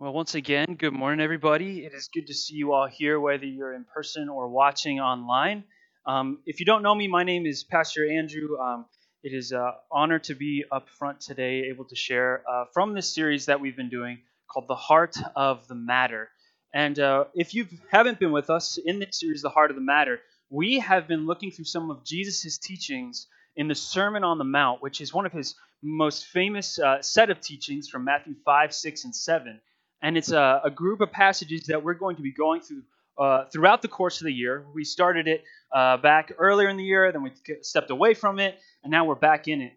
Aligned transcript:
Well, 0.00 0.12
once 0.12 0.34
again, 0.34 0.74
good 0.74 0.92
morning, 0.92 1.20
everybody. 1.20 1.84
It 1.84 1.94
is 1.94 2.08
good 2.12 2.26
to 2.26 2.34
see 2.34 2.56
you 2.56 2.72
all 2.72 2.88
here, 2.88 3.20
whether 3.20 3.46
you're 3.46 3.72
in 3.72 3.84
person 3.84 4.28
or 4.28 4.48
watching 4.48 4.98
online. 4.98 5.62
Um, 6.04 6.40
if 6.46 6.58
you 6.58 6.66
don't 6.66 6.82
know 6.82 6.96
me, 6.96 7.06
my 7.06 7.22
name 7.22 7.46
is 7.46 7.62
Pastor 7.62 8.04
Andrew. 8.04 8.58
Um, 8.58 8.86
it 9.22 9.32
is 9.32 9.52
an 9.52 9.70
honor 9.92 10.18
to 10.18 10.34
be 10.34 10.64
up 10.72 10.88
front 10.88 11.20
today, 11.20 11.66
able 11.70 11.84
to 11.84 11.94
share 11.94 12.42
uh, 12.50 12.64
from 12.74 12.92
this 12.92 13.14
series 13.14 13.46
that 13.46 13.60
we've 13.60 13.76
been 13.76 13.88
doing 13.88 14.18
called 14.52 14.66
The 14.66 14.74
Heart 14.74 15.16
of 15.36 15.68
the 15.68 15.76
Matter. 15.76 16.28
And 16.74 16.98
uh, 16.98 17.26
if 17.36 17.54
you 17.54 17.68
haven't 17.88 18.18
been 18.18 18.32
with 18.32 18.50
us 18.50 18.78
in 18.84 18.98
this 18.98 19.20
series, 19.20 19.42
The 19.42 19.48
Heart 19.48 19.70
of 19.70 19.76
the 19.76 19.80
Matter, 19.80 20.18
we 20.50 20.80
have 20.80 21.06
been 21.06 21.24
looking 21.24 21.52
through 21.52 21.66
some 21.66 21.92
of 21.92 22.04
Jesus' 22.04 22.58
teachings 22.58 23.28
in 23.54 23.68
the 23.68 23.76
Sermon 23.76 24.24
on 24.24 24.38
the 24.38 24.44
Mount, 24.44 24.82
which 24.82 25.00
is 25.00 25.14
one 25.14 25.24
of 25.24 25.30
his 25.30 25.54
most 25.84 26.26
famous 26.26 26.80
uh, 26.80 27.00
set 27.00 27.30
of 27.30 27.40
teachings 27.40 27.88
from 27.88 28.04
Matthew 28.04 28.34
5, 28.44 28.74
6, 28.74 29.04
and 29.04 29.14
7 29.14 29.60
and 30.02 30.16
it's 30.16 30.32
a, 30.32 30.60
a, 30.64 30.70
group 30.70 31.00
of 31.00 31.10
passages 31.10 31.66
that 31.66 31.82
we're 31.82 31.94
going 31.94 32.16
to 32.16 32.22
be 32.22 32.32
going 32.32 32.60
through 32.60 32.82
uh, 33.18 33.44
throughout 33.46 33.80
the 33.82 33.88
course 33.88 34.20
of 34.20 34.24
the 34.24 34.32
year. 34.32 34.64
We 34.74 34.84
started 34.84 35.28
it 35.28 35.44
uh, 35.72 35.96
back 35.98 36.32
earlier 36.38 36.68
in 36.68 36.76
the 36.76 36.84
year, 36.84 37.10
then 37.12 37.22
we 37.22 37.30
stepped 37.62 37.90
away 37.90 38.14
from 38.14 38.38
it, 38.38 38.58
and 38.82 38.90
now 38.90 39.04
we're 39.04 39.14
back 39.14 39.48
in 39.48 39.60
it. 39.60 39.72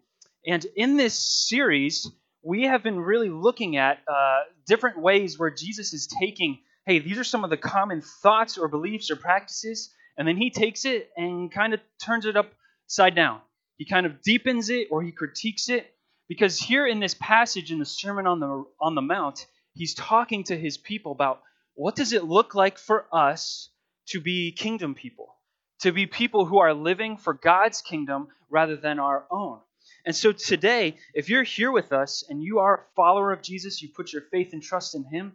And 0.46 0.64
in 0.76 0.96
this 0.96 1.14
series, 1.48 2.10
we 2.42 2.64
have 2.64 2.82
been 2.82 2.98
really 2.98 3.28
looking 3.28 3.76
at 3.76 3.98
uh, 4.08 4.40
different 4.66 5.00
ways 5.00 5.38
where 5.38 5.50
Jesus 5.50 5.92
is 5.92 6.08
taking, 6.20 6.58
hey, 6.86 6.98
these 6.98 7.18
are 7.18 7.24
some 7.24 7.44
of 7.44 7.50
the 7.50 7.56
common 7.56 8.00
thoughts 8.00 8.58
or 8.58 8.68
beliefs 8.68 9.10
or 9.10 9.16
practices, 9.16 9.92
and 10.16 10.26
then 10.26 10.36
he 10.36 10.50
takes 10.50 10.84
it 10.84 11.10
and 11.16 11.52
kind 11.52 11.74
of 11.74 11.80
turns 12.04 12.26
it 12.26 12.36
upside 12.36 13.14
down. 13.14 13.40
He 13.76 13.84
kind 13.84 14.06
of 14.06 14.20
deepens 14.22 14.70
it 14.70 14.88
or 14.90 15.02
he 15.02 15.12
critiques 15.12 15.68
it. 15.68 15.94
Because 16.28 16.58
here 16.58 16.86
in 16.86 17.00
this 17.00 17.14
passage 17.14 17.72
in 17.72 17.78
the 17.78 17.86
Sermon 17.86 18.26
on 18.26 18.38
the 18.38 18.64
on 18.80 18.94
the 18.94 19.00
Mount, 19.00 19.46
he's 19.78 19.94
talking 19.94 20.42
to 20.44 20.58
his 20.58 20.76
people 20.76 21.12
about 21.12 21.40
what 21.74 21.94
does 21.94 22.12
it 22.12 22.24
look 22.24 22.56
like 22.56 22.78
for 22.78 23.06
us 23.12 23.70
to 24.08 24.20
be 24.20 24.50
kingdom 24.50 24.96
people, 24.96 25.36
to 25.80 25.92
be 25.92 26.06
people 26.06 26.44
who 26.44 26.58
are 26.58 26.74
living 26.74 27.16
for 27.16 27.32
God's 27.32 27.80
kingdom 27.80 28.26
rather 28.50 28.76
than 28.76 28.98
our 28.98 29.24
own. 29.30 29.60
And 30.04 30.16
so 30.16 30.32
today, 30.32 30.96
if 31.14 31.28
you're 31.28 31.44
here 31.44 31.70
with 31.70 31.92
us 31.92 32.24
and 32.28 32.42
you 32.42 32.58
are 32.58 32.74
a 32.74 32.94
follower 32.96 33.32
of 33.32 33.40
Jesus, 33.40 33.80
you 33.80 33.88
put 33.88 34.12
your 34.12 34.22
faith 34.22 34.52
and 34.52 34.62
trust 34.62 34.96
in 34.96 35.04
him, 35.04 35.34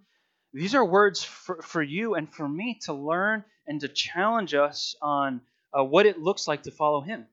these 0.51 0.75
are 0.75 0.83
words 0.83 1.23
for, 1.23 1.61
for 1.61 1.81
you 1.81 2.15
and 2.15 2.31
for 2.31 2.47
me 2.47 2.79
to 2.83 2.93
learn 2.93 3.45
and 3.65 3.79
to 3.79 3.87
challenge 3.87 4.53
us 4.53 4.95
on 5.01 5.39
uh, 5.77 5.83
what 5.83 6.05
it 6.05 6.19
looks 6.19 6.49
like 6.49 6.63
to 6.63 6.71
follow 6.71 6.99
him. 6.99 7.25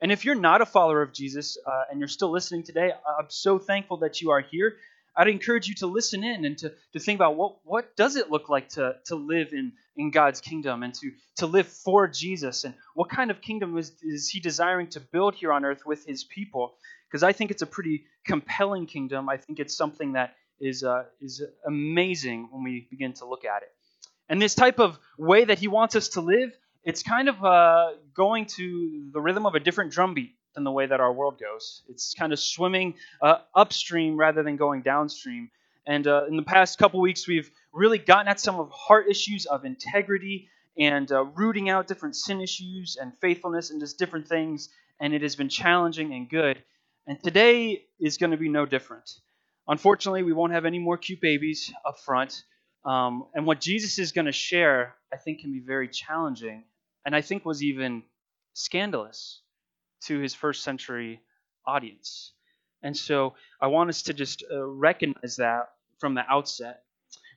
And 0.00 0.10
if 0.10 0.24
you're 0.24 0.34
not 0.34 0.62
a 0.62 0.66
follower 0.66 1.02
of 1.02 1.12
Jesus 1.12 1.58
uh, 1.66 1.84
and 1.90 1.98
you're 2.00 2.08
still 2.08 2.30
listening 2.30 2.62
today, 2.62 2.90
I'm 3.18 3.26
so 3.28 3.58
thankful 3.58 3.98
that 3.98 4.22
you 4.22 4.30
are 4.30 4.40
here 4.40 4.76
I'd 5.16 5.28
encourage 5.28 5.68
you 5.68 5.74
to 5.76 5.86
listen 5.86 6.24
in 6.24 6.44
and 6.44 6.58
to, 6.58 6.72
to 6.92 6.98
think 6.98 7.18
about 7.18 7.36
what, 7.36 7.56
what 7.64 7.96
does 7.96 8.16
it 8.16 8.30
look 8.30 8.48
like 8.48 8.70
to, 8.70 8.96
to 9.06 9.14
live 9.14 9.52
in, 9.52 9.72
in 9.96 10.10
God's 10.10 10.40
kingdom 10.40 10.82
and 10.82 10.92
to, 10.94 11.12
to 11.36 11.46
live 11.46 11.68
for 11.68 12.08
Jesus 12.08 12.64
and 12.64 12.74
what 12.94 13.10
kind 13.10 13.30
of 13.30 13.40
kingdom 13.40 13.78
is, 13.78 13.92
is 14.02 14.28
he 14.28 14.40
desiring 14.40 14.88
to 14.88 15.00
build 15.00 15.34
here 15.34 15.52
on 15.52 15.64
earth 15.64 15.86
with 15.86 16.04
his 16.04 16.24
people? 16.24 16.74
Because 17.08 17.22
I 17.22 17.32
think 17.32 17.50
it's 17.50 17.62
a 17.62 17.66
pretty 17.66 18.04
compelling 18.26 18.86
kingdom. 18.86 19.28
I 19.28 19.36
think 19.36 19.60
it's 19.60 19.76
something 19.76 20.14
that 20.14 20.34
is, 20.60 20.82
uh, 20.82 21.04
is 21.20 21.42
amazing 21.66 22.48
when 22.50 22.64
we 22.64 22.88
begin 22.90 23.12
to 23.14 23.26
look 23.26 23.44
at 23.44 23.62
it. 23.62 23.70
And 24.28 24.40
this 24.40 24.54
type 24.54 24.80
of 24.80 24.98
way 25.18 25.44
that 25.44 25.58
he 25.58 25.68
wants 25.68 25.94
us 25.94 26.08
to 26.10 26.20
live, 26.20 26.56
it's 26.82 27.02
kind 27.02 27.28
of 27.28 27.44
uh, 27.44 27.90
going 28.14 28.46
to 28.46 29.10
the 29.12 29.20
rhythm 29.20 29.46
of 29.46 29.54
a 29.54 29.60
different 29.60 29.92
drumbeat 29.92 30.34
than 30.54 30.64
the 30.64 30.70
way 30.70 30.86
that 30.86 31.00
our 31.00 31.12
world 31.12 31.38
goes. 31.40 31.82
It's 31.88 32.14
kind 32.14 32.32
of 32.32 32.38
swimming 32.38 32.94
uh, 33.20 33.38
upstream 33.54 34.16
rather 34.16 34.42
than 34.42 34.56
going 34.56 34.82
downstream. 34.82 35.50
And 35.86 36.06
uh, 36.06 36.24
in 36.28 36.36
the 36.36 36.42
past 36.42 36.78
couple 36.78 37.00
weeks, 37.00 37.28
we've 37.28 37.50
really 37.72 37.98
gotten 37.98 38.28
at 38.28 38.40
some 38.40 38.58
of 38.58 38.70
heart 38.70 39.06
issues 39.08 39.46
of 39.46 39.64
integrity 39.64 40.48
and 40.78 41.10
uh, 41.12 41.24
rooting 41.24 41.68
out 41.68 41.86
different 41.86 42.16
sin 42.16 42.40
issues 42.40 42.96
and 43.00 43.12
faithfulness 43.20 43.70
and 43.70 43.80
just 43.80 43.98
different 43.98 44.28
things. 44.28 44.70
And 45.00 45.12
it 45.12 45.22
has 45.22 45.36
been 45.36 45.48
challenging 45.48 46.14
and 46.14 46.28
good. 46.28 46.62
And 47.06 47.22
today 47.22 47.84
is 48.00 48.16
going 48.16 48.30
to 48.30 48.36
be 48.36 48.48
no 48.48 48.64
different. 48.64 49.10
Unfortunately, 49.68 50.22
we 50.22 50.32
won't 50.32 50.52
have 50.52 50.64
any 50.64 50.78
more 50.78 50.96
cute 50.96 51.20
babies 51.20 51.72
up 51.86 51.98
front. 51.98 52.44
Um, 52.84 53.26
and 53.34 53.46
what 53.46 53.60
Jesus 53.60 53.98
is 53.98 54.12
going 54.12 54.26
to 54.26 54.32
share, 54.32 54.94
I 55.12 55.16
think, 55.16 55.40
can 55.40 55.52
be 55.52 55.60
very 55.60 55.88
challenging, 55.88 56.64
and 57.06 57.16
I 57.16 57.22
think 57.22 57.44
was 57.44 57.62
even 57.62 58.02
scandalous 58.52 59.40
to 60.06 60.18
his 60.18 60.34
first 60.34 60.62
century 60.62 61.20
audience. 61.66 62.32
And 62.82 62.96
so 62.96 63.34
I 63.60 63.68
want 63.68 63.90
us 63.90 64.02
to 64.02 64.14
just 64.14 64.44
uh, 64.50 64.64
recognize 64.64 65.36
that 65.36 65.70
from 65.98 66.14
the 66.14 66.22
outset. 66.28 66.82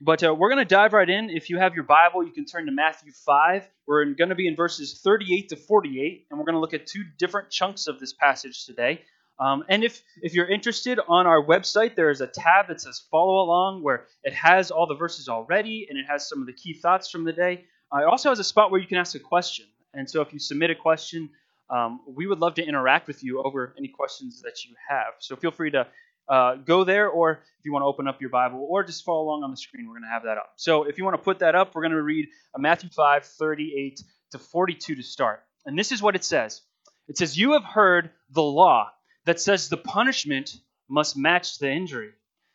But 0.02 0.24
uh, 0.24 0.34
we're 0.36 0.50
going 0.50 0.66
to 0.66 0.66
dive 0.66 0.94
right 0.94 1.10
in. 1.10 1.30
If 1.30 1.50
you 1.50 1.58
have 1.58 1.74
your 1.74 1.84
Bible, 1.84 2.24
you 2.24 2.32
can 2.32 2.46
turn 2.46 2.66
to 2.68 2.72
Matthew 2.72 3.12
5. 3.12 3.68
We're 3.88 4.06
going 4.06 4.30
to 4.30 4.36
be 4.36 4.48
in 4.48 4.56
verses 4.56 5.00
38 5.04 5.50
to 5.50 5.56
48, 5.56 6.28
and 6.30 6.38
we're 6.38 6.46
going 6.46 6.56
to 6.56 6.60
look 6.60 6.74
at 6.74 6.86
two 6.86 7.04
different 7.18 7.50
chunks 7.50 7.88
of 7.88 8.00
this 8.00 8.14
passage 8.14 8.66
today. 8.66 9.02
Um, 9.40 9.64
and 9.70 9.84
if, 9.84 10.02
if 10.22 10.34
you're 10.34 10.50
interested, 10.50 11.00
on 11.08 11.28
our 11.28 11.44
website, 11.44 11.96
there 11.96 12.10
is 12.10 12.22
a 12.22 12.28
tab 12.28 12.68
that 12.68 12.82
says 12.82 13.04
Follow 13.12 13.44
Along, 13.44 13.84
where 13.84 14.06
it 14.24 14.34
has 14.34 14.72
all 14.72 14.88
the 14.88 14.96
verses 14.96 15.30
already, 15.30 15.88
and 15.90 15.98
it 15.98 16.06
has 16.08 16.28
some 16.28 16.42
of 16.42 16.48
the 16.48 16.54
key 16.54 16.74
thoughts 16.74 17.10
from 17.10 17.24
the 17.24 17.34
day. 17.34 17.66
Uh, 17.94 18.00
it 18.00 18.06
also 18.06 18.30
has 18.30 18.40
a 18.40 18.44
spot 18.44 18.72
where 18.72 18.82
you 18.82 18.88
can 18.88 18.98
ask 18.98 19.16
a 19.16 19.20
question. 19.20 19.66
And 19.94 20.10
so 20.10 20.22
if 20.22 20.34
you 20.34 20.40
submit 20.40 20.70
a 20.70 20.76
question, 20.76 21.30
um, 21.70 22.00
we 22.08 22.28
would 22.28 22.40
love 22.40 22.56
to 22.56 22.64
interact 22.64 23.08
with 23.08 23.24
you 23.24 23.42
over 23.44 23.74
any 23.78 23.88
questions 23.88 24.42
that 24.44 24.64
you 24.66 24.76
have. 24.90 25.14
So 25.20 25.36
feel 25.36 25.52
free 25.52 25.72
to 25.72 25.88
uh, 26.30 26.56
go 26.56 26.84
there, 26.84 27.10
or 27.10 27.32
if 27.32 27.66
you 27.66 27.72
want 27.72 27.84
to 27.84 27.88
open 27.88 28.08
up 28.08 28.20
your 28.20 28.30
Bible, 28.30 28.66
or 28.70 28.84
just 28.84 29.04
follow 29.04 29.24
along 29.24 29.44
on 29.44 29.52
the 29.52 29.58
screen, 29.58 29.88
we're 29.88 29.94
going 29.94 30.04
to 30.04 30.10
have 30.10 30.24
that 30.24 30.38
up. 30.38 30.54
So 30.58 30.84
if 30.84 30.98
you 30.98 31.04
want 31.04 31.16
to 31.16 31.24
put 31.24 31.40
that 31.40 31.56
up, 31.56 31.74
we're 31.74 31.84
going 31.84 31.92
to 31.92 32.02
read 32.02 32.28
Matthew 32.58 32.90
5, 32.90 33.26
38 33.26 34.02
to 34.32 34.40
42 34.40 34.96
to 34.96 35.04
start. 35.04 35.44
And 35.66 35.78
this 35.78 35.92
is 35.92 36.02
what 36.02 36.16
it 36.16 36.24
says 36.24 36.62
It 37.08 37.18
says, 37.18 37.38
You 37.38 37.54
have 37.54 37.64
heard 37.64 38.12
the 38.30 38.44
law 38.44 38.92
that 39.26 39.40
says 39.40 39.70
the 39.70 39.78
punishment 39.78 40.52
must 40.90 41.18
match 41.18 41.60
the 41.60 41.72
injury, 41.72 42.12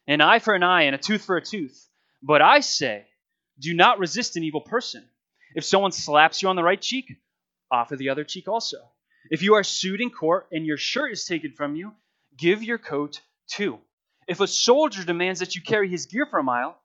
an 0.06 0.20
eye 0.20 0.38
for 0.38 0.54
an 0.54 0.62
eye 0.62 0.82
and 0.82 0.94
a 0.94 0.98
tooth 0.98 1.24
for 1.24 1.36
a 1.36 1.44
tooth. 1.44 1.86
But 2.22 2.40
I 2.40 2.60
say, 2.60 3.04
do 3.58 3.74
not 3.74 3.98
resist 3.98 4.36
an 4.36 4.44
evil 4.44 4.60
person. 4.60 5.04
If 5.54 5.64
someone 5.64 5.92
slaps 5.92 6.40
you 6.40 6.48
on 6.48 6.56
the 6.56 6.62
right 6.62 6.80
cheek, 6.80 7.12
offer 7.70 7.96
the 7.96 8.08
other 8.08 8.24
cheek 8.24 8.48
also. 8.48 8.78
If 9.30 9.42
you 9.42 9.54
are 9.54 9.64
sued 9.64 10.00
in 10.00 10.10
court 10.10 10.48
and 10.52 10.66
your 10.66 10.76
shirt 10.76 11.12
is 11.12 11.24
taken 11.24 11.52
from 11.52 11.76
you, 11.76 11.92
give 12.36 12.62
your 12.62 12.78
coat 12.78 13.20
too. 13.48 13.78
If 14.28 14.40
a 14.40 14.46
soldier 14.46 15.04
demands 15.04 15.40
that 15.40 15.54
you 15.54 15.62
carry 15.62 15.88
his 15.88 16.06
gear 16.06 16.26
for 16.26 16.38
a 16.38 16.44
mile, 16.44 16.76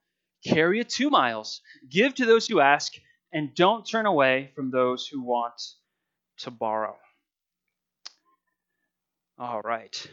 carry 0.45 0.79
it 0.79 0.89
two 0.89 1.09
miles. 1.09 1.61
Give 1.89 2.13
to 2.15 2.25
those 2.25 2.47
who 2.47 2.59
ask, 2.59 2.93
and 3.31 3.53
don't 3.53 3.85
turn 3.85 4.05
away 4.05 4.51
from 4.55 4.71
those 4.71 5.07
who 5.07 5.21
want 5.21 5.61
to 6.39 6.51
borrow. 6.51 6.95
All 9.37 9.61
right. 9.61 10.09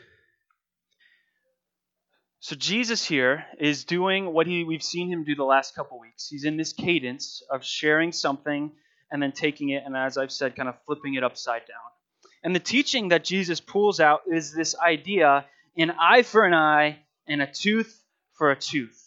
So 2.40 2.56
Jesus 2.56 3.06
here 3.06 3.46
is 3.58 3.84
doing 3.84 4.32
what 4.34 4.46
he, 4.46 4.64
we've 4.64 4.82
seen 4.82 5.10
him 5.10 5.24
do 5.24 5.34
the 5.34 5.44
last 5.44 5.74
couple 5.74 5.98
weeks. 5.98 6.28
He's 6.28 6.44
in 6.44 6.58
this 6.58 6.74
cadence 6.74 7.42
of 7.50 7.64
sharing 7.64 8.12
something 8.12 8.70
and 9.10 9.22
then 9.22 9.32
taking 9.32 9.70
it 9.70 9.82
and, 9.86 9.96
as 9.96 10.18
I've 10.18 10.32
said, 10.32 10.54
kind 10.54 10.68
of 10.68 10.74
flipping 10.84 11.14
it 11.14 11.24
upside 11.24 11.62
down. 11.66 11.93
And 12.44 12.54
the 12.54 12.60
teaching 12.60 13.08
that 13.08 13.24
Jesus 13.24 13.58
pulls 13.58 14.00
out 14.00 14.22
is 14.30 14.52
this 14.52 14.76
idea 14.78 15.46
an 15.76 15.90
eye 15.98 16.22
for 16.22 16.44
an 16.44 16.52
eye 16.52 16.98
and 17.26 17.40
a 17.40 17.46
tooth 17.50 18.04
for 18.34 18.50
a 18.50 18.56
tooth. 18.56 19.00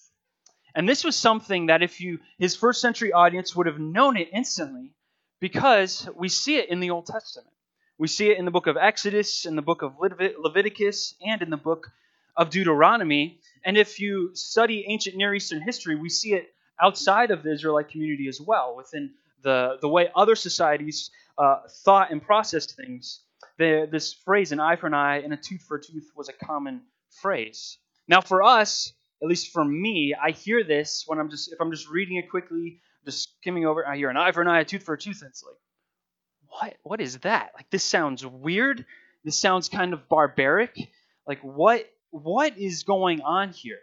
And 0.76 0.90
this 0.90 1.04
was 1.04 1.16
something 1.16 1.68
that 1.68 1.84
if 1.84 2.02
you 2.02 2.20
his 2.40 2.56
first 2.56 2.82
century 2.82 3.14
audience 3.14 3.56
would 3.56 3.68
have 3.68 3.80
known 3.80 4.18
it 4.18 4.30
instantly 4.34 4.92
because 5.40 6.10
we 6.16 6.30
see 6.30 6.58
it 6.58 6.70
in 6.70 6.80
the 6.80 6.90
Old 6.90 7.06
Testament. 7.06 7.54
We 8.00 8.08
see 8.08 8.30
it 8.30 8.38
in 8.38 8.46
the 8.46 8.52
book 8.52 8.68
of 8.68 8.76
Exodus, 8.76 9.46
in 9.46 9.56
the 9.56 9.62
book 9.62 9.82
of 9.82 9.94
Leviticus, 10.00 11.16
and 11.26 11.42
in 11.42 11.50
the 11.50 11.58
book 11.58 11.92
of 12.36 12.50
Deuteronomy. 12.50 13.40
And 13.64 13.78
if 13.78 14.00
you 14.00 14.32
study 14.36 14.86
ancient 14.88 15.16
Near 15.16 15.34
Eastern 15.34 15.62
history, 15.62 15.96
we 15.96 16.10
see 16.10 16.34
it 16.34 16.54
outside 16.82 17.32
of 17.32 17.44
the 17.44 17.52
Israelite 17.52 17.90
community 17.90 18.28
as 18.28 18.40
well, 18.40 18.76
within 18.76 19.12
the, 19.42 19.78
the 19.82 19.90
way 19.90 20.10
other 20.16 20.36
societies 20.36 21.10
uh, 21.40 21.62
thought 21.84 22.12
and 22.12 22.22
processed 22.22 22.76
things 22.76 23.22
the, 23.58 23.88
this 23.92 24.14
phrase, 24.14 24.52
an 24.52 24.60
eye 24.60 24.76
for 24.76 24.88
an 24.88 24.94
eye 24.94 25.18
and 25.20 25.34
a 25.34 25.38
tooth 25.38 25.64
for 25.68 25.78
a 25.78 25.82
tooth, 25.82 26.12
was 26.16 26.30
a 26.30 26.34
common 26.34 26.82
phrase. 27.22 27.78
Now, 28.08 28.22
for 28.22 28.44
us, 28.44 28.94
at 29.22 29.28
least 29.28 29.52
for 29.52 29.66
me, 29.66 30.14
I 30.14 30.32
hear 30.32 30.64
this 30.64 31.04
when 31.08 31.20
I'm 31.20 31.30
just, 31.30 31.52
if 31.52 31.60
I'm 31.60 31.72
just 31.72 31.90
reading 31.90 32.18
it 32.18 32.30
quickly, 32.30 32.82
just 33.06 33.30
skimming 33.40 33.66
over, 33.66 33.88
I 33.88 33.98
hear 33.98 34.10
an 34.10 34.18
eye 34.18 34.32
for 34.32 34.42
an 34.42 34.48
eye, 34.48 34.60
a 34.60 34.66
tooth 34.66 34.84
for 34.84 34.94
a 34.94 34.98
tooth, 34.98 35.22
and 35.22 35.30
it's 35.30 35.44
like, 35.44 35.56
what? 36.50 36.76
What 36.84 37.02
is 37.02 37.18
that? 37.20 37.52
Like, 37.56 37.70
this 37.70 37.84
sounds 37.84 38.26
weird. 38.26 38.86
This 39.24 39.38
sounds 39.38 39.70
kind 39.70 39.94
of 39.94 40.08
barbaric. 40.08 40.78
Like, 41.26 41.40
what? 41.42 41.86
What 42.12 42.58
is 42.58 42.84
going 42.84 43.22
on 43.22 43.52
here? 43.52 43.80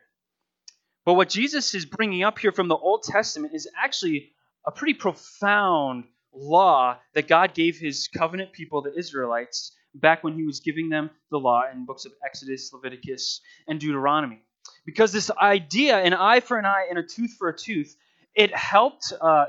But 1.04 1.14
what 1.14 1.28
Jesus 1.28 1.74
is 1.74 1.84
bringing 1.84 2.22
up 2.22 2.38
here 2.38 2.52
from 2.52 2.68
the 2.68 2.76
Old 2.76 3.02
Testament 3.02 3.54
is 3.54 3.68
actually 3.76 4.32
a 4.66 4.72
pretty 4.72 4.94
profound 4.94 6.04
law 6.34 6.98
that 7.14 7.28
God 7.28 7.54
gave 7.54 7.78
his 7.78 8.08
covenant 8.08 8.52
people, 8.52 8.82
the 8.82 8.96
Israelites, 8.96 9.72
back 9.94 10.24
when 10.24 10.34
he 10.34 10.44
was 10.44 10.60
giving 10.60 10.88
them 10.88 11.10
the 11.30 11.38
law 11.38 11.62
in 11.72 11.86
books 11.86 12.04
of 12.04 12.12
Exodus, 12.24 12.72
Leviticus, 12.72 13.40
and 13.68 13.80
Deuteronomy. 13.80 14.42
because 14.86 15.12
this 15.12 15.30
idea, 15.30 15.98
an 15.98 16.14
eye 16.14 16.40
for 16.40 16.58
an 16.58 16.64
eye 16.64 16.86
and 16.90 16.98
a 16.98 17.02
tooth 17.02 17.34
for 17.38 17.48
a 17.48 17.56
tooth, 17.56 17.96
it 18.34 18.54
helped 18.54 19.12
uh, 19.20 19.46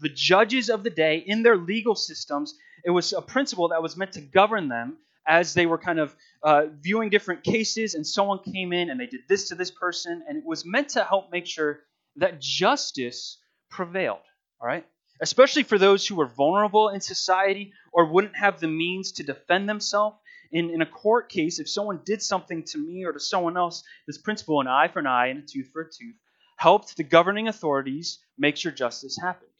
the 0.00 0.08
judges 0.08 0.70
of 0.70 0.84
the 0.84 0.90
day 0.90 1.18
in 1.18 1.42
their 1.42 1.56
legal 1.56 1.94
systems. 1.94 2.54
It 2.84 2.90
was 2.90 3.12
a 3.12 3.22
principle 3.22 3.68
that 3.68 3.82
was 3.82 3.96
meant 3.96 4.12
to 4.12 4.20
govern 4.20 4.68
them 4.68 4.98
as 5.26 5.52
they 5.54 5.66
were 5.66 5.78
kind 5.78 5.98
of 5.98 6.14
uh, 6.42 6.66
viewing 6.80 7.10
different 7.10 7.42
cases, 7.44 7.94
and 7.94 8.06
someone 8.06 8.38
came 8.42 8.72
in 8.72 8.88
and 8.88 8.98
they 8.98 9.06
did 9.06 9.20
this 9.28 9.48
to 9.48 9.54
this 9.54 9.70
person, 9.70 10.22
and 10.26 10.38
it 10.38 10.44
was 10.44 10.64
meant 10.64 10.90
to 10.90 11.04
help 11.04 11.30
make 11.30 11.46
sure 11.46 11.80
that 12.16 12.40
justice 12.40 13.38
prevailed. 13.70 14.20
All 14.60 14.66
right? 14.66 14.86
Especially 15.20 15.62
for 15.62 15.78
those 15.78 16.06
who 16.06 16.14
were 16.14 16.26
vulnerable 16.26 16.90
in 16.90 17.00
society 17.00 17.72
or 17.92 18.06
wouldn't 18.06 18.36
have 18.36 18.60
the 18.60 18.68
means 18.68 19.12
to 19.12 19.22
defend 19.22 19.68
themselves. 19.68 20.16
In, 20.50 20.70
in 20.70 20.80
a 20.80 20.86
court 20.86 21.28
case, 21.28 21.58
if 21.58 21.68
someone 21.68 22.00
did 22.04 22.22
something 22.22 22.64
to 22.64 22.78
me 22.78 23.04
or 23.04 23.12
to 23.12 23.20
someone 23.20 23.56
else, 23.56 23.82
this 24.06 24.18
principle, 24.18 24.60
an 24.60 24.66
eye 24.66 24.88
for 24.88 25.00
an 25.00 25.06
eye 25.06 25.26
and 25.26 25.42
a 25.42 25.46
tooth 25.46 25.68
for 25.72 25.82
a 25.82 25.84
tooth, 25.84 26.16
helped 26.56 26.96
the 26.96 27.04
governing 27.04 27.48
authorities 27.48 28.18
make 28.38 28.56
sure 28.56 28.72
justice 28.72 29.18
happened. 29.20 29.50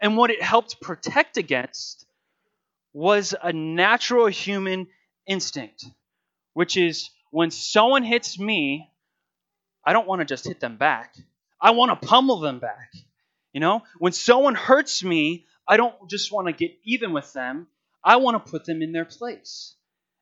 And 0.00 0.16
what 0.16 0.30
it 0.30 0.42
helped 0.42 0.80
protect 0.80 1.36
against 1.36 2.06
was 2.92 3.34
a 3.40 3.52
natural 3.52 4.26
human 4.26 4.88
instinct, 5.26 5.84
which 6.54 6.76
is 6.76 7.10
when 7.30 7.50
someone 7.50 8.02
hits 8.02 8.38
me, 8.38 8.90
I 9.84 9.92
don't 9.92 10.08
want 10.08 10.20
to 10.20 10.24
just 10.24 10.46
hit 10.46 10.60
them 10.60 10.76
back. 10.76 11.14
I 11.60 11.70
want 11.70 12.00
to 12.00 12.06
pummel 12.06 12.40
them 12.40 12.58
back. 12.58 12.92
You 13.56 13.60
know, 13.60 13.84
when 13.98 14.12
someone 14.12 14.54
hurts 14.54 15.02
me, 15.02 15.46
I 15.66 15.78
don't 15.78 16.10
just 16.10 16.30
want 16.30 16.46
to 16.46 16.52
get 16.52 16.76
even 16.84 17.14
with 17.14 17.32
them. 17.32 17.68
I 18.04 18.16
want 18.16 18.34
to 18.44 18.50
put 18.50 18.66
them 18.66 18.82
in 18.82 18.92
their 18.92 19.06
place. 19.06 19.74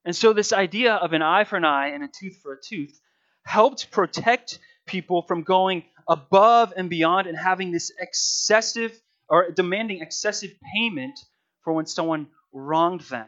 And 0.05 0.15
so, 0.15 0.33
this 0.33 0.53
idea 0.53 0.95
of 0.95 1.15
an 1.15 1.21
eye 1.21 1.43
for 1.43 1.57
an 1.57 1.65
eye 1.65 1.89
and 1.89 2.05
a 2.05 2.09
tooth 2.09 2.39
for 2.41 2.53
a 2.53 2.63
tooth 2.63 2.97
helped 3.45 3.91
protect 3.91 4.61
people 4.87 5.23
from 5.23 5.43
going 5.43 5.83
above 6.09 6.75
and 6.77 6.89
beyond 6.89 7.27
and 7.27 7.37
having 7.37 7.73
this 7.73 7.91
excessive 7.99 8.93
or 9.29 9.51
demanding 9.51 10.01
excessive 10.01 10.53
payment 10.73 11.19
for 11.65 11.73
when 11.73 11.87
someone 11.87 12.29
wronged 12.53 13.01
them. 13.01 13.27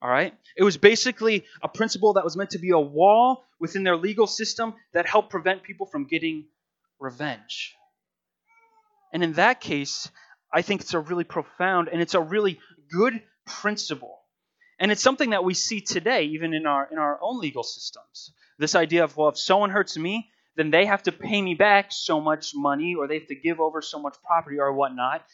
All 0.00 0.08
right? 0.08 0.34
It 0.56 0.62
was 0.62 0.76
basically 0.76 1.46
a 1.60 1.68
principle 1.68 2.12
that 2.12 2.22
was 2.22 2.36
meant 2.36 2.50
to 2.50 2.60
be 2.60 2.70
a 2.70 2.78
wall 2.78 3.42
within 3.58 3.82
their 3.82 3.96
legal 3.96 4.28
system 4.28 4.74
that 4.92 5.06
helped 5.06 5.30
prevent 5.30 5.64
people 5.64 5.86
from 5.86 6.04
getting 6.04 6.44
revenge. 7.00 7.74
And 9.12 9.22
in 9.22 9.34
that 9.34 9.60
case, 9.60 10.10
I 10.52 10.62
think 10.62 10.80
it's 10.80 10.94
a 10.94 11.00
really 11.00 11.24
profound 11.24 11.88
and 11.88 12.00
it's 12.00 12.14
a 12.14 12.20
really 12.20 12.58
good 12.90 13.22
principle. 13.46 14.18
And 14.78 14.90
it's 14.90 15.02
something 15.02 15.30
that 15.30 15.44
we 15.44 15.54
see 15.54 15.80
today, 15.80 16.24
even 16.24 16.54
in 16.54 16.66
our 16.66 16.88
in 16.90 16.98
our 16.98 17.18
own 17.22 17.40
legal 17.40 17.62
systems. 17.62 18.32
This 18.58 18.74
idea 18.74 19.04
of, 19.04 19.16
well, 19.16 19.28
if 19.28 19.38
someone 19.38 19.70
hurts 19.70 19.96
me, 19.96 20.30
then 20.56 20.70
they 20.70 20.86
have 20.86 21.02
to 21.04 21.12
pay 21.12 21.40
me 21.40 21.54
back 21.54 21.86
so 21.90 22.20
much 22.20 22.52
money, 22.54 22.94
or 22.94 23.06
they 23.06 23.18
have 23.18 23.28
to 23.28 23.34
give 23.34 23.60
over 23.60 23.80
so 23.80 23.98
much 23.98 24.16
property, 24.24 24.58
or 24.58 24.72
whatnot. 24.72 25.24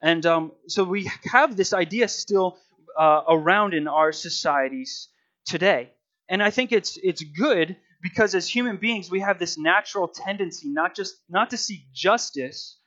And 0.00 0.24
um, 0.26 0.52
so 0.68 0.84
we 0.84 1.10
have 1.30 1.56
this 1.56 1.72
idea 1.72 2.08
still 2.08 2.58
uh, 2.98 3.22
around 3.28 3.74
in 3.74 3.88
our 3.88 4.12
societies 4.12 5.08
today. 5.46 5.90
And 6.28 6.42
I 6.42 6.50
think 6.50 6.72
it's 6.72 6.98
it's 7.02 7.22
good 7.22 7.76
because 8.02 8.34
as 8.34 8.48
human 8.48 8.76
beings 8.76 9.10
we 9.10 9.20
have 9.20 9.38
this 9.38 9.58
natural 9.58 10.08
tendency 10.08 10.68
not 10.68 10.94
just 10.94 11.14
not 11.28 11.50
to 11.50 11.56
seek 11.56 11.92
justice 11.92 12.78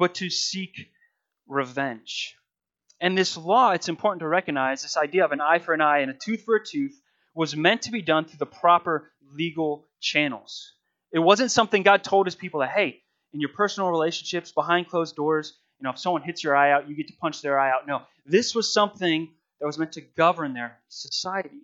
but 0.00 0.14
to 0.14 0.30
seek 0.30 0.88
revenge. 1.46 2.34
And 3.02 3.16
this 3.16 3.36
law, 3.36 3.72
it's 3.72 3.90
important 3.90 4.20
to 4.20 4.28
recognize 4.28 4.82
this 4.82 4.96
idea 4.96 5.26
of 5.26 5.32
an 5.32 5.42
eye 5.42 5.58
for 5.58 5.74
an 5.74 5.82
eye 5.82 5.98
and 5.98 6.10
a 6.10 6.14
tooth 6.14 6.42
for 6.44 6.56
a 6.56 6.64
tooth 6.64 6.98
was 7.34 7.54
meant 7.54 7.82
to 7.82 7.92
be 7.92 8.00
done 8.00 8.24
through 8.24 8.38
the 8.38 8.46
proper 8.46 9.12
legal 9.34 9.86
channels. 10.00 10.72
It 11.12 11.18
wasn't 11.18 11.50
something 11.50 11.82
God 11.82 12.02
told 12.02 12.26
his 12.26 12.34
people 12.34 12.60
that, 12.60 12.70
hey, 12.70 13.02
in 13.34 13.40
your 13.40 13.50
personal 13.50 13.90
relationships, 13.90 14.52
behind 14.52 14.88
closed 14.88 15.16
doors, 15.16 15.52
you 15.78 15.84
know, 15.84 15.90
if 15.90 15.98
someone 15.98 16.22
hits 16.22 16.42
your 16.42 16.56
eye 16.56 16.72
out, 16.72 16.88
you 16.88 16.96
get 16.96 17.08
to 17.08 17.14
punch 17.20 17.42
their 17.42 17.60
eye 17.60 17.70
out. 17.70 17.86
No, 17.86 18.02
this 18.24 18.54
was 18.54 18.72
something 18.72 19.28
that 19.60 19.66
was 19.66 19.78
meant 19.78 19.92
to 19.92 20.00
govern 20.00 20.54
their 20.54 20.78
society. 20.88 21.60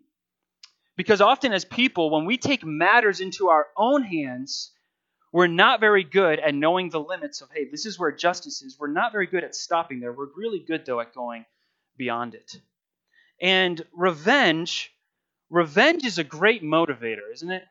Because 0.94 1.22
often, 1.22 1.54
as 1.54 1.64
people, 1.64 2.10
when 2.10 2.26
we 2.26 2.36
take 2.36 2.64
matters 2.64 3.20
into 3.20 3.48
our 3.48 3.66
own 3.78 4.02
hands, 4.02 4.72
we're 5.36 5.46
not 5.48 5.80
very 5.80 6.02
good 6.02 6.38
at 6.38 6.54
knowing 6.54 6.88
the 6.88 6.98
limits 6.98 7.42
of, 7.42 7.50
hey, 7.52 7.68
this 7.70 7.84
is 7.84 7.98
where 7.98 8.10
justice 8.10 8.62
is. 8.62 8.78
We're 8.80 8.86
not 8.86 9.12
very 9.12 9.26
good 9.26 9.44
at 9.44 9.54
stopping 9.54 10.00
there. 10.00 10.10
We're 10.10 10.30
really 10.34 10.60
good, 10.60 10.86
though, 10.86 10.98
at 10.98 11.14
going 11.14 11.44
beyond 11.98 12.34
it. 12.34 12.58
And 13.38 13.84
revenge, 13.92 14.94
revenge 15.50 16.06
is 16.06 16.16
a 16.16 16.24
great 16.24 16.62
motivator, 16.62 17.30
isn't 17.34 17.50
it? 17.50 17.64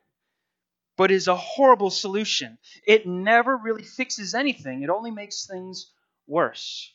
But 0.96 1.10
is 1.10 1.28
a 1.28 1.36
horrible 1.36 1.90
solution. 1.90 2.60
It 2.86 3.08
never 3.08 3.58
really 3.58 3.82
fixes 3.82 4.36
anything, 4.36 4.84
it 4.84 4.92
only 4.92 5.10
makes 5.10 5.48
things 5.48 5.90
worse. 6.28 6.94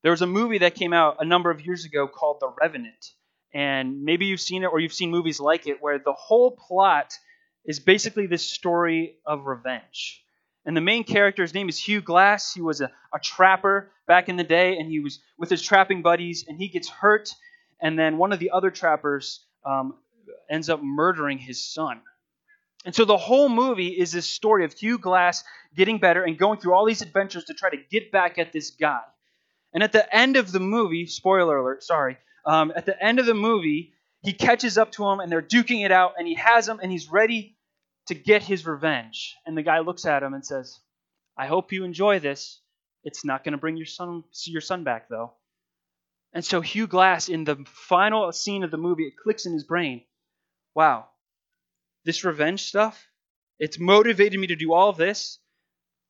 There 0.00 0.12
was 0.12 0.22
a 0.22 0.26
movie 0.26 0.58
that 0.58 0.76
came 0.76 0.94
out 0.94 1.18
a 1.20 1.26
number 1.26 1.50
of 1.50 1.60
years 1.60 1.84
ago 1.84 2.08
called 2.08 2.38
The 2.40 2.50
Revenant. 2.58 3.12
And 3.52 4.02
maybe 4.02 4.24
you've 4.24 4.40
seen 4.40 4.62
it 4.62 4.68
or 4.68 4.80
you've 4.80 4.94
seen 4.94 5.10
movies 5.10 5.40
like 5.40 5.66
it 5.66 5.82
where 5.82 5.98
the 5.98 6.14
whole 6.14 6.52
plot 6.52 7.12
is 7.64 7.80
basically 7.80 8.26
this 8.26 8.46
story 8.46 9.16
of 9.26 9.46
revenge. 9.46 10.22
And 10.66 10.76
the 10.76 10.80
main 10.80 11.04
character's 11.04 11.52
name 11.52 11.68
is 11.68 11.78
Hugh 11.78 12.00
Glass. 12.00 12.54
He 12.54 12.62
was 12.62 12.80
a, 12.80 12.90
a 13.14 13.18
trapper 13.18 13.90
back 14.06 14.28
in 14.28 14.36
the 14.36 14.44
day, 14.44 14.78
and 14.78 14.88
he 14.88 15.00
was 15.00 15.18
with 15.38 15.50
his 15.50 15.62
trapping 15.62 16.02
buddies, 16.02 16.44
and 16.48 16.58
he 16.58 16.68
gets 16.68 16.88
hurt. 16.88 17.30
And 17.80 17.98
then 17.98 18.16
one 18.16 18.32
of 18.32 18.38
the 18.38 18.50
other 18.50 18.70
trappers 18.70 19.44
um, 19.64 19.94
ends 20.48 20.70
up 20.70 20.82
murdering 20.82 21.38
his 21.38 21.64
son. 21.64 22.00
And 22.86 22.94
so 22.94 23.04
the 23.04 23.16
whole 23.16 23.48
movie 23.48 23.88
is 23.88 24.12
this 24.12 24.26
story 24.26 24.64
of 24.64 24.72
Hugh 24.72 24.98
Glass 24.98 25.42
getting 25.74 25.98
better 25.98 26.22
and 26.22 26.38
going 26.38 26.60
through 26.60 26.74
all 26.74 26.84
these 26.84 27.02
adventures 27.02 27.44
to 27.44 27.54
try 27.54 27.70
to 27.70 27.78
get 27.90 28.12
back 28.12 28.38
at 28.38 28.52
this 28.52 28.70
guy. 28.70 29.00
And 29.72 29.82
at 29.82 29.92
the 29.92 30.14
end 30.14 30.36
of 30.36 30.52
the 30.52 30.60
movie, 30.60 31.06
spoiler 31.06 31.58
alert, 31.58 31.82
sorry, 31.82 32.18
um, 32.44 32.72
at 32.76 32.86
the 32.86 33.02
end 33.02 33.18
of 33.18 33.26
the 33.26 33.34
movie, 33.34 33.94
he 34.22 34.32
catches 34.32 34.78
up 34.78 34.92
to 34.92 35.06
him 35.06 35.20
and 35.20 35.32
they're 35.32 35.42
duking 35.42 35.84
it 35.84 35.92
out, 35.92 36.14
and 36.18 36.26
he 36.28 36.34
has 36.34 36.68
him 36.68 36.78
and 36.82 36.92
he's 36.92 37.10
ready 37.10 37.53
to 38.08 38.14
get 38.14 38.42
his 38.42 38.66
revenge. 38.66 39.36
And 39.46 39.56
the 39.56 39.62
guy 39.62 39.80
looks 39.80 40.04
at 40.04 40.22
him 40.22 40.34
and 40.34 40.44
says, 40.44 40.78
I 41.36 41.46
hope 41.46 41.72
you 41.72 41.84
enjoy 41.84 42.20
this. 42.20 42.60
It's 43.02 43.24
not 43.24 43.44
going 43.44 43.52
to 43.52 43.58
bring 43.58 43.76
your 43.76 43.86
son, 43.86 44.24
your 44.46 44.60
son 44.60 44.84
back, 44.84 45.08
though. 45.08 45.32
And 46.32 46.44
so 46.44 46.60
Hugh 46.60 46.86
Glass, 46.86 47.28
in 47.28 47.44
the 47.44 47.64
final 47.66 48.30
scene 48.32 48.64
of 48.64 48.70
the 48.70 48.76
movie, 48.76 49.04
it 49.04 49.14
clicks 49.22 49.46
in 49.46 49.52
his 49.52 49.64
brain. 49.64 50.02
Wow, 50.74 51.06
this 52.04 52.24
revenge 52.24 52.62
stuff, 52.62 53.08
it's 53.58 53.78
motivated 53.78 54.38
me 54.40 54.48
to 54.48 54.56
do 54.56 54.72
all 54.72 54.88
of 54.88 54.96
this. 54.96 55.38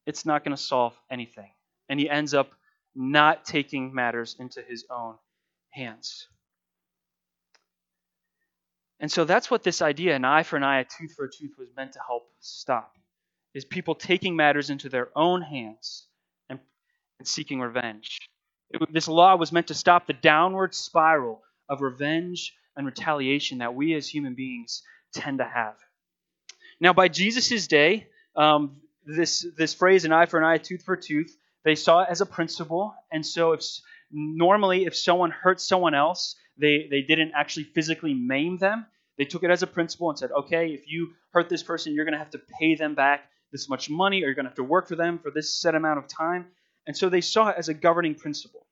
It's 0.06 0.24
not 0.24 0.44
going 0.44 0.56
to 0.56 0.62
solve 0.62 0.94
anything. 1.10 1.50
And 1.88 2.00
he 2.00 2.08
ends 2.08 2.32
up 2.32 2.52
not 2.94 3.44
taking 3.44 3.94
matters 3.94 4.36
into 4.38 4.62
his 4.62 4.86
own 4.90 5.16
hands. 5.70 6.28
And 9.04 9.12
so 9.12 9.26
that's 9.26 9.50
what 9.50 9.62
this 9.62 9.82
idea, 9.82 10.16
an 10.16 10.24
eye 10.24 10.44
for 10.44 10.56
an 10.56 10.62
eye, 10.62 10.80
a 10.80 10.84
tooth 10.86 11.12
for 11.14 11.26
a 11.26 11.30
tooth, 11.30 11.58
was 11.58 11.68
meant 11.76 11.92
to 11.92 12.00
help 12.06 12.22
stop. 12.40 12.96
Is 13.52 13.66
people 13.66 13.94
taking 13.94 14.34
matters 14.34 14.70
into 14.70 14.88
their 14.88 15.10
own 15.14 15.42
hands 15.42 16.06
and, 16.48 16.58
and 17.18 17.28
seeking 17.28 17.60
revenge. 17.60 18.16
It, 18.70 18.80
this 18.94 19.06
law 19.06 19.36
was 19.36 19.52
meant 19.52 19.66
to 19.66 19.74
stop 19.74 20.06
the 20.06 20.14
downward 20.14 20.74
spiral 20.74 21.42
of 21.68 21.82
revenge 21.82 22.54
and 22.78 22.86
retaliation 22.86 23.58
that 23.58 23.74
we 23.74 23.92
as 23.92 24.08
human 24.08 24.34
beings 24.34 24.82
tend 25.12 25.36
to 25.36 25.44
have. 25.44 25.74
Now, 26.80 26.94
by 26.94 27.08
Jesus' 27.08 27.66
day, 27.66 28.06
um, 28.34 28.76
this, 29.04 29.46
this 29.58 29.74
phrase, 29.74 30.06
an 30.06 30.12
eye 30.12 30.24
for 30.24 30.38
an 30.38 30.46
eye, 30.46 30.54
a 30.54 30.58
tooth 30.58 30.82
for 30.82 30.94
a 30.94 30.98
tooth, 30.98 31.36
they 31.62 31.74
saw 31.74 32.04
it 32.04 32.08
as 32.08 32.22
a 32.22 32.26
principle, 32.26 32.94
and 33.12 33.26
so 33.26 33.52
if 33.52 33.62
normally 34.10 34.86
if 34.86 34.96
someone 34.96 35.30
hurt 35.30 35.60
someone 35.60 35.92
else, 35.92 36.36
they, 36.56 36.86
they 36.90 37.02
didn't 37.02 37.32
actually 37.36 37.64
physically 37.64 38.14
maim 38.14 38.56
them. 38.56 38.86
They 39.18 39.24
took 39.24 39.44
it 39.44 39.50
as 39.50 39.62
a 39.62 39.66
principle 39.66 40.10
and 40.10 40.18
said, 40.18 40.32
okay, 40.32 40.68
if 40.68 40.88
you 40.88 41.12
hurt 41.32 41.48
this 41.48 41.62
person, 41.62 41.94
you're 41.94 42.04
going 42.04 42.14
to 42.14 42.18
have 42.18 42.30
to 42.30 42.40
pay 42.60 42.74
them 42.74 42.94
back 42.94 43.28
this 43.52 43.68
much 43.68 43.88
money, 43.88 44.22
or 44.22 44.26
you're 44.26 44.34
going 44.34 44.44
to 44.44 44.50
have 44.50 44.56
to 44.56 44.64
work 44.64 44.88
for 44.88 44.96
them 44.96 45.18
for 45.18 45.30
this 45.30 45.54
set 45.54 45.74
amount 45.74 45.98
of 45.98 46.08
time. 46.08 46.46
And 46.86 46.96
so 46.96 47.08
they 47.08 47.20
saw 47.20 47.48
it 47.50 47.56
as 47.56 47.68
a 47.68 47.74
governing 47.74 48.16
principle. 48.16 48.66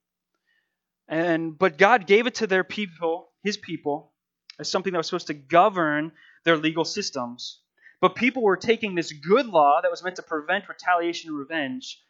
And 1.09 1.57
but 1.57 1.79
God 1.79 2.07
gave 2.07 2.27
it 2.27 2.37
to 2.37 2.47
their 2.47 2.65
people, 2.65 3.29
his 3.45 3.57
people, 3.57 4.13
as 4.59 4.71
something 4.71 4.93
that 4.93 4.99
was 4.99 5.07
supposed 5.07 5.29
to 5.29 5.35
govern 5.35 6.13
their 6.45 6.57
legal 6.57 6.85
systems. 6.85 7.61
But 8.01 8.17
people 8.17 8.43
were 8.43 8.57
taking 8.57 8.95
this 8.95 9.13
good 9.13 9.47
law 9.47 9.81
that 9.81 9.91
was 9.91 10.03
meant 10.03 10.17
to 10.17 10.23
prevent 10.23 10.69
retaliation 10.69 11.31
and 11.31 11.39
revenge 11.39 12.01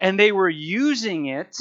and 0.00 0.18
they 0.18 0.32
were 0.32 0.48
using 0.48 1.26
it 1.26 1.56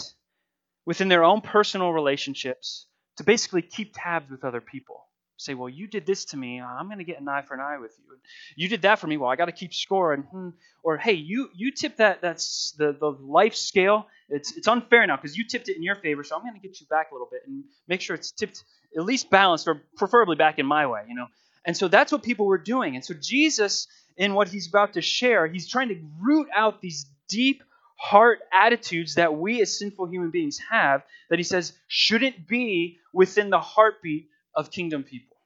within 0.86 1.10
their 1.10 1.24
own 1.24 1.42
personal 1.42 1.92
relationships 1.92 2.88
to 3.18 3.24
basically 3.24 3.62
keep 3.62 3.92
tabs 3.94 4.32
with 4.32 4.46
other 4.46 4.62
people. 4.62 5.06
Say, 5.40 5.54
well, 5.54 5.70
you 5.70 5.88
did 5.88 6.06
this 6.06 6.26
to 6.26 6.38
me. 6.38 6.62
I'm 6.62 6.88
going 6.88 6.98
to 6.98 7.06
get 7.06 7.22
an 7.22 7.28
eye 7.30 7.44
for 7.44 7.54
an 7.54 7.62
eye 7.62 7.78
with 7.78 7.98
you. 7.98 8.18
You 8.58 8.68
did 8.68 8.82
that 8.82 9.00
for 9.00 9.08
me. 9.08 9.16
Well, 9.16 9.30
I 9.30 9.38
got 9.38 9.46
to 9.46 9.54
keep 9.54 9.74
score. 9.74 10.14
And 10.14 10.26
hmm. 10.26 10.50
or 10.84 10.98
hey, 10.98 11.14
you 11.14 11.50
you 11.56 11.72
tipped 11.72 11.98
that 11.98 12.22
that's 12.22 12.74
the 12.78 12.92
the 12.92 13.08
life 13.08 13.56
scale. 13.56 14.08
It's 14.28 14.56
it's 14.58 14.68
unfair 14.68 15.08
now 15.08 15.16
because 15.16 15.38
you 15.38 15.46
tipped 15.46 15.70
it 15.70 15.78
in 15.78 15.84
your 15.84 15.96
favor. 15.96 16.24
So 16.24 16.36
I'm 16.36 16.42
going 16.42 16.56
to 16.56 16.60
get 16.60 16.82
you 16.82 16.88
back 16.88 17.12
a 17.12 17.14
little 17.14 17.30
bit 17.32 17.42
and 17.48 17.64
make 17.88 18.02
sure 18.02 18.16
it's 18.16 18.32
tipped 18.32 18.64
at 18.98 19.06
least 19.06 19.30
balanced 19.30 19.68
or 19.68 19.82
preferably 19.96 20.36
back 20.36 20.60
in 20.60 20.66
my 20.66 20.88
way. 20.88 21.04
You 21.08 21.16
know. 21.16 21.28
And 21.66 21.78
so 21.78 21.88
that's 21.88 22.12
what 22.12 22.24
people 22.24 22.46
were 22.46 22.58
doing. 22.58 22.96
And 22.96 23.06
so 23.06 23.14
Jesus 23.14 23.88
in 24.18 24.34
what 24.34 24.50
he's 24.50 24.68
about 24.68 24.94
to 24.94 25.02
share, 25.02 25.48
he's 25.48 25.70
trying 25.70 25.88
to 25.88 25.98
root 26.22 26.48
out 26.54 26.82
these 26.82 27.06
deep 27.30 27.64
heart 27.96 28.40
attitudes 28.54 29.16
that 29.16 29.36
we 29.36 29.62
as 29.62 29.78
sinful 29.78 30.08
human 30.08 30.30
beings 30.30 30.60
have 30.70 31.04
that 31.30 31.40
he 31.40 31.44
says 31.44 31.74
shouldn't 31.88 32.48
be 32.48 32.98
within 33.14 33.50
the 33.50 33.60
heartbeat 33.60 34.30
of 34.56 34.72
kingdom 34.72 35.04
people. 35.04 35.38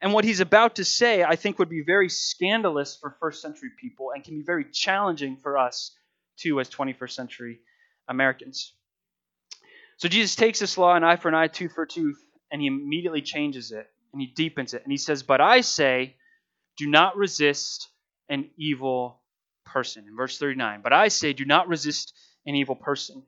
And 0.00 0.12
what 0.12 0.24
he's 0.24 0.40
about 0.40 0.76
to 0.76 0.84
say, 0.84 1.22
I 1.22 1.36
think, 1.36 1.58
would 1.58 1.68
be 1.68 1.82
very 1.84 2.08
scandalous 2.08 2.96
for 2.96 3.16
first 3.20 3.42
century 3.42 3.70
people 3.80 4.12
and 4.14 4.24
can 4.24 4.34
be 4.34 4.44
very 4.44 4.64
challenging 4.72 5.36
for 5.36 5.58
us, 5.58 5.94
too, 6.38 6.58
as 6.58 6.70
21st 6.70 7.12
century 7.12 7.60
Americans. 8.08 8.72
So 9.98 10.08
Jesus 10.08 10.34
takes 10.34 10.58
this 10.58 10.78
law, 10.78 10.94
an 10.94 11.04
eye 11.04 11.16
for 11.16 11.28
an 11.28 11.34
eye, 11.34 11.48
tooth 11.48 11.74
for 11.74 11.84
tooth, 11.84 12.18
and 12.50 12.62
he 12.62 12.66
immediately 12.66 13.20
changes 13.20 13.72
it 13.72 13.86
and 14.12 14.20
he 14.20 14.28
deepens 14.28 14.72
it. 14.74 14.82
And 14.82 14.90
he 14.90 14.96
says, 14.96 15.22
But 15.22 15.40
I 15.40 15.60
say, 15.60 16.16
do 16.76 16.88
not 16.88 17.16
resist 17.16 17.88
an 18.30 18.48
evil 18.56 19.20
person. 19.66 20.06
In 20.08 20.16
verse 20.16 20.38
39, 20.38 20.80
but 20.82 20.92
I 20.92 21.08
say, 21.08 21.32
do 21.32 21.44
not 21.44 21.68
resist 21.68 22.14
an 22.46 22.54
evil 22.54 22.74
person. 22.74 23.22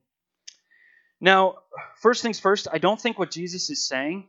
Now, 1.20 1.56
first 2.00 2.22
things 2.22 2.40
first, 2.40 2.66
I 2.72 2.78
don't 2.78 3.00
think 3.00 3.18
what 3.18 3.30
Jesus 3.30 3.70
is 3.70 3.86
saying. 3.86 4.26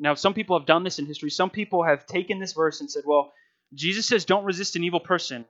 Now, 0.00 0.14
some 0.14 0.32
people 0.32 0.58
have 0.58 0.66
done 0.66 0.82
this 0.82 0.98
in 0.98 1.04
history. 1.04 1.30
Some 1.30 1.50
people 1.50 1.84
have 1.84 2.06
taken 2.06 2.40
this 2.40 2.54
verse 2.54 2.80
and 2.80 2.90
said, 2.90 3.02
well, 3.04 3.32
Jesus 3.74 4.06
says, 4.06 4.24
don't 4.24 4.44
resist 4.44 4.74
an 4.74 4.82
evil 4.82 4.98
person. 4.98 5.44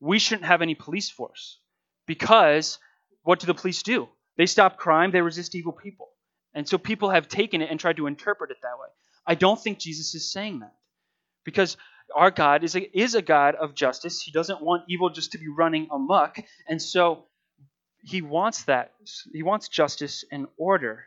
We 0.00 0.18
shouldn't 0.18 0.46
have 0.46 0.60
any 0.60 0.74
police 0.74 1.08
force. 1.08 1.60
Because 2.06 2.78
what 3.22 3.38
do 3.38 3.46
the 3.46 3.54
police 3.54 3.82
do? 3.82 4.08
They 4.36 4.46
stop 4.46 4.76
crime, 4.76 5.12
they 5.12 5.22
resist 5.22 5.54
evil 5.54 5.72
people. 5.72 6.08
And 6.52 6.68
so 6.68 6.78
people 6.78 7.10
have 7.10 7.28
taken 7.28 7.62
it 7.62 7.70
and 7.70 7.78
tried 7.78 7.96
to 7.96 8.06
interpret 8.06 8.50
it 8.50 8.58
that 8.62 8.78
way. 8.78 8.88
I 9.26 9.34
don't 9.34 9.60
think 9.60 9.78
Jesus 9.78 10.14
is 10.14 10.32
saying 10.32 10.60
that. 10.60 10.74
Because 11.44 11.76
our 12.14 12.30
God 12.30 12.64
is 12.64 12.74
a, 12.76 12.98
is 12.98 13.14
a 13.14 13.22
God 13.22 13.54
of 13.54 13.74
justice. 13.74 14.20
He 14.20 14.32
doesn't 14.32 14.62
want 14.62 14.84
evil 14.88 15.10
just 15.10 15.32
to 15.32 15.38
be 15.38 15.48
running 15.48 15.88
amok. 15.92 16.38
And 16.68 16.82
so 16.82 17.24
he 18.02 18.20
wants 18.20 18.64
that. 18.64 18.92
He 19.32 19.42
wants 19.42 19.68
justice 19.68 20.24
and 20.30 20.46
order. 20.56 21.04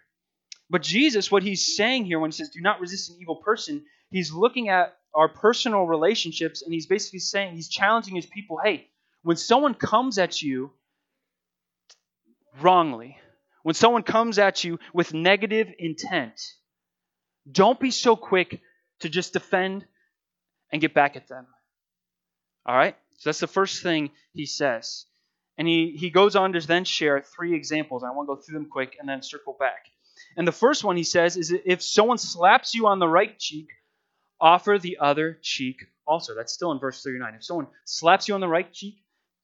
But 0.69 0.83
Jesus, 0.83 1.31
what 1.31 1.43
he's 1.43 1.75
saying 1.75 2.05
here 2.05 2.19
when 2.19 2.31
he 2.31 2.35
says, 2.35 2.49
do 2.49 2.61
not 2.61 2.79
resist 2.79 3.09
an 3.09 3.17
evil 3.19 3.37
person, 3.37 3.83
he's 4.11 4.31
looking 4.31 4.69
at 4.69 4.95
our 5.13 5.27
personal 5.27 5.85
relationships 5.85 6.61
and 6.61 6.73
he's 6.73 6.85
basically 6.85 7.19
saying, 7.19 7.55
he's 7.55 7.69
challenging 7.69 8.15
his 8.15 8.27
people 8.27 8.59
hey, 8.63 8.87
when 9.23 9.37
someone 9.37 9.73
comes 9.73 10.17
at 10.17 10.41
you 10.41 10.71
wrongly, 12.61 13.17
when 13.63 13.75
someone 13.75 14.03
comes 14.03 14.39
at 14.39 14.63
you 14.63 14.79
with 14.93 15.13
negative 15.13 15.67
intent, 15.77 16.39
don't 17.51 17.79
be 17.79 17.91
so 17.91 18.15
quick 18.15 18.61
to 18.99 19.09
just 19.09 19.33
defend 19.33 19.85
and 20.71 20.81
get 20.81 20.93
back 20.93 21.15
at 21.15 21.27
them. 21.27 21.47
All 22.65 22.75
right? 22.75 22.95
So 23.17 23.29
that's 23.29 23.39
the 23.39 23.47
first 23.47 23.81
thing 23.81 24.11
he 24.33 24.45
says. 24.45 25.05
And 25.57 25.67
he, 25.67 25.95
he 25.97 26.09
goes 26.09 26.35
on 26.35 26.53
to 26.53 26.65
then 26.65 26.85
share 26.85 27.21
three 27.21 27.53
examples. 27.53 28.03
I 28.03 28.11
want 28.11 28.29
to 28.29 28.35
go 28.35 28.41
through 28.41 28.59
them 28.59 28.69
quick 28.69 28.95
and 28.99 29.09
then 29.09 29.21
circle 29.21 29.57
back. 29.59 29.87
And 30.37 30.47
the 30.47 30.51
first 30.51 30.83
one 30.83 30.97
he 30.97 31.03
says 31.03 31.37
is 31.37 31.53
if 31.65 31.81
someone 31.81 32.17
slaps 32.17 32.73
you 32.73 32.87
on 32.87 32.99
the 32.99 33.07
right 33.07 33.37
cheek, 33.37 33.69
offer 34.39 34.77
the 34.77 34.97
other 35.01 35.37
cheek 35.41 35.85
also. 36.07 36.35
That's 36.35 36.53
still 36.53 36.71
in 36.71 36.79
verse 36.79 37.03
39. 37.03 37.35
If 37.35 37.43
someone 37.43 37.67
slaps 37.85 38.27
you 38.27 38.35
on 38.35 38.41
the 38.41 38.47
right 38.47 38.71
cheek, 38.71 38.95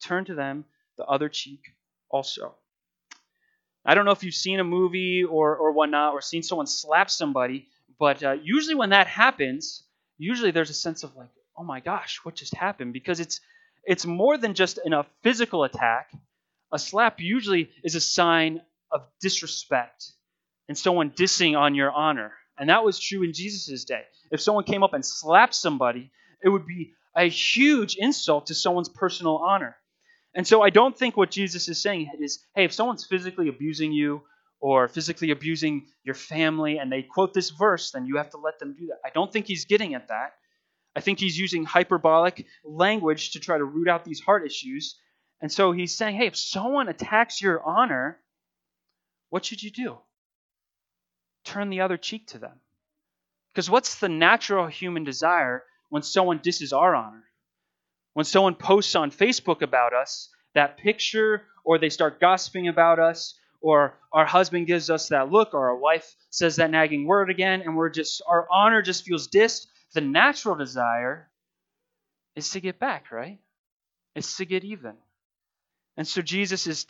turn 0.04 0.26
to 0.26 0.36
them 0.36 0.66
the 0.98 1.06
other 1.06 1.30
cheek 1.30 1.62
also. 2.10 2.56
I 3.86 3.94
don't 3.94 4.06
know 4.06 4.12
if 4.12 4.24
you've 4.24 4.34
seen 4.34 4.60
a 4.60 4.64
movie 4.64 5.24
or, 5.24 5.56
or 5.56 5.72
whatnot 5.72 6.14
or 6.14 6.22
seen 6.22 6.42
someone 6.42 6.66
slap 6.66 7.10
somebody, 7.10 7.68
but 8.00 8.24
uh, 8.24 8.32
usually 8.42 8.76
when 8.76 8.90
that 8.90 9.08
happens, 9.08 9.84
usually 10.18 10.52
there's 10.52 10.72
a 10.72 10.76
sense 10.76 11.04
of 11.04 11.16
like, 11.16 11.30
oh 11.58 11.64
my 11.64 11.80
gosh, 11.82 12.20
what 12.24 12.36
just 12.36 12.56
happened? 12.56 12.94
Because 12.94 13.20
it's 13.20 13.40
it's 13.84 14.06
more 14.06 14.38
than 14.38 14.56
just 14.56 14.80
in 14.84 14.94
a 14.94 15.06
physical 15.22 15.64
attack. 15.64 16.10
A 16.72 16.80
slap 16.80 17.20
usually 17.20 17.70
is 17.84 17.94
a 17.94 18.02
sign 18.02 18.62
of 18.92 19.04
disrespect 19.22 20.12
and 20.68 20.78
someone 20.78 21.12
dissing 21.12 21.58
on 21.58 21.76
your 21.76 21.92
honor. 21.92 22.34
And 22.58 22.70
that 22.70 22.84
was 22.84 23.00
true 23.00 23.24
in 23.24 23.34
Jesus' 23.34 23.86
day. 23.86 24.04
If 24.32 24.42
someone 24.42 24.64
came 24.64 24.84
up 24.84 24.94
and 24.94 25.06
slapped 25.06 25.56
somebody, 25.56 26.12
it 26.44 26.50
would 26.50 26.66
be 26.66 26.94
a 27.16 27.30
huge 27.30 27.96
insult 27.96 28.48
to 28.48 28.56
someone's 28.56 28.90
personal 28.90 29.38
honor. 29.38 29.76
And 30.34 30.46
so 30.46 30.62
I 30.62 30.70
don't 30.70 30.98
think 30.98 31.16
what 31.16 31.32
Jesus 31.32 31.70
is 31.70 31.82
saying 31.82 32.12
is, 32.20 32.40
hey, 32.56 32.66
if 32.66 32.74
someone's 32.74 33.06
physically 33.06 33.48
abusing 33.48 33.94
you 33.94 34.24
or 34.60 34.88
physically 34.88 35.32
abusing 35.32 35.88
your 36.04 36.16
family 36.16 36.78
and 36.78 36.92
they 36.92 37.04
quote 37.04 37.34
this 37.34 37.52
verse, 37.52 37.92
then 37.92 38.06
you 38.06 38.18
have 38.18 38.32
to 38.32 38.38
let 38.38 38.60
them 38.60 38.76
do 38.78 38.88
that. 38.88 38.98
I 39.06 39.12
don't 39.14 39.32
think 39.32 39.46
he's 39.48 39.66
getting 39.66 39.94
at 39.96 40.10
that. 40.10 40.34
I 40.96 41.02
think 41.02 41.20
he's 41.20 41.38
using 41.38 41.64
hyperbolic 41.64 42.46
language 42.64 43.32
to 43.32 43.40
try 43.40 43.58
to 43.58 43.66
root 43.66 43.88
out 43.88 44.06
these 44.06 44.20
heart 44.20 44.46
issues. 44.46 44.98
And 45.42 45.52
so 45.52 45.72
he's 45.72 45.96
saying, 45.96 46.16
hey, 46.16 46.28
if 46.28 46.38
someone 46.38 46.88
attacks 46.88 47.42
your 47.42 47.62
honor, 47.64 48.18
what 49.30 49.46
should 49.46 49.62
you 49.62 49.72
do? 49.72 49.98
Turn 51.46 51.70
the 51.70 51.82
other 51.82 51.98
cheek 51.98 52.28
to 52.28 52.40
them. 52.40 52.60
Because 53.54 53.70
what's 53.70 54.00
the 54.00 54.10
natural 54.10 54.68
human 54.68 55.04
desire 55.04 55.64
when 55.90 56.02
someone 56.02 56.42
disses 56.44 56.74
our 56.74 56.94
honor? 56.94 57.24
When 58.14 58.26
someone 58.26 58.56
posts 58.56 58.96
on 58.96 59.12
Facebook 59.12 59.62
about 59.62 59.94
us 59.94 60.30
that 60.56 60.78
picture, 60.78 61.44
or 61.64 61.78
they 61.78 61.90
start 61.90 62.20
gossiping 62.20 62.68
about 62.68 63.00
us, 63.00 63.38
or 63.62 63.98
our 64.12 64.26
husband 64.26 64.68
gives 64.68 64.90
us 64.90 65.10
that 65.10 65.32
look, 65.32 65.54
or 65.54 65.70
our 65.70 65.78
wife 65.78 66.16
says 66.30 66.58
that 66.58 66.72
nagging 66.72 67.08
word 67.08 67.30
again, 67.30 67.62
and 67.62 67.76
we're 67.76 67.90
just, 67.90 68.22
our 68.28 68.48
honor 68.52 68.82
just 68.82 69.04
feels 69.06 69.28
dissed, 69.28 69.68
the 69.94 70.02
natural 70.02 70.56
desire 70.56 71.30
is 72.36 72.50
to 72.52 72.60
get 72.60 72.80
back, 72.80 73.12
right? 73.12 73.40
It's 74.16 74.38
to 74.38 74.46
get 74.46 74.64
even. 74.64 74.96
And 75.98 76.08
so 76.08 76.22
Jesus 76.22 76.68
is, 76.68 76.86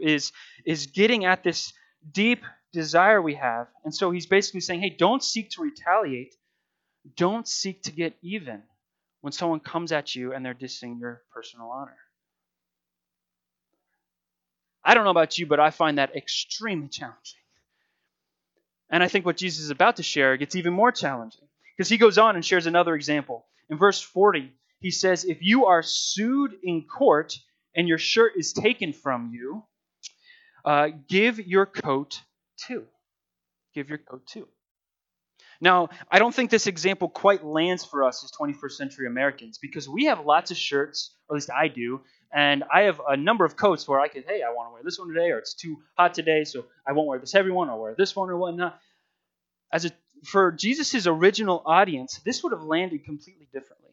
is, 0.00 0.32
is 0.64 0.86
getting 0.86 1.24
at 1.24 1.42
this 1.42 1.72
deep 2.10 2.42
desire 2.74 3.22
we 3.22 3.34
have. 3.34 3.68
And 3.84 3.94
so 3.94 4.10
he's 4.10 4.26
basically 4.26 4.60
saying, 4.60 4.80
hey, 4.80 4.90
don't 4.90 5.22
seek 5.22 5.50
to 5.50 5.62
retaliate. 5.62 6.34
Don't 7.16 7.48
seek 7.48 7.82
to 7.84 7.92
get 7.92 8.14
even 8.22 8.62
when 9.22 9.32
someone 9.32 9.60
comes 9.60 9.92
at 9.92 10.14
you 10.14 10.34
and 10.34 10.44
they're 10.44 10.54
dissing 10.54 11.00
your 11.00 11.22
personal 11.32 11.68
honor. 11.68 11.96
I 14.84 14.92
don't 14.92 15.04
know 15.04 15.10
about 15.10 15.38
you, 15.38 15.46
but 15.46 15.60
I 15.60 15.70
find 15.70 15.96
that 15.96 16.14
extremely 16.14 16.88
challenging. 16.88 17.40
And 18.90 19.02
I 19.02 19.08
think 19.08 19.24
what 19.24 19.38
Jesus 19.38 19.64
is 19.64 19.70
about 19.70 19.96
to 19.96 20.02
share 20.02 20.36
gets 20.36 20.56
even 20.56 20.74
more 20.74 20.92
challenging 20.92 21.48
because 21.74 21.88
he 21.88 21.96
goes 21.96 22.18
on 22.18 22.36
and 22.36 22.44
shares 22.44 22.66
another 22.66 22.94
example. 22.94 23.46
In 23.70 23.78
verse 23.78 24.00
40, 24.00 24.52
he 24.80 24.90
says, 24.90 25.24
If 25.24 25.38
you 25.40 25.66
are 25.66 25.82
sued 25.82 26.52
in 26.62 26.84
court 26.84 27.38
and 27.74 27.88
your 27.88 27.98
shirt 27.98 28.32
is 28.36 28.52
taken 28.52 28.92
from 28.92 29.30
you, 29.32 29.64
uh, 30.64 30.88
give 31.08 31.38
your 31.38 31.66
coat 31.66 32.20
too. 32.56 32.84
Give 33.74 33.88
your 33.88 33.98
coat 33.98 34.26
too. 34.26 34.48
Now, 35.60 35.88
I 36.10 36.18
don't 36.18 36.34
think 36.34 36.50
this 36.50 36.66
example 36.66 37.08
quite 37.08 37.44
lands 37.44 37.84
for 37.84 38.04
us 38.04 38.24
as 38.24 38.32
21st 38.32 38.72
century 38.72 39.06
Americans 39.06 39.58
because 39.58 39.88
we 39.88 40.06
have 40.06 40.24
lots 40.24 40.50
of 40.50 40.56
shirts, 40.56 41.14
or 41.28 41.34
at 41.34 41.38
least 41.38 41.50
I 41.50 41.68
do, 41.68 42.00
and 42.32 42.64
I 42.72 42.82
have 42.82 43.00
a 43.06 43.16
number 43.16 43.44
of 43.44 43.56
coats 43.56 43.86
where 43.86 44.00
I 44.00 44.08
could, 44.08 44.24
hey, 44.26 44.42
I 44.42 44.50
want 44.50 44.68
to 44.68 44.72
wear 44.74 44.82
this 44.82 44.98
one 44.98 45.08
today, 45.08 45.30
or 45.30 45.38
it's 45.38 45.54
too 45.54 45.78
hot 45.96 46.14
today, 46.14 46.44
so 46.44 46.64
I 46.86 46.92
won't 46.92 47.06
wear 47.06 47.18
this 47.18 47.32
heavy 47.32 47.50
one. 47.50 47.70
I'll 47.70 47.78
wear 47.78 47.94
this 47.96 48.16
one 48.16 48.28
or 48.28 48.36
whatnot. 48.36 48.78
As 49.72 49.84
a, 49.84 49.90
for 50.24 50.50
Jesus' 50.50 51.06
original 51.06 51.62
audience, 51.64 52.20
this 52.24 52.42
would 52.42 52.52
have 52.52 52.64
landed 52.64 53.04
completely 53.04 53.46
differently. 53.52 53.90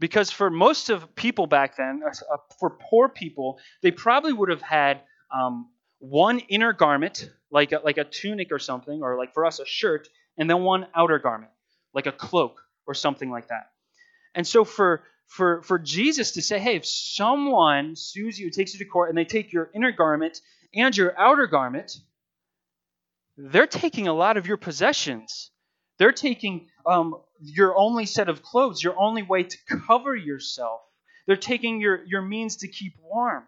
Because 0.00 0.30
for 0.30 0.50
most 0.50 0.90
of 0.90 1.14
people 1.16 1.46
back 1.46 1.76
then, 1.76 2.02
uh, 2.04 2.10
uh, 2.32 2.36
for 2.60 2.70
poor 2.70 3.08
people, 3.08 3.58
they 3.82 3.90
probably 3.90 4.32
would 4.32 4.50
have 4.50 4.62
had 4.62 5.00
um, 5.34 5.68
one 5.98 6.38
inner 6.38 6.72
garment, 6.72 7.30
like 7.50 7.72
a, 7.72 7.80
like 7.84 7.98
a 7.98 8.04
tunic 8.04 8.52
or 8.52 8.58
something, 8.58 9.02
or 9.02 9.16
like 9.16 9.34
for 9.34 9.46
us, 9.46 9.58
a 9.58 9.66
shirt, 9.66 10.08
and 10.36 10.48
then 10.48 10.62
one 10.62 10.86
outer 10.94 11.18
garment, 11.18 11.50
like 11.94 12.06
a 12.06 12.12
cloak 12.12 12.60
or 12.86 12.94
something 12.94 13.30
like 13.30 13.48
that. 13.48 13.70
And 14.34 14.46
so 14.46 14.64
for 14.64 15.02
for, 15.28 15.62
for 15.62 15.78
Jesus 15.78 16.32
to 16.32 16.42
say, 16.42 16.58
hey, 16.58 16.76
if 16.76 16.86
someone 16.86 17.94
sues 17.96 18.38
you, 18.40 18.50
takes 18.50 18.72
you 18.72 18.78
to 18.78 18.84
court, 18.86 19.10
and 19.10 19.18
they 19.18 19.26
take 19.26 19.52
your 19.52 19.70
inner 19.74 19.92
garment 19.92 20.40
and 20.74 20.96
your 20.96 21.14
outer 21.18 21.46
garment, 21.46 21.98
they're 23.36 23.66
taking 23.66 24.08
a 24.08 24.14
lot 24.14 24.36
of 24.36 24.46
your 24.46 24.56
possessions. 24.56 25.50
They're 25.98 26.12
taking 26.12 26.68
um, 26.86 27.16
your 27.40 27.76
only 27.76 28.06
set 28.06 28.28
of 28.28 28.42
clothes, 28.42 28.82
your 28.82 28.98
only 28.98 29.22
way 29.22 29.42
to 29.42 29.58
cover 29.86 30.16
yourself. 30.16 30.80
They're 31.26 31.36
taking 31.36 31.80
your, 31.80 32.02
your 32.04 32.22
means 32.22 32.56
to 32.56 32.68
keep 32.68 32.94
warm. 33.02 33.44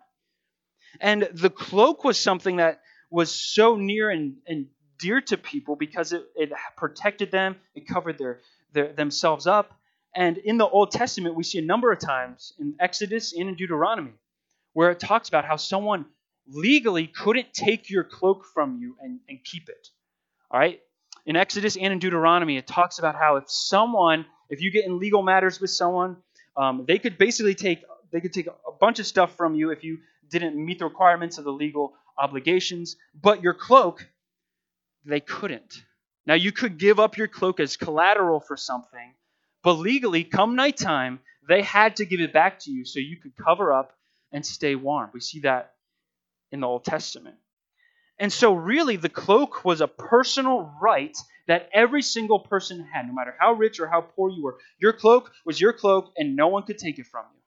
And 1.01 1.29
the 1.33 1.51
cloak 1.51 2.05
was 2.05 2.19
something 2.19 2.57
that 2.57 2.81
was 3.11 3.31
so 3.31 3.77
near 3.77 4.11
and, 4.11 4.37
and 4.47 4.67
dear 4.99 5.21
to 5.21 5.37
people 5.37 5.77
because 5.77 6.13
it, 6.13 6.23
it 6.37 6.53
protected 6.77 7.31
them, 7.31 7.57
it 7.75 7.87
covered 7.87 8.19
their, 8.19 8.41
their, 8.73 8.93
themselves 8.93 9.47
up. 9.47 9.73
And 10.15 10.39
in 10.39 10.59
the 10.59 10.67
Old 10.67 10.91
Testament, 10.91 11.35
we 11.35 11.43
see 11.43 11.59
a 11.59 11.63
number 11.63 11.93
of 11.93 11.99
times 11.99 12.53
in 12.59 12.75
Exodus 12.81 13.33
and 13.33 13.49
in 13.49 13.55
Deuteronomy 13.55 14.13
where 14.73 14.91
it 14.91 15.01
talks 15.01 15.29
about 15.29 15.45
how 15.45 15.57
someone 15.57 16.07
legally 16.47 17.07
couldn't 17.07 17.53
take 17.53 17.91
your 17.91 18.05
cloak 18.05 18.45
from 18.55 18.79
you 18.79 18.97
and, 19.01 19.21
and 19.29 19.45
keep 19.45 19.69
it. 19.69 19.89
All 20.51 20.61
right? 20.61 20.81
In 21.27 21.37
Exodus 21.37 21.77
and 21.77 21.93
in 21.93 21.99
Deuteronomy, 21.99 22.57
it 22.57 22.67
talks 22.67 22.99
about 22.99 23.15
how 23.15 23.37
if 23.37 23.45
someone, 23.49 24.27
if 24.49 24.61
you 24.61 24.71
get 24.71 24.85
in 24.87 24.99
legal 24.99 25.23
matters 25.23 25.61
with 25.61 25.71
someone, 25.71 26.17
Um, 26.57 26.85
they 26.85 26.99
could 26.99 27.17
basically 27.17 27.55
take 27.55 27.81
they 28.13 28.21
could 28.21 28.33
take 28.33 28.49
a 28.49 28.73
bunch 28.81 28.99
of 28.99 29.07
stuff 29.07 29.37
from 29.37 29.55
you 29.55 29.71
if 29.71 29.85
you 29.85 29.99
didn't 30.29 30.57
meet 30.57 30.79
the 30.79 30.85
requirements 30.85 31.39
of 31.39 31.45
the 31.45 31.53
legal 31.53 31.95
obligations, 32.19 32.97
but 33.21 33.43
your 33.43 33.55
cloak 33.55 34.07
they 35.05 35.21
couldn't. 35.21 35.83
Now 36.27 36.35
you 36.35 36.53
could 36.53 36.79
give 36.79 37.01
up 37.01 37.17
your 37.17 37.29
cloak 37.29 37.61
as 37.61 37.77
collateral 37.77 38.41
for 38.41 38.57
something, 38.57 39.15
but 39.63 39.75
legally, 39.75 40.25
come 40.25 40.57
nighttime, 40.57 41.21
they 41.49 41.63
had 41.63 41.97
to 41.97 42.05
give 42.05 42.21
it 42.21 42.33
back 42.33 42.61
to 42.61 42.71
you 42.71 42.85
so 42.85 43.01
you 43.01 43.17
could 43.17 43.37
cover 43.37 43.73
up 43.73 43.97
and 44.33 44.45
stay 44.45 44.75
warm. 44.75 45.11
We 45.13 45.21
see 45.21 45.41
that 45.41 45.75
in 46.53 46.61
the 46.61 46.67
Old 46.67 46.85
Testament. 46.85 47.37
And 48.19 48.33
so, 48.33 48.53
really, 48.53 48.97
the 48.97 49.09
cloak 49.09 49.65
was 49.65 49.81
a 49.81 49.89
personal 49.89 50.71
right 50.81 51.17
that 51.47 51.71
every 51.73 52.03
single 52.03 52.39
person 52.39 52.87
had, 52.93 53.07
no 53.07 53.15
matter 53.15 53.35
how 53.39 53.55
rich 53.55 53.81
or 53.81 53.89
how 53.89 54.03
poor 54.03 54.31
you 54.31 54.43
were. 54.43 54.59
Your 54.79 54.93
cloak 54.93 55.33
was 55.47 55.61
your 55.61 55.73
cloak, 55.73 56.13
and 56.17 56.37
no 56.37 56.49
one 56.49 56.65
could 56.65 56.79
take 56.79 56.99
it 56.99 57.07
from 57.07 57.25
you. 57.35 57.40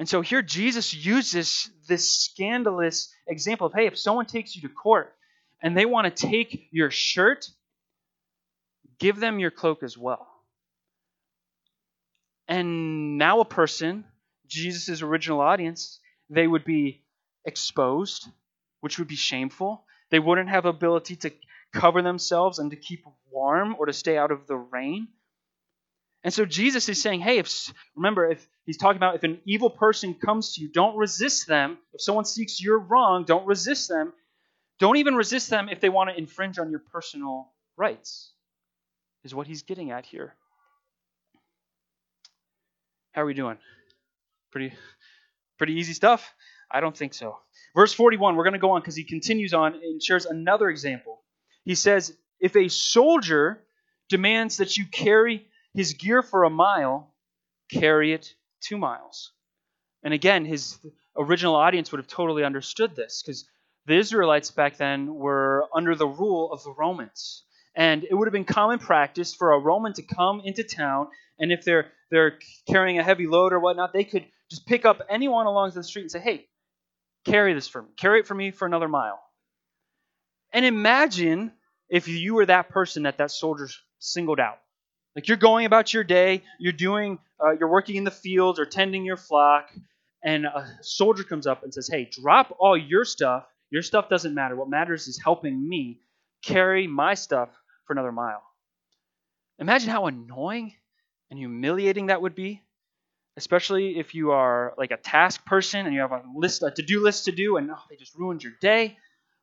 And 0.00 0.08
so, 0.08 0.22
here 0.22 0.42
Jesus 0.42 0.94
uses 0.94 1.70
this 1.86 2.10
scandalous 2.10 3.14
example 3.28 3.68
of 3.68 3.74
hey, 3.74 3.86
if 3.86 3.98
someone 3.98 4.26
takes 4.26 4.56
you 4.56 4.62
to 4.62 4.68
court 4.68 5.14
and 5.62 5.76
they 5.76 5.84
want 5.84 6.06
to 6.06 6.26
take 6.26 6.68
your 6.72 6.90
shirt, 6.90 7.46
give 8.98 9.20
them 9.20 9.38
your 9.38 9.50
cloak 9.52 9.82
as 9.82 9.96
well. 9.96 10.26
And 12.48 13.18
now, 13.18 13.40
a 13.40 13.44
person, 13.44 14.04
Jesus' 14.48 15.02
original 15.02 15.40
audience, 15.40 16.00
they 16.28 16.46
would 16.46 16.64
be 16.64 17.04
exposed 17.44 18.26
which 18.80 18.98
would 18.98 19.08
be 19.08 19.16
shameful. 19.16 19.84
They 20.10 20.18
wouldn't 20.18 20.48
have 20.48 20.64
ability 20.64 21.16
to 21.16 21.32
cover 21.72 22.02
themselves 22.02 22.58
and 22.58 22.70
to 22.70 22.76
keep 22.76 23.04
warm 23.30 23.76
or 23.78 23.86
to 23.86 23.92
stay 23.92 24.18
out 24.18 24.30
of 24.30 24.46
the 24.46 24.56
rain. 24.56 25.08
And 26.22 26.34
so 26.34 26.44
Jesus 26.44 26.88
is 26.88 27.00
saying, 27.00 27.20
hey, 27.20 27.38
if 27.38 27.72
remember, 27.96 28.30
if 28.30 28.46
he's 28.66 28.76
talking 28.76 28.98
about 28.98 29.14
if 29.14 29.22
an 29.22 29.40
evil 29.46 29.70
person 29.70 30.14
comes 30.14 30.54
to 30.54 30.60
you, 30.60 30.68
don't 30.70 30.96
resist 30.96 31.46
them. 31.46 31.78
If 31.94 32.02
someone 32.02 32.26
seeks 32.26 32.60
your 32.60 32.78
wrong, 32.78 33.24
don't 33.24 33.46
resist 33.46 33.88
them. 33.88 34.12
Don't 34.78 34.96
even 34.96 35.14
resist 35.14 35.50
them 35.50 35.68
if 35.68 35.80
they 35.80 35.88
want 35.88 36.10
to 36.10 36.16
infringe 36.16 36.58
on 36.58 36.70
your 36.70 36.80
personal 36.92 37.52
rights. 37.76 38.32
Is 39.24 39.34
what 39.34 39.46
he's 39.46 39.62
getting 39.62 39.90
at 39.90 40.06
here. 40.06 40.34
How 43.12 43.22
are 43.22 43.26
we 43.26 43.34
doing? 43.34 43.58
Pretty 44.52 44.74
pretty 45.58 45.74
easy 45.74 45.92
stuff? 45.92 46.34
I 46.70 46.80
don't 46.80 46.96
think 46.96 47.14
so. 47.14 47.36
Verse 47.74 47.92
41, 47.92 48.36
we're 48.36 48.44
going 48.44 48.54
to 48.54 48.58
go 48.58 48.72
on 48.72 48.80
because 48.80 48.96
he 48.96 49.04
continues 49.04 49.52
on 49.52 49.74
and 49.74 50.02
shares 50.02 50.24
another 50.24 50.70
example. 50.70 51.20
He 51.64 51.74
says, 51.74 52.16
If 52.40 52.56
a 52.56 52.68
soldier 52.68 53.62
demands 54.08 54.58
that 54.58 54.76
you 54.76 54.86
carry 54.86 55.46
his 55.74 55.94
gear 55.94 56.22
for 56.22 56.44
a 56.44 56.50
mile, 56.50 57.14
carry 57.72 58.12
it 58.12 58.34
two 58.60 58.78
miles. 58.78 59.32
And 60.02 60.14
again, 60.14 60.44
his 60.44 60.78
original 61.16 61.56
audience 61.56 61.92
would 61.92 61.98
have 61.98 62.08
totally 62.08 62.44
understood 62.44 62.96
this 62.96 63.22
because 63.22 63.46
the 63.86 63.96
Israelites 63.96 64.50
back 64.50 64.76
then 64.76 65.14
were 65.14 65.68
under 65.74 65.94
the 65.94 66.06
rule 66.08 66.52
of 66.52 66.62
the 66.64 66.72
Romans. 66.72 67.44
And 67.76 68.04
it 68.04 68.14
would 68.14 68.26
have 68.26 68.32
been 68.32 68.44
common 68.44 68.78
practice 68.78 69.34
for 69.34 69.52
a 69.52 69.58
Roman 69.58 69.92
to 69.94 70.02
come 70.02 70.42
into 70.44 70.64
town, 70.64 71.08
and 71.38 71.52
if 71.52 71.64
they're 71.64 71.92
they're 72.10 72.38
carrying 72.68 72.98
a 72.98 73.04
heavy 73.04 73.26
load 73.28 73.52
or 73.52 73.60
whatnot, 73.60 73.92
they 73.92 74.04
could 74.04 74.26
just 74.50 74.66
pick 74.66 74.84
up 74.84 75.00
anyone 75.08 75.46
along 75.46 75.70
the 75.72 75.84
street 75.84 76.02
and 76.02 76.10
say, 76.10 76.20
"Hey, 76.20 76.48
Carry 77.26 77.54
this 77.54 77.68
for 77.68 77.82
me. 77.82 77.88
Carry 77.96 78.20
it 78.20 78.26
for 78.26 78.34
me 78.34 78.50
for 78.50 78.66
another 78.66 78.88
mile. 78.88 79.20
And 80.52 80.64
imagine 80.64 81.52
if 81.88 82.08
you 82.08 82.34
were 82.34 82.46
that 82.46 82.70
person 82.70 83.04
that 83.04 83.18
that 83.18 83.30
soldier 83.30 83.68
singled 83.98 84.40
out. 84.40 84.58
Like 85.16 85.28
you're 85.28 85.36
going 85.36 85.66
about 85.66 85.92
your 85.92 86.04
day, 86.04 86.42
you're 86.58 86.72
doing, 86.72 87.18
uh, 87.44 87.52
you're 87.52 87.68
working 87.70 87.96
in 87.96 88.04
the 88.04 88.10
fields 88.10 88.58
or 88.58 88.66
tending 88.66 89.04
your 89.04 89.16
flock, 89.16 89.70
and 90.22 90.46
a 90.46 90.78
soldier 90.82 91.24
comes 91.24 91.46
up 91.46 91.62
and 91.62 91.72
says, 91.72 91.88
"Hey, 91.88 92.08
drop 92.10 92.54
all 92.58 92.76
your 92.76 93.04
stuff. 93.04 93.46
Your 93.70 93.82
stuff 93.82 94.08
doesn't 94.08 94.34
matter. 94.34 94.56
What 94.56 94.68
matters 94.68 95.08
is 95.08 95.20
helping 95.22 95.68
me 95.68 96.00
carry 96.44 96.86
my 96.86 97.14
stuff 97.14 97.48
for 97.86 97.94
another 97.94 98.12
mile." 98.12 98.42
Imagine 99.58 99.90
how 99.90 100.06
annoying 100.06 100.74
and 101.30 101.38
humiliating 101.38 102.06
that 102.06 102.22
would 102.22 102.34
be 102.34 102.62
especially 103.36 103.98
if 103.98 104.14
you 104.14 104.32
are 104.32 104.74
like 104.76 104.90
a 104.90 104.96
task 104.96 105.44
person 105.46 105.86
and 105.86 105.94
you 105.94 106.00
have 106.00 106.12
a 106.12 106.22
list 106.34 106.62
a 106.62 106.70
to-do 106.70 107.02
list 107.02 107.24
to 107.24 107.32
do 107.32 107.56
and 107.56 107.70
oh, 107.70 107.82
they 107.88 107.96
just 107.96 108.14
ruined 108.14 108.42
your 108.42 108.52
day 108.60 108.96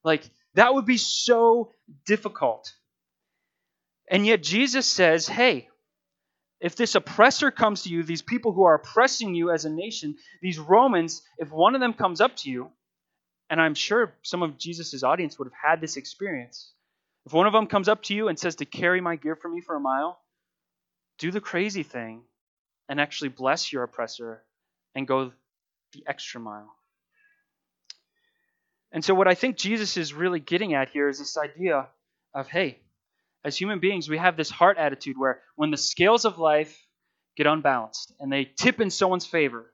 like 0.04 0.30
that 0.56 0.74
would 0.74 0.86
be 0.86 0.98
so 0.98 1.72
difficult 2.06 2.72
and 4.10 4.26
yet 4.26 4.41
jesus 4.41 4.86
says 4.86 5.28
hey 5.28 5.67
if 6.60 6.76
this 6.76 6.96
oppressor 6.96 7.52
comes 7.52 7.84
to 7.84 7.89
you 7.89 8.04
these 8.04 8.22
people 8.22 8.52
who 8.52 8.63
are 8.63 8.76
oppressing 8.76 9.36
you 9.36 9.52
as 9.52 9.65
a 9.65 9.70
nation 9.70 10.15
these 10.41 10.60
romans 10.60 11.22
if 11.38 11.52
one 11.52 11.76
of 11.76 11.82
them 11.82 11.93
comes 11.93 12.22
up 12.22 12.36
to 12.36 12.50
you 12.50 12.70
and 13.50 13.62
i'm 13.62 13.76
sure 13.76 14.13
some 14.22 14.43
of 14.43 14.58
jesus' 14.58 15.04
audience 15.04 15.38
would 15.38 15.48
have 15.48 15.72
had 15.72 15.82
this 15.82 15.98
experience 15.98 16.72
if 17.26 17.34
one 17.34 17.48
of 17.48 17.54
them 17.54 17.67
comes 17.67 17.89
up 17.89 18.02
to 18.04 18.15
you 18.15 18.28
and 18.28 18.39
says 18.39 18.56
to 18.56 18.65
carry 18.65 19.02
my 19.02 19.15
gear 19.15 19.36
for 19.36 19.50
me 19.50 19.62
for 19.62 19.76
a 19.76 19.80
mile 19.80 20.20
do 21.17 21.32
the 21.32 21.41
crazy 21.41 21.84
thing 21.84 22.22
and 22.89 23.00
actually 23.00 23.30
bless 23.30 23.72
your 23.72 23.84
oppressor 23.84 24.43
and 24.96 25.08
go 25.08 25.32
the 25.93 26.04
extra 26.08 26.39
mile. 26.39 26.74
And 28.91 29.04
so, 29.04 29.13
what 29.13 29.28
I 29.28 29.36
think 29.36 29.58
Jesus 29.58 29.98
is 29.98 30.13
really 30.13 30.39
getting 30.39 30.74
at 30.74 30.89
here 30.89 31.10
is 31.10 31.20
this 31.20 31.38
idea 31.38 31.88
of 32.34 32.48
hey, 32.48 32.80
as 33.48 33.58
human 33.58 33.80
beings, 33.80 34.10
we 34.10 34.18
have 34.18 34.38
this 34.38 34.50
heart 34.50 34.78
attitude 34.78 35.18
where 35.18 35.42
when 35.56 35.72
the 35.72 35.78
scales 35.78 36.26
of 36.26 36.38
life 36.38 36.78
get 37.36 37.48
unbalanced 37.48 38.14
and 38.20 38.32
they 38.32 38.46
tip 38.46 38.80
in 38.82 38.90
someone's 38.90 39.26
favor, 39.26 39.74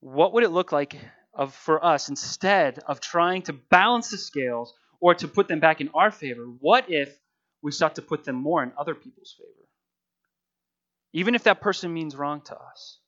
what 0.00 0.32
would 0.32 0.44
it 0.44 0.50
look 0.50 0.72
like 0.72 0.96
of, 1.34 1.54
for 1.54 1.84
us 1.84 2.08
instead 2.08 2.80
of 2.86 3.00
trying 3.00 3.42
to 3.42 3.52
balance 3.52 4.10
the 4.10 4.18
scales 4.18 4.74
or 5.00 5.14
to 5.14 5.28
put 5.28 5.48
them 5.48 5.60
back 5.60 5.80
in 5.80 5.90
our 5.94 6.10
favor? 6.10 6.44
What 6.60 6.90
if 6.90 7.14
we 7.62 7.70
sought 7.70 7.96
to 7.96 8.02
put 8.02 8.24
them 8.24 8.36
more 8.36 8.62
in 8.62 8.72
other 8.76 8.94
people's 8.94 9.34
favor? 9.38 9.64
even 11.14 11.36
if 11.36 11.44
that 11.44 11.60
person 11.60 11.94
means 11.94 12.16
wrong 12.16 12.42
to 12.42 12.56
us. 12.56 12.98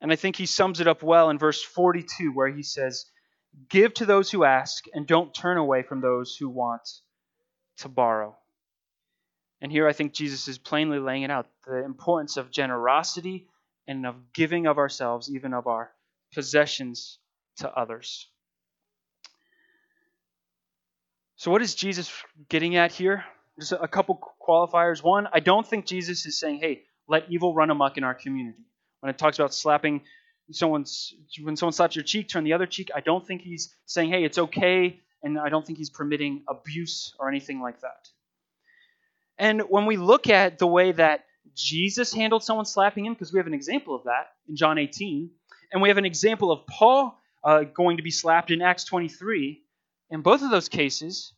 And 0.00 0.12
I 0.12 0.16
think 0.16 0.36
he 0.36 0.46
sums 0.46 0.80
it 0.80 0.86
up 0.86 1.02
well 1.02 1.30
in 1.30 1.38
verse 1.38 1.62
42, 1.62 2.30
where 2.30 2.48
he 2.48 2.62
says, 2.62 3.06
Give 3.70 3.92
to 3.94 4.06
those 4.06 4.30
who 4.30 4.44
ask, 4.44 4.84
and 4.92 5.06
don't 5.06 5.34
turn 5.34 5.56
away 5.56 5.82
from 5.82 6.02
those 6.02 6.36
who 6.36 6.48
want 6.48 6.86
to 7.78 7.88
borrow. 7.88 8.36
And 9.60 9.72
here 9.72 9.88
I 9.88 9.92
think 9.92 10.12
Jesus 10.12 10.48
is 10.48 10.58
plainly 10.58 10.98
laying 10.98 11.22
it 11.22 11.30
out 11.30 11.48
the 11.66 11.84
importance 11.84 12.36
of 12.36 12.50
generosity 12.50 13.46
and 13.86 14.06
of 14.06 14.32
giving 14.32 14.66
of 14.66 14.78
ourselves, 14.78 15.30
even 15.30 15.52
of 15.52 15.66
our 15.66 15.90
possessions, 16.32 17.18
to 17.56 17.68
others. 17.68 18.28
So, 21.36 21.50
what 21.50 21.62
is 21.62 21.74
Jesus 21.74 22.12
getting 22.48 22.76
at 22.76 22.92
here? 22.92 23.24
Just 23.58 23.72
a 23.72 23.88
couple 23.88 24.20
qualifiers. 24.40 25.02
One, 25.02 25.28
I 25.32 25.40
don't 25.40 25.66
think 25.66 25.86
Jesus 25.86 26.26
is 26.26 26.38
saying, 26.38 26.58
hey, 26.60 26.82
let 27.08 27.30
evil 27.30 27.54
run 27.54 27.70
amok 27.70 27.96
in 27.96 28.04
our 28.04 28.14
community. 28.14 28.64
When 29.00 29.10
it 29.10 29.18
talks 29.18 29.38
about 29.38 29.54
slapping 29.54 30.02
someone's, 30.50 31.14
when 31.42 31.56
someone 31.56 31.72
slaps 31.72 31.96
your 31.96 32.04
cheek, 32.04 32.28
turn 32.28 32.44
the 32.44 32.52
other 32.52 32.66
cheek, 32.66 32.90
I 32.94 33.00
don't 33.00 33.26
think 33.26 33.42
he's 33.42 33.74
saying, 33.86 34.10
hey, 34.10 34.24
it's 34.24 34.38
okay, 34.38 35.00
and 35.22 35.38
I 35.38 35.48
don't 35.48 35.66
think 35.66 35.78
he's 35.78 35.90
permitting 35.90 36.42
abuse 36.48 37.14
or 37.18 37.28
anything 37.28 37.60
like 37.60 37.80
that. 37.80 38.08
And 39.38 39.62
when 39.68 39.86
we 39.86 39.96
look 39.96 40.28
at 40.28 40.58
the 40.58 40.66
way 40.66 40.92
that 40.92 41.24
Jesus 41.54 42.12
handled 42.12 42.42
someone 42.42 42.66
slapping 42.66 43.06
him, 43.06 43.14
because 43.14 43.32
we 43.32 43.38
have 43.38 43.46
an 43.46 43.54
example 43.54 43.94
of 43.94 44.04
that 44.04 44.32
in 44.48 44.56
John 44.56 44.78
18, 44.78 45.30
and 45.72 45.82
we 45.82 45.88
have 45.88 45.98
an 45.98 46.04
example 46.04 46.50
of 46.50 46.66
Paul 46.66 47.18
uh, 47.44 47.62
going 47.62 47.98
to 47.98 48.02
be 48.02 48.10
slapped 48.10 48.50
in 48.50 48.62
Acts 48.62 48.84
23. 48.84 49.62
In 50.10 50.22
both 50.22 50.42
of 50.42 50.50
those 50.50 50.68
cases, 50.68 51.32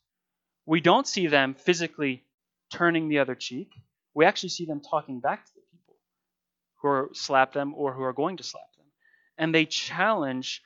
we 0.66 0.80
don't 0.80 1.06
see 1.06 1.26
them 1.26 1.54
physically 1.54 2.24
turning 2.72 3.08
the 3.08 3.18
other 3.18 3.34
cheek. 3.34 3.70
We 4.14 4.24
actually 4.24 4.50
see 4.50 4.64
them 4.64 4.80
talking 4.80 5.20
back 5.20 5.44
to 5.44 5.52
the 5.54 5.60
people 5.72 5.96
who 6.80 6.88
are 6.88 7.10
slap 7.12 7.52
them 7.52 7.74
or 7.74 7.92
who 7.92 8.02
are 8.02 8.12
going 8.12 8.38
to 8.38 8.42
slap 8.42 8.72
them. 8.76 8.86
And 9.38 9.54
they 9.54 9.66
challenge 9.66 10.62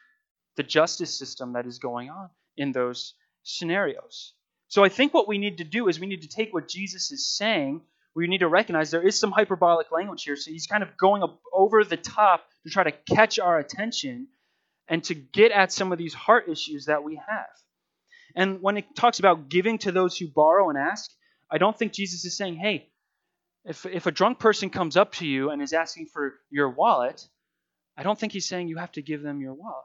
the 0.57 0.63
justice 0.63 1.17
system 1.17 1.55
that 1.55 1.67
is 1.67 1.79
going 1.79 2.11
on 2.11 2.31
in 2.57 2.73
those 2.73 3.15
scenarios. 3.43 4.33
So 4.69 4.83
I 4.83 4.89
think 4.89 5.15
what 5.15 5.29
we 5.29 5.39
need 5.39 5.59
to 5.59 5.65
do 5.65 5.89
is 5.89 6.01
we 6.01 6.07
need 6.07 6.23
to 6.23 6.29
take 6.29 6.53
what 6.53 6.69
Jesus 6.69 7.13
is 7.13 7.27
saying. 7.27 7.83
We 8.15 8.27
need 8.27 8.39
to 8.39 8.49
recognize 8.49 8.91
there 8.91 9.07
is 9.07 9.19
some 9.19 9.33
hyperbolic 9.33 9.93
language 9.93 10.25
here. 10.25 10.37
So 10.37 10.51
he's 10.51 10.67
kind 10.67 10.83
of 10.83 10.97
going 10.97 11.23
over 11.53 11.85
the 11.85 11.97
top 11.97 12.45
to 12.65 12.71
try 12.71 12.85
to 12.85 12.93
catch 13.15 13.39
our 13.39 13.59
attention 13.59 14.29
and 14.89 15.03
to 15.05 15.15
get 15.15 15.53
at 15.53 15.73
some 15.73 15.93
of 15.93 15.99
these 15.99 16.15
heart 16.15 16.49
issues 16.49 16.87
that 16.87 17.05
we 17.05 17.17
have. 17.17 17.47
And 18.35 18.61
when 18.63 18.77
it 18.77 18.97
talks 18.97 19.19
about 19.19 19.49
giving 19.49 19.79
to 19.79 19.93
those 19.93 20.17
who 20.19 20.27
borrow 20.27 20.69
and 20.69 20.79
ask, 20.79 21.11
I 21.51 21.59
don't 21.59 21.79
think 21.79 21.93
Jesus 21.93 22.25
is 22.25 22.37
saying, 22.37 22.57
hey, 22.57 22.89
if, 23.65 23.87
if 23.87 24.07
a 24.07 24.11
drunk 24.11 24.39
person 24.39 24.71
comes 24.71 24.97
up 24.97 25.13
to 25.15 25.27
you 25.27 25.51
and 25.51 25.63
is 25.63 25.73
asking 25.73 26.07
for 26.07 26.35
your 26.51 26.69
wallet, 26.69 27.27
I 27.97 28.03
don't 28.03 28.19
think 28.19 28.33
he's 28.33 28.47
saying 28.47 28.69
you 28.69 28.79
have 28.79 28.93
to 28.93 29.03
give 29.03 29.23
them 29.23 29.41
your 29.41 29.55
wallet. 29.55 29.85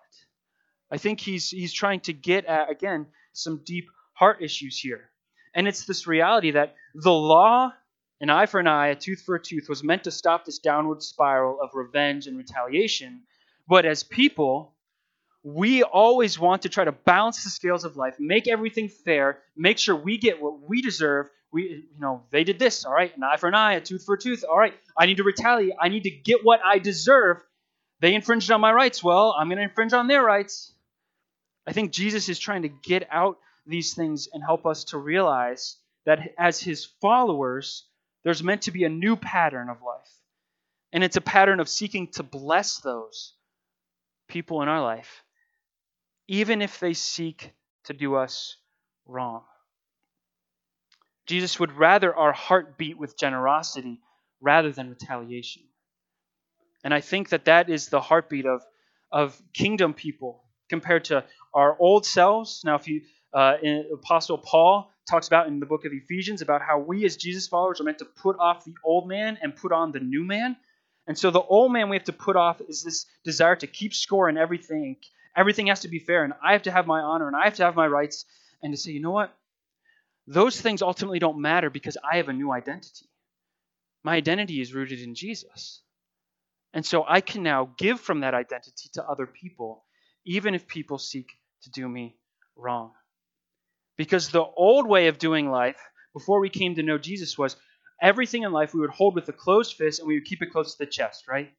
I 0.92 0.98
think 0.98 1.20
he's, 1.20 1.50
he's 1.50 1.74
trying 1.74 2.02
to 2.02 2.14
get 2.14 2.46
at, 2.46 2.70
again, 2.70 3.08
some 3.34 3.62
deep 3.64 3.90
heart 4.14 4.42
issues 4.42 4.80
here. 4.80 5.10
And 5.54 5.68
it's 5.68 5.86
this 5.86 6.08
reality 6.08 6.52
that 6.52 6.76
the 6.94 7.12
law 7.12 7.72
an 8.22 8.30
eye 8.30 8.46
for 8.48 8.60
an 8.60 8.68
eye, 8.68 8.88
a 8.88 8.96
tooth 8.96 9.22
for 9.22 9.36
a 9.36 9.42
tooth, 9.42 9.70
was 9.70 9.84
meant 9.84 10.04
to 10.04 10.12
stop 10.12 10.46
this 10.46 10.60
downward 10.60 11.02
spiral 11.02 11.60
of 11.62 11.70
revenge 11.74 12.28
and 12.28 12.38
retaliation. 12.38 13.22
But 13.68 13.86
as 13.86 14.04
people, 14.04 14.74
we 15.44 15.84
always 15.84 16.38
want 16.38 16.64
to 16.64 16.70
try 16.70 16.84
to 16.84 16.92
balance 16.92 17.44
the 17.44 17.50
scales 17.50 17.86
of 17.86 17.96
life, 17.96 18.16
make 18.20 18.48
everything 18.48 18.90
fair, 18.90 19.40
make 19.56 19.78
sure 19.78 19.96
we 19.96 20.18
get 20.18 20.42
what 20.42 20.60
we 20.68 20.82
deserve. 20.82 21.30
We, 21.52 21.88
you 21.94 22.00
know, 22.00 22.24
they 22.30 22.44
did 22.44 22.60
this, 22.60 22.84
all 22.84 22.94
right, 22.94 23.16
an 23.16 23.24
eye 23.24 23.38
for 23.38 23.48
an 23.48 23.56
eye, 23.56 23.74
a 23.74 23.82
tooth 23.82 24.04
for 24.06 24.16
a 24.16 24.20
tooth, 24.20 24.44
all 24.48 24.58
right. 24.58 24.74
I 24.98 25.06
need 25.06 25.18
to 25.18 25.24
retaliate. 25.24 25.76
I 25.80 25.88
need 25.88 26.04
to 26.04 26.12
get 26.12 26.44
what 26.44 26.60
I 26.64 26.80
deserve. 26.80 27.38
They 28.02 28.14
infringed 28.14 28.52
on 28.52 28.62
my 28.62 28.72
rights. 28.72 29.04
Well, 29.04 29.36
I'm 29.38 29.48
going 29.48 29.58
to 29.58 29.64
infringe 29.64 29.94
on 29.94 30.08
their 30.08 30.24
rights. 30.24 30.74
I 31.68 31.74
think 31.74 31.92
Jesus 31.92 32.30
is 32.30 32.40
trying 32.40 32.64
to 32.64 32.70
get 32.70 33.08
out 33.12 33.38
these 33.66 33.94
things 33.94 34.28
and 34.34 34.44
help 34.44 34.66
us 34.66 34.86
to 34.86 34.98
realize 34.98 35.78
that 36.06 36.34
as 36.38 36.60
his 36.60 36.86
followers, 37.02 37.86
there's 38.24 38.44
meant 38.44 38.64
to 38.64 38.72
be 38.72 38.84
a 38.84 38.90
new 38.90 39.16
pattern 39.16 39.70
of 39.70 39.82
life. 39.82 40.10
And 40.92 41.04
it's 41.04 41.18
a 41.18 41.22
pattern 41.22 41.60
of 41.60 41.70
seeking 41.70 42.08
to 42.14 42.24
bless 42.24 42.80
those 42.80 43.34
people 44.28 44.62
in 44.62 44.68
our 44.68 44.82
life, 44.82 45.24
even 46.28 46.62
if 46.62 46.80
they 46.80 46.94
seek 46.94 47.52
to 47.86 47.94
do 47.94 48.16
us 48.16 48.58
wrong. 49.06 49.44
Jesus 51.28 51.60
would 51.60 51.72
rather 51.74 52.16
our 52.16 52.34
heart 52.34 52.78
beat 52.78 52.98
with 52.98 53.18
generosity 53.18 54.02
rather 54.42 54.72
than 54.72 54.90
retaliation. 54.90 55.64
And 56.84 56.94
I 56.94 57.02
think 57.02 57.30
that 57.30 57.46
that 57.46 57.70
is 57.70 57.90
the 57.90 58.02
heartbeat 58.02 58.46
of, 58.46 58.64
of 59.12 59.40
kingdom 59.54 59.94
people 59.94 60.44
compared 60.70 61.06
to 61.06 61.24
our 61.54 61.76
old 61.80 62.06
selves. 62.06 62.62
Now, 62.64 62.76
if 62.76 62.88
you, 62.88 63.02
uh, 63.34 63.58
Apostle 63.94 64.38
Paul 64.38 64.92
talks 65.10 65.28
about 65.28 65.48
in 65.48 65.60
the 65.60 65.66
book 65.66 65.86
of 65.86 65.92
Ephesians 65.92 66.42
about 66.42 66.62
how 66.62 66.80
we 66.80 67.06
as 67.06 67.18
Jesus 67.18 67.48
followers 67.48 67.82
are 67.82 67.84
meant 67.84 68.00
to 68.00 68.06
put 68.06 68.38
off 68.40 68.64
the 68.66 68.76
old 68.84 69.08
man 69.08 69.38
and 69.42 69.56
put 69.56 69.72
on 69.72 69.92
the 69.92 70.00
new 70.00 70.24
man. 70.24 70.56
And 71.08 71.18
so 71.18 71.32
the 71.32 71.42
old 71.42 71.72
man 71.72 71.90
we 71.90 71.96
have 71.96 72.04
to 72.06 72.14
put 72.14 72.36
off 72.36 72.62
is 72.68 72.84
this 72.84 73.06
desire 73.24 73.56
to 73.56 73.68
keep 73.68 73.94
score 73.96 74.30
in 74.30 74.38
everything. 74.38 74.98
Everything 75.36 75.68
has 75.68 75.82
to 75.82 75.88
be 75.88 76.00
fair, 76.00 76.24
and 76.24 76.34
I 76.44 76.54
have 76.54 76.64
to 76.64 76.72
have 76.72 76.86
my 76.86 77.00
honor, 77.00 77.28
and 77.28 77.36
I 77.36 77.46
have 77.46 77.56
to 77.56 77.64
have 77.64 77.76
my 77.76 77.88
rights, 77.88 78.26
and 78.62 78.74
to 78.74 78.78
say, 78.78 78.92
you 78.92 79.02
know 79.02 79.12
what? 79.12 79.34
Those 80.28 80.60
things 80.60 80.82
ultimately 80.82 81.18
don't 81.18 81.42
matter 81.42 81.70
because 81.70 81.98
I 82.04 82.18
have 82.18 82.30
a 82.30 82.34
new 82.34 82.52
identity. 82.52 83.08
My 84.04 84.16
identity 84.16 84.62
is 84.62 84.74
rooted 84.74 85.02
in 85.02 85.16
Jesus. 85.16 85.82
And 86.74 86.86
so 86.86 87.04
I 87.08 87.22
can 87.22 87.42
now 87.42 87.70
give 87.78 88.00
from 88.00 88.20
that 88.20 88.36
identity 88.36 88.90
to 88.94 89.04
other 89.04 89.26
people, 89.26 89.84
even 90.26 90.56
if 90.56 90.68
people 90.68 90.98
seek 90.98 91.28
to 91.64 91.72
do 91.72 91.88
me 91.88 92.16
wrong. 92.56 92.92
Because 93.98 94.30
the 94.30 94.44
old 94.44 94.88
way 94.88 95.08
of 95.08 95.18
doing 95.18 95.50
life 95.50 95.80
before 96.14 96.40
we 96.40 96.50
came 96.50 96.76
to 96.76 96.84
know 96.84 96.98
Jesus 96.98 97.38
was 97.38 97.56
everything 98.02 98.44
in 98.44 98.52
life 98.52 98.74
we 98.74 98.80
would 98.80 98.90
hold 98.90 99.16
with 99.16 99.28
a 99.30 99.34
closed 99.34 99.76
fist 99.76 100.00
and 100.00 100.08
we 100.08 100.16
would 100.16 100.26
keep 100.26 100.42
it 100.42 100.52
close 100.52 100.76
to 100.76 100.86
the 100.86 100.90
chest, 100.90 101.28
right? 101.28 101.52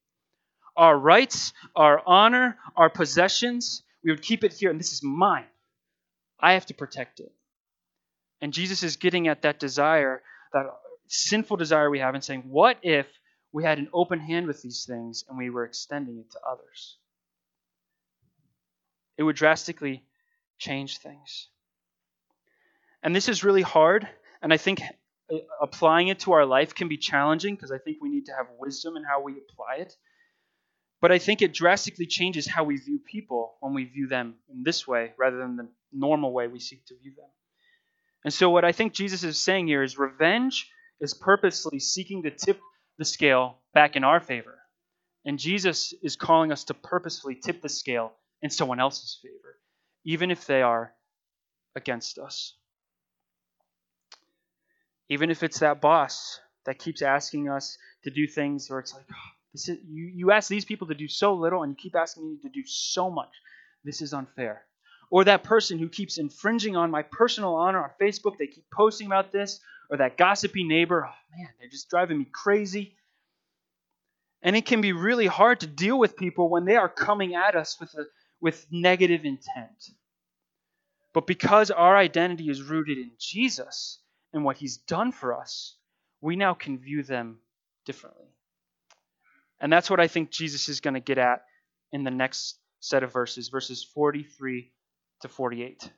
Our 0.77 0.97
rights, 0.97 1.53
our 1.77 2.03
honor, 2.07 2.57
our 2.77 2.89
possessions, 2.89 3.83
we 4.03 4.11
would 4.11 4.23
keep 4.23 4.45
it 4.45 4.53
here, 4.53 4.71
and 4.71 4.81
this 4.81 4.93
is 4.93 5.03
mine. 5.03 5.47
I 6.41 6.55
have 6.55 6.67
to 6.67 6.75
protect 6.75 7.21
it. 7.21 7.33
And 8.41 8.53
Jesus 8.53 8.83
is 8.83 8.97
getting 8.97 9.29
at 9.29 9.43
that 9.43 9.61
desire, 9.61 10.23
that 10.55 10.67
sinful 11.09 11.59
desire 11.59 11.91
we 11.91 11.99
have, 11.99 12.15
and 12.15 12.25
saying, 12.25 12.45
What 12.47 12.79
if 12.83 13.07
we 13.53 13.65
had 13.65 13.79
an 13.79 13.89
open 13.93 14.21
hand 14.21 14.47
with 14.47 14.63
these 14.63 14.85
things 14.87 15.25
and 15.29 15.37
we 15.37 15.51
were 15.51 15.65
extending 15.65 16.19
it 16.19 16.31
to 16.33 16.39
others? 16.49 16.97
It 19.21 19.25
would 19.25 19.37
drastically 19.37 20.03
change 20.59 20.97
things. 20.97 21.49
And 23.03 23.15
this 23.15 23.29
is 23.29 23.45
really 23.45 23.61
hard, 23.61 24.09
and 24.41 24.51
I 24.51 24.57
think 24.57 24.81
uh, 25.31 25.37
applying 25.61 26.09
it 26.09 26.21
to 26.21 26.33
our 26.33 26.47
life 26.47 26.75
can 26.75 26.89
be 26.89 26.97
challenging 26.97 27.55
because 27.55 27.71
I 27.71 27.77
think 27.77 27.99
we 28.01 28.09
need 28.09 28.25
to 28.27 28.33
have 28.33 28.47
wisdom 28.59 28.97
in 28.97 29.05
how 29.05 29.21
we 29.21 29.33
apply 29.33 29.83
it. 29.83 29.93
But 31.03 31.13
I 31.13 31.19
think 31.19 31.43
it 31.43 31.53
drastically 31.53 32.07
changes 32.07 32.47
how 32.47 32.65
we 32.65 32.79
view 32.79 32.99
people 32.99 33.57
when 33.61 33.75
we 33.75 33.85
view 33.85 34.09
them 34.09 34.37
in 34.49 34.63
this 34.63 34.89
way 34.89 35.13
rather 35.19 35.37
than 35.37 35.57
the 35.57 35.69
normal 35.93 36.33
way 36.33 36.47
we 36.47 36.59
seek 36.59 36.87
to 36.87 36.95
view 36.97 37.13
them. 37.15 37.29
And 38.25 38.33
so, 38.33 38.49
what 38.49 38.65
I 38.65 38.73
think 38.73 38.95
Jesus 38.95 39.23
is 39.23 39.39
saying 39.39 39.67
here 39.67 39.83
is 39.83 39.99
revenge 39.99 40.71
is 40.99 41.13
purposely 41.13 41.79
seeking 41.79 42.23
to 42.23 42.31
tip 42.31 42.59
the 42.97 43.05
scale 43.05 43.59
back 43.75 43.97
in 43.97 44.05
our 44.05 44.21
favor. 44.21 44.59
And 45.27 45.39
Jesus 45.39 45.93
is 46.03 46.17
calling 46.17 46.53
us 46.53 46.65
to 46.65 46.75
purposefully 46.75 47.35
tip 47.35 47.61
the 47.61 47.69
scale 47.69 48.15
in 48.43 48.51
someone 48.51 48.81
else's 48.81 49.19
favor, 49.23 49.59
even 50.05 50.31
if 50.31 50.47
they 50.47 50.63
are 50.63 50.93
against 51.77 52.19
us. 52.19 52.55
Even 55.09 55.31
if 55.31 55.43
it's 55.43 55.59
that 55.59 55.81
boss 55.81 56.41
that 56.67 56.79
keeps 56.79 57.03
asking 57.03 57.49
us 57.49 57.77
to 58.05 58.11
do 58.11 58.27
things 58.27 58.71
where 58.71 58.79
it's 58.79 58.95
like, 58.95 59.07
oh, 59.11 59.31
this 59.53 59.69
is, 59.69 59.79
you, 59.89 60.05
you 60.15 60.31
ask 60.31 60.49
these 60.49 60.65
people 60.65 60.87
to 60.89 60.95
do 60.95 61.09
so 61.09 61.35
little 61.35 61.63
and 61.63 61.73
you 61.73 61.77
keep 61.77 61.97
asking 61.97 62.31
me 62.31 62.39
to 62.43 62.49
do 62.49 62.63
so 62.65 63.11
much. 63.11 63.31
This 63.85 64.03
is 64.03 64.15
unfair. 64.15 64.63
Or 65.11 65.25
that 65.25 65.43
person 65.43 65.79
who 65.79 65.89
keeps 65.89 66.19
infringing 66.19 66.77
on 66.77 66.91
my 66.91 67.03
personal 67.03 67.57
honor 67.57 67.83
on 67.83 67.91
Facebook, 68.01 68.39
they 68.39 68.47
keep 68.47 68.65
posting 68.73 69.09
about 69.09 69.33
this. 69.33 69.61
Or 69.91 69.97
that 69.97 70.17
gossipy 70.17 70.63
neighbor, 70.63 71.05
oh 71.05 71.37
man, 71.37 71.49
they're 71.59 71.69
just 71.69 71.91
driving 71.91 72.19
me 72.19 72.27
crazy. 72.31 72.95
And 74.41 74.55
it 74.55 74.65
can 74.65 74.81
be 74.81 74.93
really 74.93 75.27
hard 75.27 75.61
to 75.61 75.67
deal 75.67 75.99
with 75.99 76.17
people 76.17 76.49
when 76.49 76.65
they 76.65 76.77
are 76.77 76.89
coming 76.89 77.35
at 77.35 77.57
us 77.57 77.77
with, 77.81 77.93
a, 77.95 78.05
with 78.41 78.67
negative 78.71 79.25
intent. 79.25 79.91
But 81.13 81.27
because 81.27 81.71
our 81.71 81.97
identity 81.97 82.49
is 82.49 82.63
rooted 82.63 82.99
in 82.99 83.11
Jesus, 83.19 83.99
and 84.33 84.45
what 84.45 84.57
he's 84.57 84.77
done 84.77 85.13
for 85.13 85.37
us, 85.37 85.77
we 86.21 86.37
now 86.37 86.55
can 86.55 86.79
view 86.79 87.03
them 87.03 87.39
differently. 87.85 88.29
And 89.61 89.73
that's 89.73 89.91
what 89.91 90.01
I 90.01 90.09
think 90.09 90.31
Jesus 90.31 90.69
is 90.69 90.81
going 90.81 90.95
to 90.95 91.01
get 91.01 91.19
at 91.19 91.43
in 91.93 92.05
the 92.05 92.11
next 92.11 92.59
set 92.81 93.03
of 93.03 93.13
verses, 93.13 93.49
verses 93.49 93.85
43 93.85 94.71
to 95.23 95.29
48. 95.29 95.83
So 95.83 95.91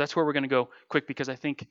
that's 0.00 0.16
where 0.16 0.24
we're 0.24 0.32
going 0.32 0.44
to 0.44 0.48
go 0.48 0.70
quick 0.88 1.06
because 1.06 1.28
I 1.28 1.34
think 1.34 1.66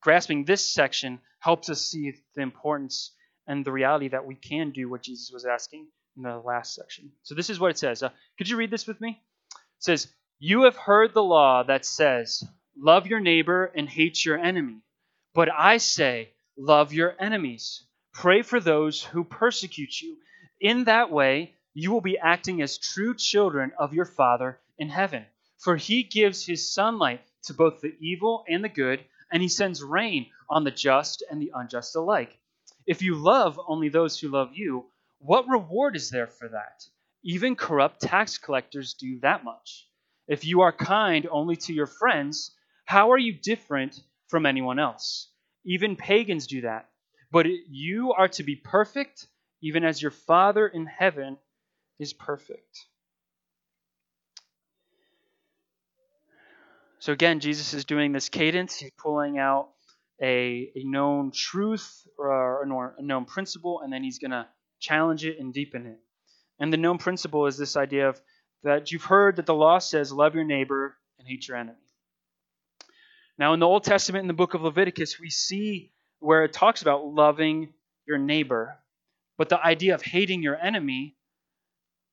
grasping 0.00 0.44
this 0.44 0.72
section 0.72 1.20
helps 1.40 1.68
us 1.68 1.82
see 1.82 2.14
the 2.34 2.42
importance 2.42 3.12
and 3.46 3.64
the 3.64 3.72
reality 3.72 4.08
that 4.08 4.24
we 4.24 4.34
can 4.34 4.70
do 4.70 4.88
what 4.88 5.02
Jesus 5.02 5.30
was 5.32 5.44
asking 5.44 5.88
in 6.16 6.22
the 6.22 6.38
last 6.38 6.74
section. 6.74 7.10
So 7.22 7.34
this 7.34 7.50
is 7.50 7.60
what 7.60 7.70
it 7.70 7.78
says. 7.78 8.02
Uh, 8.02 8.10
could 8.38 8.48
you 8.48 8.56
read 8.56 8.70
this 8.70 8.86
with 8.86 9.00
me? 9.00 9.22
It 9.52 9.84
says, 9.84 10.08
You 10.38 10.64
have 10.64 10.76
heard 10.76 11.14
the 11.14 11.22
law 11.22 11.62
that 11.62 11.84
says, 11.84 12.42
Love 12.76 13.06
your 13.06 13.20
neighbor 13.20 13.66
and 13.74 13.88
hate 13.88 14.24
your 14.24 14.38
enemy. 14.38 14.82
But 15.34 15.48
I 15.52 15.76
say, 15.76 16.30
love 16.56 16.92
your 16.92 17.14
enemies. 17.20 17.84
Pray 18.12 18.42
for 18.42 18.58
those 18.58 19.02
who 19.02 19.22
persecute 19.22 20.00
you. 20.00 20.16
In 20.60 20.84
that 20.84 21.10
way, 21.10 21.54
you 21.74 21.92
will 21.92 22.00
be 22.00 22.18
acting 22.18 22.62
as 22.62 22.78
true 22.78 23.14
children 23.14 23.72
of 23.78 23.94
your 23.94 24.04
Father 24.04 24.60
in 24.78 24.88
heaven. 24.88 25.24
For 25.58 25.76
he 25.76 26.02
gives 26.02 26.44
his 26.44 26.72
sunlight 26.72 27.22
to 27.44 27.54
both 27.54 27.80
the 27.80 27.94
evil 28.00 28.44
and 28.48 28.64
the 28.64 28.68
good, 28.68 29.04
and 29.30 29.42
he 29.42 29.48
sends 29.48 29.82
rain 29.82 30.26
on 30.48 30.64
the 30.64 30.70
just 30.70 31.22
and 31.30 31.40
the 31.40 31.52
unjust 31.54 31.94
alike. 31.94 32.36
If 32.86 33.02
you 33.02 33.14
love 33.14 33.60
only 33.68 33.88
those 33.88 34.18
who 34.18 34.28
love 34.28 34.50
you, 34.54 34.86
what 35.20 35.48
reward 35.48 35.96
is 35.96 36.10
there 36.10 36.26
for 36.26 36.48
that? 36.48 36.82
Even 37.22 37.54
corrupt 37.54 38.00
tax 38.00 38.38
collectors 38.38 38.94
do 38.94 39.20
that 39.20 39.44
much. 39.44 39.86
If 40.26 40.46
you 40.46 40.62
are 40.62 40.72
kind 40.72 41.28
only 41.30 41.56
to 41.56 41.72
your 41.72 41.86
friends, 41.86 42.52
how 42.86 43.12
are 43.12 43.18
you 43.18 43.32
different 43.32 44.00
from 44.28 44.46
anyone 44.46 44.78
else? 44.78 45.28
Even 45.64 45.96
pagans 45.96 46.46
do 46.46 46.62
that. 46.62 46.88
But 47.30 47.46
you 47.68 48.12
are 48.12 48.28
to 48.28 48.42
be 48.42 48.56
perfect, 48.56 49.26
even 49.62 49.84
as 49.84 50.00
your 50.00 50.10
Father 50.10 50.66
in 50.66 50.86
heaven 50.86 51.36
is 51.98 52.12
perfect. 52.12 52.86
So 57.00 57.12
again, 57.12 57.40
Jesus 57.40 57.72
is 57.74 57.84
doing 57.84 58.12
this 58.12 58.28
cadence. 58.28 58.76
He's 58.76 58.90
pulling 58.98 59.38
out 59.38 59.68
a, 60.20 60.70
a 60.74 60.84
known 60.84 61.30
truth 61.30 62.06
or 62.18 62.62
a 62.98 63.02
known 63.02 63.24
principle, 63.26 63.80
and 63.82 63.92
then 63.92 64.02
he's 64.02 64.18
going 64.18 64.32
to 64.32 64.46
challenge 64.80 65.24
it 65.24 65.38
and 65.38 65.54
deepen 65.54 65.86
it. 65.86 65.98
And 66.58 66.72
the 66.72 66.76
known 66.76 66.98
principle 66.98 67.46
is 67.46 67.56
this 67.56 67.76
idea 67.76 68.08
of 68.08 68.20
that 68.62 68.92
you've 68.92 69.04
heard 69.04 69.36
that 69.36 69.46
the 69.46 69.54
law 69.54 69.78
says, 69.78 70.12
love 70.12 70.34
your 70.34 70.44
neighbor 70.44 70.96
and 71.18 71.28
hate 71.28 71.48
your 71.48 71.56
enemy. 71.56 71.78
Now, 73.38 73.54
in 73.54 73.60
the 73.60 73.66
Old 73.66 73.84
Testament, 73.84 74.22
in 74.22 74.28
the 74.28 74.34
book 74.34 74.52
of 74.54 74.62
Leviticus, 74.62 75.18
we 75.18 75.30
see 75.30 75.92
where 76.18 76.44
it 76.44 76.52
talks 76.52 76.82
about 76.82 77.06
loving 77.06 77.72
your 78.06 78.18
neighbor. 78.18 78.76
But 79.38 79.48
the 79.48 79.64
idea 79.64 79.94
of 79.94 80.02
hating 80.02 80.42
your 80.42 80.56
enemy, 80.56 81.16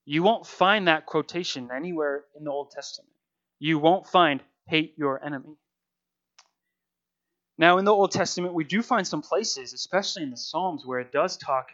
you 0.05 0.23
won't 0.23 0.47
find 0.47 0.87
that 0.87 1.05
quotation 1.05 1.69
anywhere 1.75 2.23
in 2.37 2.45
the 2.45 2.51
Old 2.51 2.71
Testament. 2.71 3.11
You 3.59 3.79
won't 3.79 4.07
find 4.07 4.41
hate 4.67 4.93
your 4.97 5.23
enemy. 5.23 5.57
Now, 7.57 7.79
in 7.79 7.85
the 7.85 7.93
Old 7.93 8.11
Testament, 8.11 8.53
we 8.53 8.63
do 8.63 8.81
find 8.81 9.05
some 9.05 9.21
places, 9.21 9.73
especially 9.73 10.23
in 10.23 10.29
the 10.29 10.37
Psalms, 10.37 10.85
where 10.85 10.99
it 10.99 11.11
does 11.11 11.37
talk, 11.37 11.69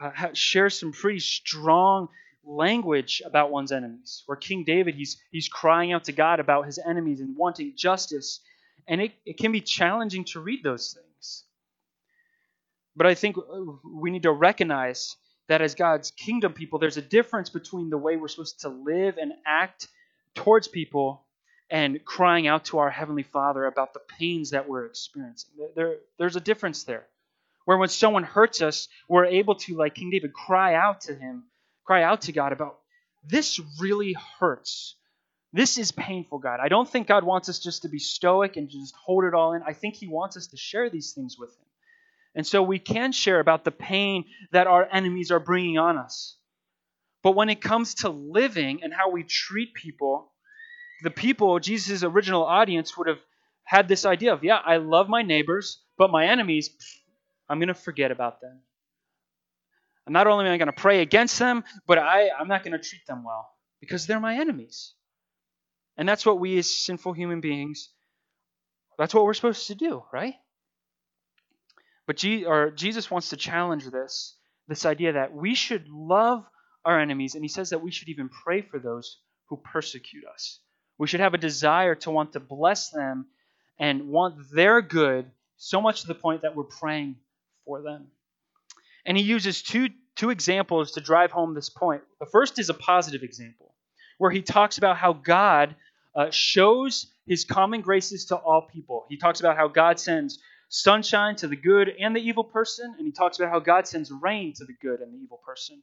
uh, 0.00 0.10
shares 0.32 0.78
some 0.78 0.92
pretty 0.92 1.20
strong 1.20 2.08
language 2.44 3.22
about 3.24 3.50
one's 3.50 3.72
enemies. 3.72 4.22
Where 4.26 4.36
King 4.36 4.64
David, 4.64 4.94
he's, 4.94 5.16
he's 5.30 5.48
crying 5.48 5.92
out 5.92 6.04
to 6.04 6.12
God 6.12 6.40
about 6.40 6.66
his 6.66 6.78
enemies 6.78 7.20
and 7.20 7.36
wanting 7.36 7.72
justice 7.76 8.40
and 8.86 9.00
it, 9.00 9.12
it 9.24 9.38
can 9.38 9.52
be 9.52 9.60
challenging 9.60 10.24
to 10.24 10.40
read 10.40 10.62
those 10.62 10.92
things. 10.92 11.44
But 12.96 13.06
I 13.06 13.14
think 13.14 13.36
we 13.84 14.10
need 14.10 14.22
to 14.22 14.32
recognize 14.32 15.16
that 15.48 15.62
as 15.62 15.74
God's 15.74 16.10
kingdom 16.10 16.52
people, 16.52 16.78
there's 16.78 16.96
a 16.96 17.02
difference 17.02 17.50
between 17.50 17.90
the 17.90 17.98
way 17.98 18.16
we're 18.16 18.28
supposed 18.28 18.60
to 18.60 18.68
live 18.68 19.18
and 19.18 19.32
act 19.46 19.88
towards 20.34 20.68
people 20.68 21.24
and 21.70 22.04
crying 22.04 22.46
out 22.46 22.66
to 22.66 22.78
our 22.78 22.90
Heavenly 22.90 23.24
Father 23.24 23.64
about 23.64 23.94
the 23.94 24.00
pains 24.00 24.50
that 24.50 24.68
we're 24.68 24.86
experiencing. 24.86 25.50
There, 25.74 25.96
there's 26.18 26.36
a 26.36 26.40
difference 26.40 26.84
there. 26.84 27.06
Where 27.64 27.78
when 27.78 27.88
someone 27.88 28.24
hurts 28.24 28.60
us, 28.62 28.88
we're 29.08 29.24
able 29.26 29.54
to, 29.56 29.76
like 29.76 29.94
King 29.94 30.10
David, 30.10 30.32
cry 30.32 30.74
out 30.74 31.02
to 31.02 31.14
Him, 31.14 31.44
cry 31.84 32.02
out 32.02 32.22
to 32.22 32.32
God 32.32 32.52
about 32.52 32.78
this 33.26 33.60
really 33.80 34.16
hurts. 34.38 34.96
This 35.52 35.78
is 35.78 35.92
painful, 35.92 36.38
God. 36.38 36.60
I 36.60 36.68
don't 36.68 36.88
think 36.88 37.06
God 37.06 37.24
wants 37.24 37.48
us 37.48 37.58
just 37.58 37.82
to 37.82 37.88
be 37.88 37.98
stoic 37.98 38.56
and 38.56 38.68
just 38.68 38.94
hold 38.96 39.24
it 39.24 39.34
all 39.34 39.52
in. 39.52 39.62
I 39.62 39.72
think 39.72 39.94
He 39.94 40.08
wants 40.08 40.36
us 40.36 40.48
to 40.48 40.56
share 40.56 40.90
these 40.90 41.12
things 41.12 41.38
with 41.38 41.50
Him. 41.50 41.66
And 42.34 42.46
so 42.46 42.62
we 42.62 42.80
can 42.80 43.12
share 43.12 43.38
about 43.38 43.64
the 43.64 43.70
pain 43.70 44.24
that 44.50 44.66
our 44.66 44.86
enemies 44.90 45.30
are 45.30 45.38
bringing 45.38 45.78
on 45.78 45.96
us. 45.96 46.36
But 47.22 47.36
when 47.36 47.48
it 47.48 47.62
comes 47.62 47.94
to 47.96 48.08
living 48.08 48.82
and 48.82 48.92
how 48.92 49.10
we 49.10 49.22
treat 49.22 49.72
people, 49.72 50.32
the 51.02 51.10
people, 51.10 51.58
Jesus' 51.60 52.02
original 52.02 52.44
audience, 52.44 52.96
would 52.98 53.06
have 53.06 53.20
had 53.62 53.88
this 53.88 54.04
idea 54.04 54.32
of, 54.32 54.44
yeah, 54.44 54.58
I 54.62 54.76
love 54.76 55.08
my 55.08 55.22
neighbors, 55.22 55.80
but 55.96 56.10
my 56.10 56.26
enemies, 56.26 56.70
I'm 57.48 57.58
going 57.58 57.68
to 57.68 57.74
forget 57.74 58.10
about 58.10 58.40
them. 58.40 58.60
And 60.06 60.12
not 60.12 60.26
only 60.26 60.46
am 60.46 60.52
I 60.52 60.58
going 60.58 60.66
to 60.66 60.72
pray 60.72 61.00
against 61.00 61.38
them, 61.38 61.64
but 61.86 61.98
I, 61.98 62.28
I'm 62.30 62.48
not 62.48 62.62
going 62.62 62.72
to 62.72 62.78
treat 62.78 63.06
them 63.06 63.24
well 63.24 63.48
because 63.80 64.06
they're 64.06 64.20
my 64.20 64.36
enemies. 64.36 64.92
And 65.96 66.08
that's 66.08 66.26
what 66.26 66.40
we 66.40 66.58
as 66.58 66.70
sinful 66.70 67.12
human 67.12 67.40
beings, 67.40 67.90
that's 68.98 69.14
what 69.14 69.24
we're 69.24 69.34
supposed 69.34 69.66
to 69.68 69.74
do, 69.74 70.04
right? 70.12 70.34
But 72.06 72.16
G, 72.16 72.46
Jesus 72.74 73.10
wants 73.10 73.30
to 73.30 73.36
challenge 73.36 73.86
this, 73.86 74.36
this 74.68 74.84
idea 74.84 75.12
that 75.12 75.32
we 75.34 75.54
should 75.54 75.88
love 75.88 76.44
our 76.84 77.00
enemies, 77.00 77.34
and 77.34 77.42
he 77.42 77.48
says 77.48 77.70
that 77.70 77.82
we 77.82 77.90
should 77.90 78.08
even 78.08 78.28
pray 78.28 78.60
for 78.60 78.78
those 78.78 79.18
who 79.48 79.56
persecute 79.56 80.24
us. 80.32 80.60
We 80.98 81.06
should 81.06 81.20
have 81.20 81.34
a 81.34 81.38
desire 81.38 81.94
to 81.96 82.10
want 82.10 82.34
to 82.34 82.40
bless 82.40 82.90
them 82.90 83.26
and 83.78 84.08
want 84.08 84.36
their 84.52 84.80
good 84.82 85.30
so 85.56 85.80
much 85.80 86.02
to 86.02 86.06
the 86.06 86.14
point 86.14 86.42
that 86.42 86.54
we're 86.54 86.64
praying 86.64 87.16
for 87.64 87.82
them. 87.82 88.08
And 89.06 89.16
he 89.16 89.22
uses 89.22 89.62
two, 89.62 89.88
two 90.16 90.30
examples 90.30 90.92
to 90.92 91.00
drive 91.00 91.30
home 91.30 91.54
this 91.54 91.70
point. 91.70 92.02
The 92.20 92.26
first 92.26 92.58
is 92.58 92.70
a 92.70 92.74
positive 92.74 93.22
example, 93.22 93.74
where 94.18 94.30
he 94.30 94.42
talks 94.42 94.78
about 94.78 94.96
how 94.96 95.12
God 95.12 95.74
uh, 96.14 96.30
shows 96.30 97.06
his 97.26 97.44
common 97.44 97.80
graces 97.80 98.26
to 98.26 98.36
all 98.36 98.62
people. 98.62 99.06
He 99.08 99.16
talks 99.16 99.40
about 99.40 99.56
how 99.56 99.68
God 99.68 99.98
sends 99.98 100.38
sunshine 100.68 101.36
to 101.36 101.48
the 101.48 101.56
good 101.56 101.88
and 102.00 102.14
the 102.14 102.20
evil 102.20 102.44
person, 102.44 102.94
and 102.98 103.06
he 103.06 103.12
talks 103.12 103.38
about 103.38 103.50
how 103.50 103.60
God 103.60 103.86
sends 103.86 104.10
rain 104.10 104.52
to 104.54 104.64
the 104.64 104.74
good 104.80 105.00
and 105.00 105.12
the 105.12 105.18
evil 105.18 105.40
person. 105.44 105.82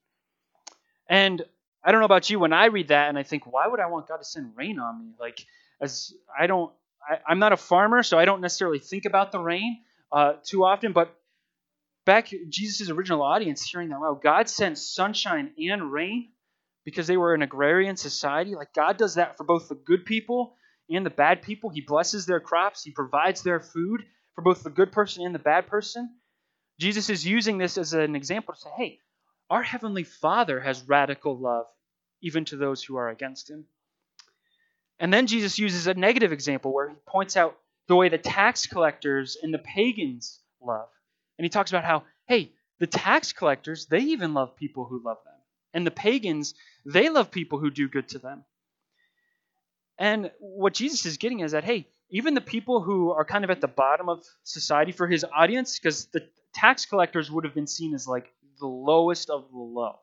And 1.08 1.44
I 1.84 1.92
don't 1.92 2.00
know 2.00 2.06
about 2.06 2.30
you, 2.30 2.40
when 2.40 2.54
I 2.54 2.66
read 2.66 2.90
that 2.90 3.10
and 3.10 3.18
I 3.18 3.24
think, 3.24 3.52
why 3.52 3.68
would 3.68 3.80
I 3.80 3.88
want 3.88 4.08
God 4.08 4.18
to 4.18 4.24
send 4.26 4.52
rain 4.56 4.80
on 4.80 5.00
me? 5.00 5.14
Like, 5.20 5.46
as 5.82 6.14
I 6.38 6.48
don't, 6.48 6.72
I, 7.08 7.32
am 7.32 7.40
not 7.40 7.54
a 7.54 7.58
farmer, 7.58 8.04
so 8.04 8.20
I 8.20 8.26
don't 8.26 8.42
necessarily 8.42 8.80
think 8.80 9.06
about 9.06 9.32
the 9.32 9.40
rain 9.40 9.82
uh, 10.12 10.34
too 10.44 10.64
often. 10.64 10.94
But 10.94 11.16
back 12.06 12.32
Jesus' 12.50 12.90
original 12.90 13.22
audience, 13.22 13.64
hearing 13.64 13.90
that, 13.90 14.00
wow, 14.00 14.20
God 14.22 14.50
sent 14.50 14.78
sunshine 14.78 15.52
and 15.58 15.92
rain 15.92 16.30
because 16.84 17.08
they 17.08 17.18
were 17.18 17.34
an 17.34 17.42
agrarian 17.42 17.98
society. 17.98 18.56
Like 18.56 18.74
God 18.74 18.98
does 18.98 19.16
that 19.16 19.38
for 19.38 19.44
both 19.44 19.70
the 19.70 19.76
good 19.76 20.06
people 20.06 20.56
and 20.90 21.06
the 21.06 21.12
bad 21.12 21.42
people. 21.42 21.70
He 21.70 21.82
blesses 21.82 22.26
their 22.26 22.40
crops. 22.40 22.84
He 22.84 22.92
provides 22.92 23.44
their 23.44 23.60
food 23.60 24.04
for 24.36 24.42
both 24.42 24.64
the 24.64 24.70
good 24.70 24.92
person 24.92 25.26
and 25.26 25.36
the 25.36 25.40
bad 25.40 25.68
person. 25.68 26.10
Jesus 26.80 27.10
is 27.10 27.26
using 27.26 27.58
this 27.58 27.78
as 27.78 27.94
an 27.94 28.16
example 28.16 28.54
to 28.54 28.60
say, 28.60 28.70
hey, 28.76 29.00
our 29.50 29.62
Heavenly 29.62 30.04
Father 30.04 30.60
has 30.60 30.88
radical 30.88 31.38
love, 31.38 31.66
even 32.22 32.46
to 32.46 32.58
those 32.58 32.84
who 32.84 32.96
are 32.96 33.10
against 33.10 33.50
Him. 33.50 33.66
And 35.00 35.14
then 35.14 35.28
Jesus 35.28 35.60
uses 35.60 35.88
a 35.88 35.94
negative 35.94 36.32
example 36.32 36.74
where 36.74 36.90
he 36.90 36.96
points 37.08 37.36
out 37.36 37.58
the 37.88 37.96
way 37.96 38.10
the 38.10 38.18
tax 38.18 38.68
collectors 38.68 39.36
and 39.42 39.54
the 39.54 39.60
pagans 39.60 40.40
love. 40.62 40.90
And 41.42 41.46
he 41.46 41.50
talks 41.50 41.72
about 41.72 41.86
how, 41.86 42.04
hey, 42.28 42.52
the 42.78 42.86
tax 42.86 43.34
collectors, 43.34 43.88
they 43.88 44.02
even 44.02 44.36
love 44.36 44.56
people 44.56 44.86
who 44.86 45.02
love 45.04 45.18
them. 45.26 45.34
And 45.74 45.88
the 45.88 45.90
pagans, 45.90 46.54
they 46.86 47.10
love 47.10 47.32
people 47.32 47.58
who 47.58 47.72
do 47.72 47.90
good 47.90 48.10
to 48.10 48.20
them. 48.20 48.44
And 49.98 50.30
what 50.40 50.76
Jesus 50.76 51.08
is 51.08 51.18
getting 51.18 51.40
is 51.40 51.54
that, 51.54 51.64
hey, 51.64 51.88
even 52.12 52.36
the 52.36 52.42
people 52.42 52.84
who 52.84 53.10
are 53.10 53.26
kind 53.26 53.44
of 53.44 53.50
at 53.50 53.60
the 53.60 53.68
bottom 53.68 54.08
of 54.08 54.24
society 54.44 54.92
for 54.92 55.08
his 55.08 55.26
audience, 55.36 55.80
because 55.80 56.06
the 56.14 56.28
tax 56.54 56.86
collectors 56.86 57.32
would 57.32 57.44
have 57.44 57.56
been 57.56 57.66
seen 57.66 57.96
as 57.96 58.08
like 58.08 58.32
the 58.60 58.68
lowest 58.68 59.32
of 59.32 59.50
the 59.52 59.58
low. 59.58 59.96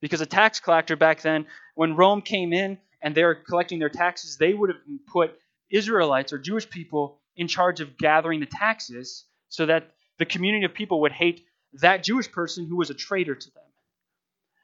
Because 0.00 0.22
a 0.22 0.26
tax 0.26 0.58
collector 0.58 0.96
back 0.96 1.20
then, 1.20 1.46
when 1.76 1.94
Rome 1.94 2.20
came 2.20 2.52
in 2.52 2.78
and 3.00 3.14
they 3.14 3.22
were 3.22 3.36
collecting 3.36 3.78
their 3.78 3.90
taxes, 3.90 4.38
they 4.38 4.54
would 4.54 4.70
have 4.70 4.80
put 5.06 5.38
Israelites 5.70 6.32
or 6.32 6.38
Jewish 6.38 6.68
people 6.68 7.20
in 7.36 7.46
charge 7.46 7.80
of 7.80 7.96
gathering 7.96 8.40
the 8.40 8.46
taxes 8.46 9.26
so 9.50 9.66
that 9.66 9.93
the 10.18 10.24
community 10.24 10.64
of 10.64 10.74
people 10.74 11.02
would 11.02 11.12
hate 11.12 11.44
that 11.74 12.04
Jewish 12.04 12.30
person 12.30 12.66
who 12.66 12.76
was 12.76 12.90
a 12.90 12.94
traitor 12.94 13.34
to 13.34 13.50
them. 13.50 13.64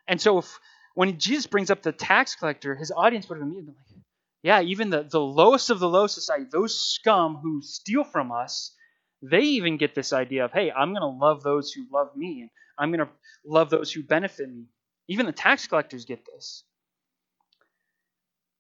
And 0.06 0.20
so 0.20 0.38
if, 0.38 0.58
when 0.94 1.18
Jesus 1.18 1.46
brings 1.46 1.70
up 1.70 1.82
the 1.82 1.92
tax 1.92 2.34
collector, 2.34 2.74
his 2.74 2.92
audience 2.94 3.28
would 3.28 3.36
have 3.38 3.42
immediately 3.42 3.72
been 3.72 3.76
like, 3.76 4.04
yeah, 4.42 4.62
even 4.62 4.90
the, 4.90 5.02
the 5.02 5.20
lowest 5.20 5.70
of 5.70 5.80
the 5.80 5.88
low 5.88 6.06
society, 6.06 6.46
those 6.50 6.78
scum 6.78 7.36
who 7.36 7.60
steal 7.62 8.04
from 8.04 8.32
us, 8.32 8.74
they 9.22 9.42
even 9.42 9.76
get 9.76 9.94
this 9.94 10.12
idea 10.12 10.46
of, 10.46 10.52
hey, 10.52 10.70
I'm 10.70 10.94
going 10.94 11.02
to 11.02 11.18
love 11.18 11.42
those 11.42 11.72
who 11.72 11.84
love 11.92 12.16
me, 12.16 12.40
and 12.40 12.50
I'm 12.78 12.90
going 12.90 13.06
to 13.06 13.12
love 13.44 13.68
those 13.68 13.92
who 13.92 14.02
benefit 14.02 14.48
me. 14.48 14.64
Even 15.08 15.26
the 15.26 15.32
tax 15.32 15.66
collectors 15.66 16.06
get 16.06 16.24
this. 16.24 16.64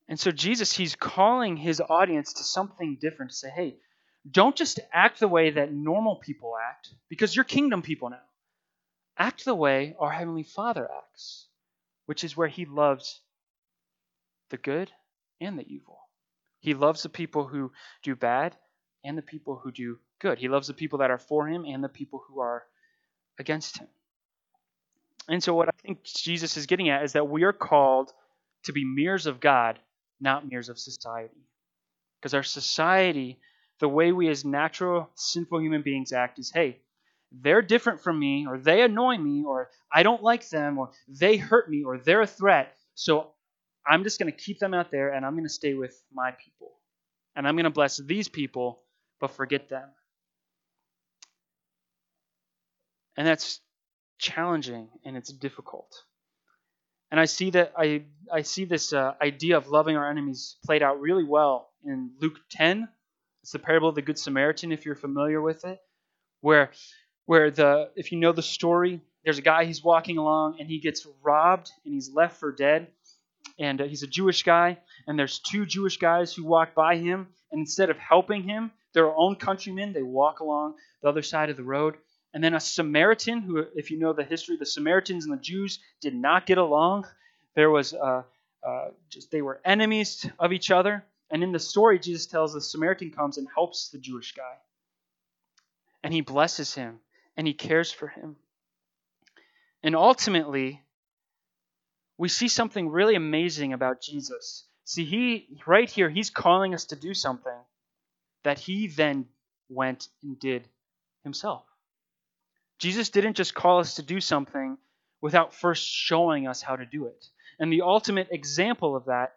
And 0.08 0.18
so 0.18 0.30
Jesus, 0.30 0.72
he's 0.72 0.96
calling 0.96 1.56
his 1.56 1.80
audience 1.80 2.34
to 2.34 2.44
something 2.44 2.98
different 3.00 3.30
to 3.30 3.36
say, 3.36 3.48
hey, 3.48 3.76
don't 4.28 4.56
just 4.56 4.80
act 4.92 5.20
the 5.20 5.28
way 5.28 5.50
that 5.50 5.72
normal 5.72 6.16
people 6.16 6.54
act, 6.70 6.90
because 7.08 7.34
you're 7.34 7.44
kingdom 7.44 7.82
people 7.82 8.10
now. 8.10 8.18
Act 9.16 9.44
the 9.44 9.54
way 9.54 9.94
our 9.98 10.10
Heavenly 10.10 10.42
Father 10.42 10.88
acts, 10.90 11.46
which 12.06 12.24
is 12.24 12.36
where 12.36 12.48
he 12.48 12.64
loves 12.64 13.20
the 14.50 14.56
good 14.56 14.90
and 15.40 15.58
the 15.58 15.66
evil. 15.66 15.98
He 16.60 16.74
loves 16.74 17.02
the 17.02 17.08
people 17.08 17.46
who 17.46 17.72
do 18.02 18.14
bad 18.14 18.56
and 19.04 19.16
the 19.16 19.22
people 19.22 19.56
who 19.56 19.72
do 19.72 19.98
good. 20.20 20.38
He 20.38 20.48
loves 20.48 20.66
the 20.66 20.74
people 20.74 20.98
that 20.98 21.10
are 21.10 21.18
for 21.18 21.48
him 21.48 21.64
and 21.64 21.82
the 21.82 21.88
people 21.88 22.22
who 22.28 22.40
are 22.40 22.64
against 23.38 23.78
him. 23.78 23.88
And 25.28 25.42
so, 25.42 25.54
what 25.54 25.68
I 25.68 25.72
think 25.82 26.02
Jesus 26.02 26.56
is 26.56 26.66
getting 26.66 26.88
at 26.88 27.04
is 27.04 27.12
that 27.12 27.28
we 27.28 27.44
are 27.44 27.52
called 27.52 28.12
to 28.64 28.72
be 28.72 28.84
mirrors 28.84 29.26
of 29.26 29.40
God, 29.40 29.78
not 30.20 30.48
mirrors 30.48 30.68
of 30.68 30.78
society. 30.78 31.46
Because 32.20 32.34
our 32.34 32.42
society, 32.42 33.38
the 33.80 33.88
way 33.88 34.12
we 34.12 34.28
as 34.28 34.44
natural, 34.44 35.10
sinful 35.14 35.60
human 35.60 35.82
beings 35.82 36.12
act 36.12 36.38
is 36.38 36.50
hey, 36.50 36.80
they're 37.32 37.62
different 37.62 38.00
from 38.00 38.18
me, 38.18 38.46
or 38.46 38.58
they 38.58 38.82
annoy 38.82 39.16
me, 39.16 39.44
or 39.44 39.70
I 39.92 40.02
don't 40.02 40.22
like 40.22 40.48
them, 40.48 40.78
or 40.78 40.90
they 41.08 41.36
hurt 41.36 41.70
me, 41.70 41.84
or 41.84 41.98
they're 41.98 42.22
a 42.22 42.26
threat. 42.26 42.76
So 42.94 43.32
I'm 43.86 44.04
just 44.04 44.18
going 44.18 44.30
to 44.30 44.36
keep 44.36 44.58
them 44.58 44.74
out 44.74 44.90
there 44.90 45.10
and 45.12 45.24
I'm 45.24 45.32
going 45.34 45.44
to 45.44 45.48
stay 45.52 45.74
with 45.74 46.00
my 46.12 46.32
people. 46.32 46.72
And 47.34 47.46
I'm 47.46 47.54
going 47.54 47.64
to 47.64 47.70
bless 47.70 47.96
these 47.96 48.28
people, 48.28 48.82
but 49.20 49.30
forget 49.30 49.68
them. 49.68 49.88
And 53.16 53.26
that's 53.26 53.60
challenging 54.18 54.88
and 55.04 55.16
it's 55.16 55.32
difficult. 55.32 55.94
And 57.10 57.18
I 57.18 57.24
see 57.24 57.50
that 57.50 57.72
I 57.76 58.04
I 58.32 58.42
see 58.42 58.64
this 58.64 58.92
uh, 58.92 59.14
idea 59.20 59.56
of 59.56 59.68
loving 59.68 59.96
our 59.96 60.08
enemies 60.08 60.56
played 60.64 60.82
out 60.82 61.00
really 61.00 61.24
well 61.24 61.70
in 61.84 62.12
Luke 62.20 62.38
10. 62.50 62.88
It's 63.42 63.52
the 63.52 63.58
parable 63.58 63.88
of 63.88 63.94
the 63.94 64.02
good 64.02 64.18
Samaritan 64.18 64.72
if 64.72 64.84
you're 64.84 64.94
familiar 64.94 65.40
with 65.40 65.64
it, 65.64 65.78
where 66.40 66.70
where 67.26 67.50
the 67.50 67.90
if 67.96 68.12
you 68.12 68.18
know 68.18 68.32
the 68.32 68.42
story, 68.42 69.00
there's 69.24 69.38
a 69.38 69.42
guy 69.42 69.64
he's 69.64 69.82
walking 69.82 70.18
along 70.18 70.56
and 70.58 70.68
he 70.68 70.80
gets 70.80 71.06
robbed 71.22 71.70
and 71.84 71.94
he's 71.94 72.10
left 72.10 72.38
for 72.38 72.52
dead. 72.52 72.88
And 73.58 73.80
uh, 73.80 73.84
he's 73.84 74.02
a 74.02 74.06
Jewish 74.06 74.42
guy 74.42 74.78
and 75.06 75.18
there's 75.18 75.38
two 75.38 75.66
Jewish 75.66 75.98
guys 75.98 76.32
who 76.32 76.44
walk 76.44 76.74
by 76.74 76.96
him 76.96 77.28
and 77.52 77.60
instead 77.60 77.90
of 77.90 77.98
helping 77.98 78.42
him, 78.42 78.70
their 78.94 79.14
own 79.14 79.36
countrymen, 79.36 79.92
they 79.92 80.02
walk 80.02 80.40
along 80.40 80.74
the 81.02 81.08
other 81.08 81.22
side 81.22 81.50
of 81.50 81.56
the 81.56 81.62
road 81.62 81.96
and 82.32 82.44
then 82.44 82.54
a 82.54 82.60
Samaritan, 82.60 83.40
who, 83.40 83.66
if 83.74 83.90
you 83.90 83.98
know 83.98 84.12
the 84.12 84.24
history, 84.24 84.56
the 84.56 84.66
Samaritans 84.66 85.24
and 85.24 85.32
the 85.32 85.42
Jews 85.42 85.80
did 86.00 86.14
not 86.14 86.46
get 86.46 86.58
along. 86.58 87.06
There 87.56 87.70
was 87.70 87.92
uh, 87.92 88.22
uh, 88.66 88.88
just 89.08 89.30
they 89.30 89.42
were 89.42 89.60
enemies 89.64 90.28
of 90.38 90.52
each 90.52 90.70
other. 90.70 91.04
And 91.30 91.42
in 91.42 91.52
the 91.52 91.58
story, 91.58 91.98
Jesus 91.98 92.26
tells 92.26 92.52
the 92.52 92.60
Samaritan 92.60 93.10
comes 93.10 93.38
and 93.38 93.46
helps 93.54 93.90
the 93.90 93.98
Jewish 93.98 94.32
guy, 94.32 94.56
and 96.02 96.12
he 96.12 96.22
blesses 96.22 96.74
him 96.74 97.00
and 97.36 97.46
he 97.46 97.54
cares 97.54 97.92
for 97.92 98.08
him. 98.08 98.36
And 99.82 99.94
ultimately, 99.94 100.82
we 102.18 102.28
see 102.28 102.48
something 102.48 102.90
really 102.90 103.14
amazing 103.14 103.72
about 103.72 104.02
Jesus. 104.02 104.66
See, 104.84 105.04
he 105.04 105.46
right 105.66 105.88
here, 105.88 106.10
he's 106.10 106.30
calling 106.30 106.74
us 106.74 106.86
to 106.86 106.96
do 106.96 107.14
something 107.14 107.58
that 108.42 108.58
he 108.58 108.88
then 108.88 109.26
went 109.68 110.08
and 110.22 110.38
did 110.38 110.68
himself. 111.22 111.64
Jesus 112.78 113.10
didn't 113.10 113.36
just 113.36 113.54
call 113.54 113.78
us 113.78 113.94
to 113.94 114.02
do 114.02 114.20
something 114.20 114.78
without 115.20 115.54
first 115.54 115.86
showing 115.86 116.48
us 116.48 116.60
how 116.60 116.76
to 116.76 116.86
do 116.86 117.06
it. 117.06 117.26
And 117.58 117.72
the 117.72 117.82
ultimate 117.82 118.28
example 118.30 118.96
of 118.96 119.04
that 119.04 119.34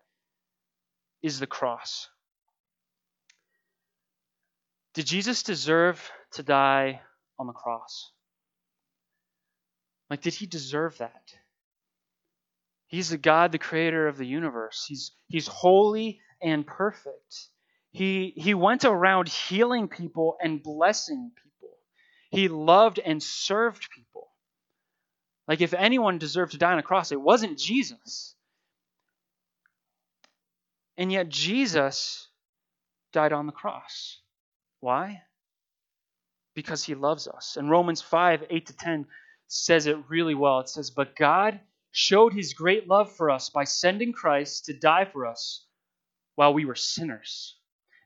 is 1.23 1.39
the 1.39 1.47
cross. 1.47 2.09
Did 4.93 5.07
Jesus 5.07 5.41
deserve 5.41 6.11
to 6.33 6.43
die 6.43 7.01
on 7.39 7.47
the 7.47 7.53
cross? 7.53 8.11
Like, 10.09 10.21
did 10.21 10.35
he 10.35 10.45
deserve 10.45 10.97
that? 10.99 11.33
He's 12.87 13.09
the 13.09 13.17
God, 13.17 13.51
the 13.51 13.57
creator 13.57 14.07
of 14.07 14.17
the 14.17 14.27
universe. 14.27 14.85
He's, 14.87 15.13
he's 15.27 15.47
holy 15.47 16.19
and 16.43 16.67
perfect. 16.67 17.47
He, 17.91 18.33
he 18.35 18.53
went 18.53 18.85
around 18.85 19.29
healing 19.29 19.87
people 19.87 20.37
and 20.39 20.61
blessing 20.61 21.31
people. 21.41 21.75
He 22.29 22.47
loved 22.49 22.99
and 22.99 23.23
served 23.23 23.89
people. 23.89 24.27
Like, 25.47 25.61
if 25.61 25.73
anyone 25.73 26.19
deserved 26.19 26.51
to 26.51 26.57
die 26.59 26.71
on 26.71 26.79
a 26.79 26.83
cross, 26.83 27.11
it 27.11 27.19
wasn't 27.19 27.57
Jesus. 27.57 28.35
And 30.97 31.11
yet, 31.11 31.29
Jesus 31.29 32.27
died 33.11 33.33
on 33.33 33.45
the 33.45 33.51
cross. 33.51 34.19
Why? 34.79 35.23
Because 36.55 36.83
he 36.83 36.95
loves 36.95 37.27
us. 37.27 37.57
And 37.57 37.69
Romans 37.69 38.01
5 38.01 38.45
8 38.49 38.65
to 38.67 38.75
10 38.75 39.07
says 39.47 39.87
it 39.87 39.97
really 40.09 40.35
well. 40.35 40.59
It 40.59 40.69
says, 40.69 40.91
But 40.91 41.15
God 41.15 41.59
showed 41.91 42.33
his 42.33 42.53
great 42.53 42.87
love 42.87 43.15
for 43.15 43.29
us 43.29 43.49
by 43.49 43.63
sending 43.63 44.13
Christ 44.13 44.65
to 44.65 44.73
die 44.73 45.05
for 45.05 45.25
us 45.25 45.65
while 46.35 46.53
we 46.53 46.65
were 46.65 46.75
sinners. 46.75 47.55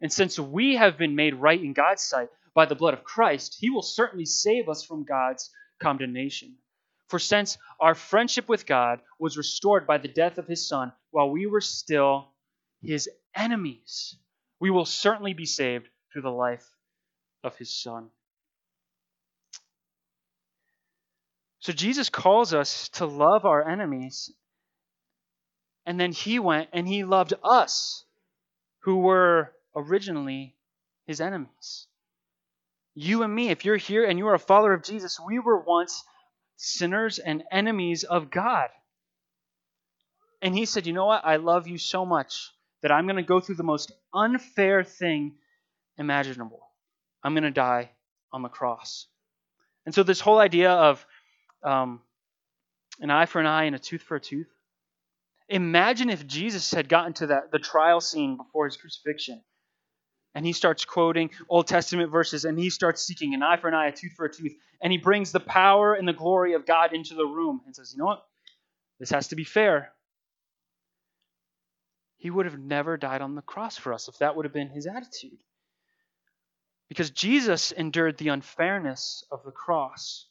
And 0.02 0.12
since 0.12 0.38
we 0.38 0.76
have 0.76 0.98
been 0.98 1.16
made 1.16 1.36
right 1.36 1.62
in 1.62 1.74
God's 1.74 2.04
sight 2.04 2.30
by 2.54 2.66
the 2.66 2.76
blood 2.76 2.94
of 2.94 3.04
Christ, 3.04 3.58
he 3.60 3.70
will 3.70 3.82
certainly 3.82 4.26
save 4.26 4.70
us 4.70 4.84
from 4.84 5.06
God's 5.06 5.50
condemnation. 5.82 6.58
For 7.08 7.20
since 7.20 7.58
our 7.80 7.96
friendship 7.96 8.50
with 8.50 8.66
God 8.66 9.00
was 9.20 9.38
restored 9.38 9.88
by 9.88 9.98
the 9.98 10.10
death 10.10 10.38
of 10.38 10.48
his 10.48 10.68
Son 10.68 10.92
while 11.12 11.30
we 11.30 11.46
were 11.46 11.62
still 11.62 12.34
his 12.82 13.10
enemies, 13.36 14.16
we 14.60 14.70
will 14.70 14.86
certainly 14.86 15.34
be 15.34 15.46
saved 15.46 15.88
through 16.12 16.24
the 16.24 16.30
life 16.30 16.66
of 17.44 17.56
his 17.58 17.74
Son. 17.74 18.10
So 21.60 21.74
Jesus 21.74 22.10
calls 22.10 22.54
us 22.54 22.90
to 22.90 23.06
love 23.06 23.46
our 23.46 23.68
enemies. 23.68 24.32
And 25.86 26.00
then 26.00 26.12
he 26.12 26.40
went 26.40 26.70
and 26.74 26.88
he 26.88 27.04
loved 27.04 27.34
us, 27.44 28.06
who 28.80 28.98
were 28.98 29.54
originally 29.76 30.56
his 31.06 31.22
enemies. 31.22 31.88
You 32.94 33.24
and 33.24 33.34
me, 33.34 33.50
if 33.50 33.64
you're 33.64 33.78
here 33.78 34.06
and 34.06 34.18
you 34.18 34.28
are 34.28 34.34
a 34.34 34.40
follower 34.40 34.74
of 34.74 34.84
Jesus, 34.84 35.20
we 35.20 35.40
were 35.40 35.60
once 35.60 36.04
sinners 36.56 37.20
and 37.20 37.44
enemies 37.52 38.04
of 38.04 38.32
God. 38.32 38.70
And 40.42 40.56
he 40.56 40.66
said, 40.66 40.88
You 40.88 40.94
know 40.94 41.06
what? 41.06 41.26
I 41.26 41.38
love 41.38 41.68
you 41.68 41.78
so 41.78 42.06
much 42.06 42.52
that 42.82 42.92
I'm 42.92 43.06
going 43.06 43.18
to 43.18 43.24
go 43.24 43.40
through 43.40 43.56
the 43.56 43.64
most 43.64 43.92
unfair 44.14 44.84
thing 44.84 45.36
imaginable. 45.98 46.62
I'm 47.24 47.34
going 47.34 47.44
to 47.44 47.52
die 47.52 47.92
on 48.32 48.42
the 48.42 48.50
cross. 48.50 49.08
And 49.86 49.96
so, 49.96 50.04
this 50.04 50.20
whole 50.20 50.40
idea 50.40 50.72
of 50.72 51.06
um, 51.64 52.02
an 53.00 53.10
eye 53.10 53.26
for 53.26 53.40
an 53.40 53.46
eye 53.46 53.66
and 53.66 53.76
a 53.76 53.80
tooth 53.80 54.02
for 54.02 54.16
a 54.16 54.20
tooth. 54.20 54.48
Imagine 55.50 56.10
if 56.10 56.28
Jesus 56.28 56.72
had 56.72 56.90
gotten 56.90 57.14
to 57.14 57.28
that 57.28 57.52
the 57.52 57.60
trial 57.60 58.02
scene 58.02 58.36
before 58.38 58.66
his 58.66 58.76
crucifixion, 58.76 59.42
and 60.36 60.46
he 60.46 60.54
starts 60.54 60.86
quoting 60.86 61.30
Old 61.50 61.68
Testament 61.68 62.12
verses, 62.12 62.46
and 62.46 62.60
he 62.60 62.70
starts 62.70 63.02
seeking 63.02 63.34
an 63.34 63.42
eye 63.42 63.58
for 63.58 63.70
an 63.70 63.74
eye, 63.74 63.88
a 63.88 63.92
tooth 63.92 64.12
for 64.14 64.26
a 64.26 64.32
tooth, 64.32 64.54
and 64.82 64.92
he 64.92 64.98
brings 64.98 65.32
the 65.32 65.40
power 65.40 65.94
and 65.94 66.08
the 66.08 66.14
glory 66.14 66.54
of 66.54 66.66
God 66.66 66.94
into 66.94 67.16
the 67.16 67.26
room 67.26 67.62
and 67.66 67.76
says, 67.76 67.94
"You 67.94 68.00
know 68.00 68.06
what? 68.06 68.26
This 69.00 69.10
has 69.12 69.30
to 69.30 69.36
be 69.36 69.46
fair." 69.46 69.94
He 72.18 72.30
would 72.30 72.46
have 72.46 72.60
never 72.60 72.98
died 72.98 73.22
on 73.22 73.36
the 73.36 73.42
cross 73.42 73.78
for 73.78 73.94
us 73.94 74.08
if 74.08 74.18
that 74.20 74.36
would 74.36 74.46
have 74.46 74.54
been 74.54 74.70
his 74.70 74.88
attitude. 74.88 75.40
Because 76.90 77.12
Jesus 77.12 77.72
endured 77.72 78.18
the 78.18 78.30
unfairness 78.30 79.24
of 79.32 79.44
the 79.44 79.52
cross 79.52 80.28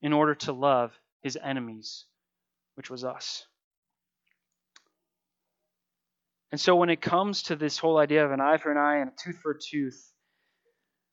in 0.00 0.12
order 0.12 0.34
to 0.34 0.52
love 0.52 0.98
his 1.22 1.38
enemies, 1.42 2.06
which 2.74 2.90
was 2.90 3.04
us. 3.04 3.46
And 6.50 6.60
so 6.60 6.76
when 6.76 6.90
it 6.90 7.00
comes 7.00 7.44
to 7.44 7.56
this 7.56 7.78
whole 7.78 7.98
idea 7.98 8.24
of 8.24 8.30
an 8.30 8.40
eye 8.40 8.58
for 8.58 8.70
an 8.70 8.78
eye 8.78 8.98
and 8.98 9.10
a 9.10 9.14
tooth 9.22 9.38
for 9.38 9.52
a 9.52 9.58
tooth, 9.58 10.12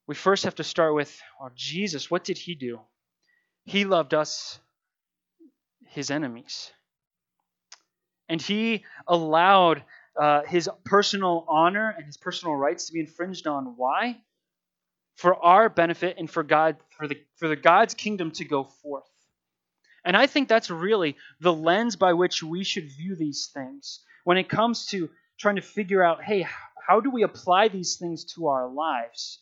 we 0.06 0.16
first 0.16 0.44
have 0.44 0.56
to 0.56 0.64
start 0.64 0.94
with 0.96 1.18
well, 1.40 1.52
Jesus, 1.56 2.12
what 2.12 2.24
did 2.24 2.38
he 2.38 2.56
do? 2.56 2.80
He 3.64 3.86
loved 3.86 4.14
us, 4.14 4.60
his 5.88 6.12
enemies. 6.12 6.72
And 8.30 8.42
he 8.42 8.86
allowed 9.08 9.84
uh, 10.16 10.44
his 10.44 10.70
personal 10.86 11.46
honor 11.50 11.94
and 11.98 12.06
his 12.06 12.18
personal 12.18 12.56
rights 12.56 12.86
to 12.86 12.94
be 12.94 13.02
infringed 13.02 13.48
on. 13.48 13.74
Why? 13.76 14.22
for 15.20 15.36
our 15.44 15.68
benefit 15.68 16.16
and 16.18 16.32
for 16.32 16.44
God 16.44 16.78
for 16.92 17.06
the 17.06 17.18
for 17.36 17.50
the 17.50 17.58
God's 17.58 17.94
kingdom 17.94 18.32
to 18.32 18.46
go 18.46 18.64
forth. 18.64 19.04
And 20.06 20.16
I 20.16 20.28
think 20.28 20.48
that's 20.48 20.70
really 20.70 21.18
the 21.42 21.52
lens 21.52 21.98
by 21.98 22.14
which 22.14 22.42
we 22.42 22.64
should 22.64 22.86
view 22.86 23.18
these 23.18 23.50
things 23.54 24.00
when 24.24 24.38
it 24.38 24.48
comes 24.48 24.86
to 24.88 25.10
trying 25.38 25.58
to 25.58 25.62
figure 25.62 26.02
out, 26.02 26.24
hey, 26.24 26.48
how 26.88 27.02
do 27.02 27.10
we 27.10 27.24
apply 27.24 27.68
these 27.68 27.98
things 27.98 28.24
to 28.36 28.48
our 28.48 28.70
lives? 28.70 29.40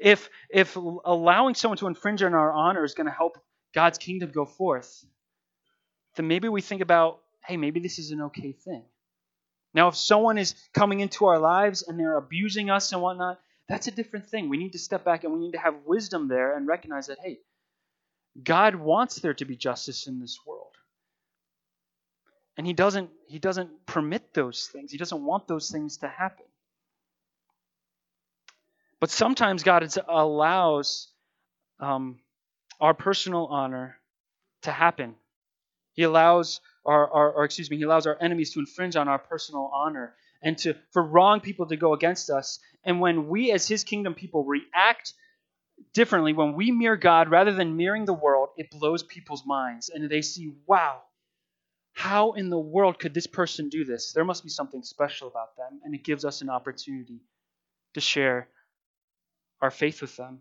If 0.00 0.28
if 0.50 0.74
allowing 0.74 1.54
someone 1.54 1.78
to 1.78 1.86
infringe 1.86 2.24
on 2.24 2.34
our 2.34 2.50
honor 2.50 2.82
is 2.82 2.94
going 2.94 3.06
to 3.06 3.12
help 3.12 3.38
God's 3.76 3.98
kingdom 3.98 4.32
go 4.32 4.44
forth, 4.44 5.04
then 6.16 6.26
maybe 6.26 6.48
we 6.48 6.62
think 6.62 6.82
about, 6.82 7.20
hey, 7.46 7.56
maybe 7.56 7.80
this 7.80 7.98
is 7.98 8.10
an 8.10 8.22
okay 8.22 8.52
thing. 8.52 8.84
Now, 9.74 9.88
if 9.88 9.96
someone 9.96 10.38
is 10.38 10.54
coming 10.72 11.00
into 11.00 11.26
our 11.26 11.38
lives 11.38 11.82
and 11.82 11.98
they're 11.98 12.16
abusing 12.16 12.70
us 12.70 12.92
and 12.92 13.02
whatnot, 13.02 13.40
that's 13.68 13.88
a 13.88 13.90
different 13.90 14.26
thing. 14.26 14.48
We 14.48 14.56
need 14.56 14.72
to 14.72 14.78
step 14.78 15.04
back 15.04 15.24
and 15.24 15.32
we 15.32 15.40
need 15.40 15.52
to 15.52 15.58
have 15.58 15.74
wisdom 15.84 16.28
there 16.28 16.56
and 16.56 16.66
recognize 16.66 17.08
that, 17.08 17.18
hey, 17.22 17.38
God 18.42 18.74
wants 18.74 19.16
there 19.16 19.34
to 19.34 19.44
be 19.44 19.56
justice 19.56 20.06
in 20.06 20.20
this 20.20 20.38
world. 20.46 20.72
And 22.56 22.66
he 22.66 22.72
doesn't 22.72 23.10
he 23.26 23.38
doesn't 23.40 23.84
permit 23.86 24.32
those 24.32 24.68
things. 24.72 24.92
He 24.92 24.98
doesn't 24.98 25.24
want 25.24 25.48
those 25.48 25.70
things 25.70 25.98
to 25.98 26.08
happen. 26.08 26.46
But 29.00 29.10
sometimes 29.10 29.64
God 29.64 29.86
allows 30.08 31.08
um, 31.80 32.20
our 32.80 32.94
personal 32.94 33.46
honor 33.46 33.98
to 34.62 34.70
happen. 34.70 35.16
He 35.94 36.04
allows 36.04 36.60
our, 36.84 37.10
our, 37.10 37.32
or 37.32 37.44
excuse 37.44 37.70
me, 37.70 37.76
he 37.76 37.82
allows 37.82 38.06
our 38.06 38.16
enemies 38.20 38.52
to 38.52 38.60
infringe 38.60 38.96
on 38.96 39.08
our 39.08 39.18
personal 39.18 39.70
honor 39.72 40.14
and 40.42 40.58
to 40.58 40.74
for 40.90 41.02
wrong 41.02 41.40
people 41.40 41.66
to 41.66 41.76
go 41.76 41.94
against 41.94 42.30
us. 42.30 42.58
And 42.84 43.00
when 43.00 43.28
we 43.28 43.50
as 43.52 43.66
his 43.66 43.84
kingdom 43.84 44.14
people 44.14 44.44
react 44.44 45.14
differently, 45.92 46.32
when 46.32 46.54
we 46.54 46.70
mirror 46.70 46.96
God 46.96 47.30
rather 47.30 47.52
than 47.52 47.76
mirroring 47.76 48.04
the 48.04 48.12
world, 48.12 48.50
it 48.56 48.70
blows 48.70 49.02
people's 49.02 49.44
minds 49.46 49.88
and 49.88 50.08
they 50.08 50.22
see, 50.22 50.52
wow, 50.66 51.00
how 51.92 52.32
in 52.32 52.50
the 52.50 52.58
world 52.58 52.98
could 52.98 53.14
this 53.14 53.26
person 53.26 53.68
do 53.68 53.84
this? 53.84 54.12
There 54.12 54.24
must 54.24 54.42
be 54.42 54.50
something 54.50 54.82
special 54.82 55.28
about 55.28 55.56
them. 55.56 55.80
And 55.84 55.94
it 55.94 56.04
gives 56.04 56.24
us 56.24 56.42
an 56.42 56.50
opportunity 56.50 57.20
to 57.94 58.00
share 58.00 58.48
our 59.62 59.70
faith 59.70 60.00
with 60.02 60.16
them. 60.16 60.40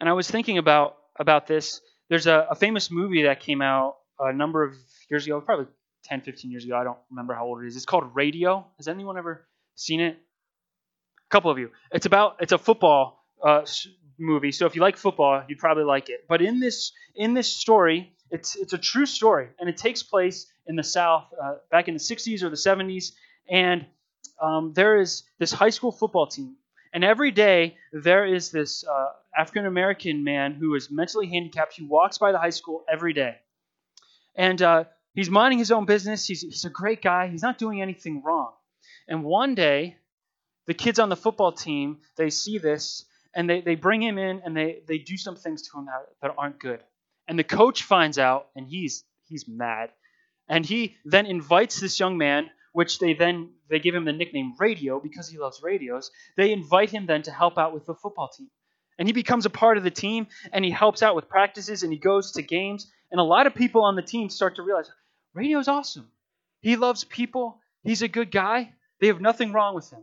And 0.00 0.08
I 0.08 0.14
was 0.14 0.30
thinking 0.30 0.58
about 0.58 0.96
about 1.16 1.46
this. 1.46 1.80
There's 2.08 2.26
a, 2.26 2.46
a 2.50 2.54
famous 2.54 2.90
movie 2.90 3.24
that 3.24 3.40
came 3.40 3.60
out 3.60 3.96
a 4.22 4.32
number 4.32 4.64
of 4.64 4.74
years 5.10 5.26
ago, 5.26 5.40
probably 5.40 5.66
10, 6.04 6.22
15 6.22 6.50
years 6.50 6.64
ago. 6.64 6.76
I 6.76 6.84
don't 6.84 6.98
remember 7.10 7.34
how 7.34 7.46
old 7.46 7.62
it 7.62 7.66
is. 7.66 7.76
It's 7.76 7.84
called 7.84 8.14
Radio. 8.14 8.66
Has 8.76 8.88
anyone 8.88 9.16
ever 9.16 9.46
seen 9.74 10.00
it? 10.00 10.16
A 10.16 11.30
couple 11.30 11.50
of 11.50 11.58
you. 11.58 11.70
It's 11.92 12.06
about 12.06 12.36
it's 12.40 12.52
a 12.52 12.58
football 12.58 13.24
uh, 13.44 13.64
movie. 14.18 14.52
So 14.52 14.66
if 14.66 14.74
you 14.74 14.82
like 14.82 14.96
football, 14.96 15.42
you'd 15.48 15.58
probably 15.58 15.84
like 15.84 16.08
it. 16.08 16.24
But 16.28 16.42
in 16.42 16.60
this 16.60 16.92
in 17.14 17.34
this 17.34 17.48
story, 17.48 18.12
it's 18.30 18.56
it's 18.56 18.72
a 18.72 18.78
true 18.78 19.06
story, 19.06 19.48
and 19.58 19.68
it 19.68 19.76
takes 19.76 20.02
place 20.02 20.46
in 20.66 20.76
the 20.76 20.82
South 20.82 21.24
uh, 21.42 21.54
back 21.70 21.88
in 21.88 21.94
the 21.94 22.00
60s 22.00 22.42
or 22.42 22.48
the 22.48 22.56
70s. 22.56 23.12
And 23.50 23.86
um, 24.40 24.72
there 24.74 25.00
is 25.00 25.24
this 25.38 25.52
high 25.52 25.70
school 25.70 25.92
football 25.92 26.26
team, 26.26 26.56
and 26.92 27.04
every 27.04 27.30
day 27.30 27.76
there 27.92 28.24
is 28.26 28.50
this 28.50 28.84
uh, 28.84 29.08
African 29.36 29.66
American 29.66 30.24
man 30.24 30.54
who 30.54 30.74
is 30.74 30.90
mentally 30.90 31.26
handicapped. 31.26 31.74
He 31.74 31.84
walks 31.84 32.18
by 32.18 32.32
the 32.32 32.38
high 32.38 32.50
school 32.50 32.84
every 32.90 33.12
day, 33.12 33.36
and 34.34 34.60
uh, 34.62 34.84
He's 35.14 35.30
minding 35.30 35.58
his 35.58 35.70
own 35.70 35.84
business. 35.84 36.26
He's, 36.26 36.40
he's 36.40 36.64
a 36.64 36.70
great 36.70 37.02
guy. 37.02 37.28
He's 37.28 37.42
not 37.42 37.58
doing 37.58 37.82
anything 37.82 38.22
wrong. 38.22 38.52
And 39.06 39.24
one 39.24 39.54
day, 39.54 39.96
the 40.66 40.74
kids 40.74 40.98
on 40.98 41.08
the 41.08 41.16
football 41.16 41.52
team, 41.52 41.98
they 42.16 42.30
see 42.30 42.58
this 42.58 43.04
and 43.34 43.48
they, 43.48 43.60
they 43.60 43.74
bring 43.74 44.02
him 44.02 44.18
in 44.18 44.42
and 44.44 44.56
they, 44.56 44.82
they 44.86 44.98
do 44.98 45.16
some 45.16 45.36
things 45.36 45.68
to 45.68 45.78
him 45.78 45.86
that, 45.86 46.06
that 46.22 46.34
aren't 46.38 46.60
good. 46.60 46.80
And 47.28 47.38
the 47.38 47.44
coach 47.44 47.82
finds 47.82 48.18
out 48.18 48.48
and 48.56 48.66
he's 48.66 49.04
he's 49.28 49.46
mad. 49.46 49.90
And 50.48 50.66
he 50.66 50.96
then 51.04 51.26
invites 51.26 51.80
this 51.80 52.00
young 52.00 52.18
man, 52.18 52.50
which 52.72 52.98
they 52.98 53.14
then 53.14 53.50
they 53.70 53.78
give 53.78 53.94
him 53.94 54.04
the 54.04 54.12
nickname 54.12 54.54
Radio 54.58 54.98
because 54.98 55.28
he 55.28 55.38
loves 55.38 55.60
radios. 55.62 56.10
They 56.36 56.52
invite 56.52 56.90
him 56.90 57.06
then 57.06 57.22
to 57.22 57.30
help 57.30 57.58
out 57.58 57.72
with 57.72 57.86
the 57.86 57.94
football 57.94 58.28
team. 58.28 58.48
And 58.98 59.08
he 59.08 59.12
becomes 59.12 59.46
a 59.46 59.50
part 59.50 59.78
of 59.78 59.84
the 59.84 59.90
team 59.90 60.26
and 60.52 60.64
he 60.64 60.70
helps 60.70 61.02
out 61.02 61.14
with 61.14 61.28
practices 61.28 61.82
and 61.82 61.92
he 61.92 61.98
goes 61.98 62.32
to 62.32 62.42
games. 62.42 62.90
And 63.12 63.20
a 63.20 63.24
lot 63.24 63.46
of 63.46 63.54
people 63.54 63.84
on 63.84 63.94
the 63.94 64.02
team 64.02 64.30
start 64.30 64.56
to 64.56 64.62
realize 64.62 64.90
radio's 65.34 65.68
awesome. 65.68 66.08
He 66.62 66.76
loves 66.76 67.04
people, 67.04 67.60
he's 67.84 68.02
a 68.02 68.08
good 68.08 68.30
guy. 68.30 68.72
They 69.00 69.08
have 69.08 69.20
nothing 69.20 69.52
wrong 69.52 69.74
with 69.74 69.90
him. 69.90 70.02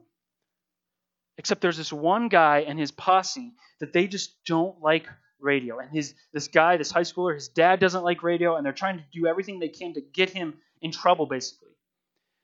Except 1.38 1.62
there's 1.62 1.78
this 1.78 1.92
one 1.92 2.28
guy 2.28 2.60
and 2.68 2.78
his 2.78 2.92
posse 2.92 3.54
that 3.80 3.94
they 3.94 4.08
just 4.08 4.36
don't 4.46 4.82
like 4.82 5.08
radio. 5.40 5.80
And 5.80 5.90
his 5.90 6.14
this 6.34 6.50
guy, 6.50 6.78
this 6.78 6.92
high 6.92 7.02
schooler, 7.02 7.34
his 7.34 7.48
dad 7.48 7.80
doesn't 7.80 8.04
like 8.04 8.24
radio, 8.24 8.58
and 8.58 8.66
they're 8.66 8.74
trying 8.74 8.98
to 8.98 9.04
do 9.12 9.26
everything 9.26 9.60
they 9.60 9.70
can 9.70 9.94
to 9.94 10.02
get 10.02 10.30
him 10.30 10.56
in 10.82 10.92
trouble, 10.92 11.26
basically. 11.26 11.70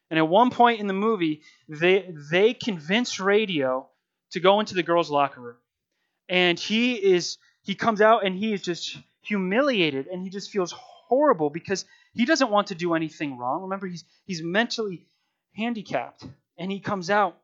And 0.10 0.18
at 0.18 0.28
one 0.28 0.50
point 0.50 0.80
in 0.80 0.88
the 0.88 0.94
movie, 0.94 1.42
they 1.68 2.10
they 2.32 2.54
convince 2.54 3.20
radio 3.20 3.88
to 4.32 4.40
go 4.40 4.60
into 4.62 4.76
the 4.76 4.84
girls' 4.84 5.12
locker 5.12 5.42
room. 5.42 5.58
And 6.30 6.60
he 6.60 6.96
is 6.96 7.38
he 7.64 7.76
comes 7.76 8.02
out 8.02 8.26
and 8.26 8.36
he 8.36 8.54
is 8.54 8.62
just 8.62 8.98
humiliated 9.26 10.08
and 10.08 10.22
he 10.22 10.30
just 10.30 10.52
feels 10.52 10.74
horrible 11.08 11.50
because 11.50 11.86
he 12.14 12.26
doesn't 12.26 12.50
want 12.52 12.68
to 12.68 12.76
do 12.76 12.94
anything 12.94 13.38
wrong. 13.38 13.64
Remember, 13.64 13.88
he's 13.88 14.04
he's 14.26 14.42
mentally 14.44 15.06
handicapped. 15.56 16.26
And 16.58 16.72
he 16.72 16.80
comes 16.80 17.10
out 17.10 17.38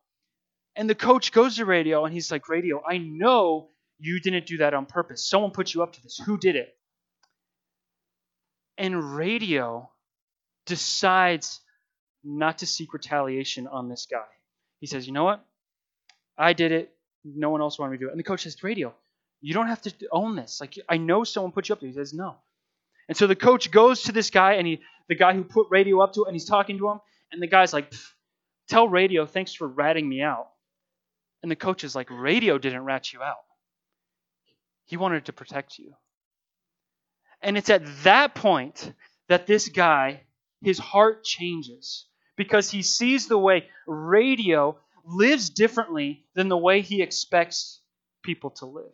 and 0.75 0.89
the 0.89 0.95
coach 0.95 1.31
goes 1.31 1.57
to 1.57 1.65
radio 1.65 2.05
and 2.05 2.13
he's 2.13 2.31
like, 2.31 2.47
Radio, 2.47 2.81
I 2.87 2.97
know 2.97 3.69
you 3.99 4.19
didn't 4.19 4.45
do 4.45 4.57
that 4.57 4.73
on 4.73 4.85
purpose. 4.85 5.29
Someone 5.29 5.51
put 5.51 5.73
you 5.73 5.83
up 5.83 5.93
to 5.93 6.03
this. 6.03 6.17
Who 6.25 6.37
did 6.37 6.55
it? 6.55 6.75
And 8.77 9.15
radio 9.15 9.89
decides 10.65 11.59
not 12.23 12.59
to 12.59 12.65
seek 12.65 12.93
retaliation 12.93 13.67
on 13.67 13.89
this 13.89 14.07
guy. 14.09 14.23
He 14.79 14.87
says, 14.87 15.05
You 15.05 15.13
know 15.13 15.23
what? 15.23 15.45
I 16.37 16.53
did 16.53 16.71
it. 16.71 16.93
No 17.23 17.49
one 17.49 17.61
else 17.61 17.77
wanted 17.77 17.91
me 17.91 17.97
to 17.97 18.03
do 18.05 18.07
it. 18.07 18.11
And 18.11 18.19
the 18.19 18.23
coach 18.23 18.43
says, 18.43 18.63
Radio, 18.63 18.93
you 19.41 19.53
don't 19.53 19.67
have 19.67 19.81
to 19.81 19.93
own 20.11 20.35
this. 20.35 20.61
Like, 20.61 20.77
I 20.87 20.97
know 20.97 21.23
someone 21.23 21.51
put 21.51 21.69
you 21.69 21.73
up 21.73 21.81
there. 21.81 21.89
He 21.89 21.95
says, 21.95 22.13
No. 22.13 22.35
And 23.07 23.17
so 23.17 23.27
the 23.27 23.35
coach 23.35 23.71
goes 23.71 24.03
to 24.03 24.11
this 24.11 24.29
guy, 24.29 24.53
and 24.53 24.67
he, 24.67 24.81
the 25.09 25.15
guy 25.15 25.33
who 25.33 25.43
put 25.43 25.67
radio 25.69 26.01
up 26.01 26.13
to 26.13 26.23
it, 26.23 26.27
and 26.27 26.35
he's 26.35 26.45
talking 26.45 26.77
to 26.77 26.89
him. 26.89 26.99
And 27.31 27.41
the 27.41 27.47
guy's 27.47 27.73
like, 27.73 27.91
Tell 28.69 28.87
radio, 28.87 29.25
thanks 29.25 29.53
for 29.53 29.67
ratting 29.67 30.07
me 30.07 30.21
out. 30.21 30.47
And 31.41 31.51
the 31.51 31.55
coach 31.55 31.83
is 31.83 31.95
like, 31.95 32.09
Radio 32.09 32.57
didn't 32.57 32.83
rat 32.83 33.11
you 33.11 33.21
out. 33.21 33.43
He 34.85 34.97
wanted 34.97 35.25
to 35.25 35.33
protect 35.33 35.79
you. 35.79 35.93
And 37.41 37.57
it's 37.57 37.69
at 37.69 37.83
that 38.03 38.35
point 38.35 38.93
that 39.27 39.47
this 39.47 39.69
guy, 39.69 40.21
his 40.61 40.77
heart 40.77 41.23
changes 41.23 42.05
because 42.37 42.69
he 42.69 42.83
sees 42.83 43.27
the 43.27 43.37
way 43.37 43.67
radio 43.87 44.77
lives 45.03 45.49
differently 45.49 46.23
than 46.35 46.49
the 46.49 46.57
way 46.57 46.81
he 46.81 47.01
expects 47.01 47.81
people 48.21 48.51
to 48.51 48.67
live. 48.67 48.91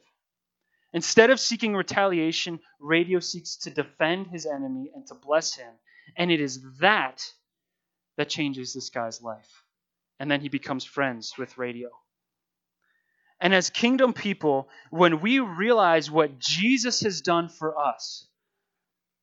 Instead 0.97 1.29
of 1.29 1.39
seeking 1.39 1.75
retaliation, 1.75 2.59
radio 2.79 3.19
seeks 3.19 3.55
to 3.57 3.69
defend 3.69 4.25
his 4.25 4.47
enemy 4.47 4.89
and 4.95 5.05
to 5.05 5.13
bless 5.13 5.53
him. 5.53 5.71
And 6.17 6.31
it 6.31 6.41
is 6.41 6.59
that 6.79 7.23
that 8.17 8.29
changes 8.29 8.73
this 8.73 8.89
guy's 8.89 9.21
life. 9.21 9.63
And 10.19 10.31
then 10.31 10.41
he 10.41 10.49
becomes 10.49 10.85
friends 10.85 11.37
with 11.37 11.55
radio. 11.59 11.89
And 13.39 13.53
as 13.53 13.69
kingdom 13.69 14.11
people, 14.11 14.69
when 14.89 15.21
we 15.21 15.37
realize 15.37 16.09
what 16.09 16.39
Jesus 16.39 17.01
has 17.01 17.21
done 17.21 17.47
for 17.47 17.77
us, 17.77 18.25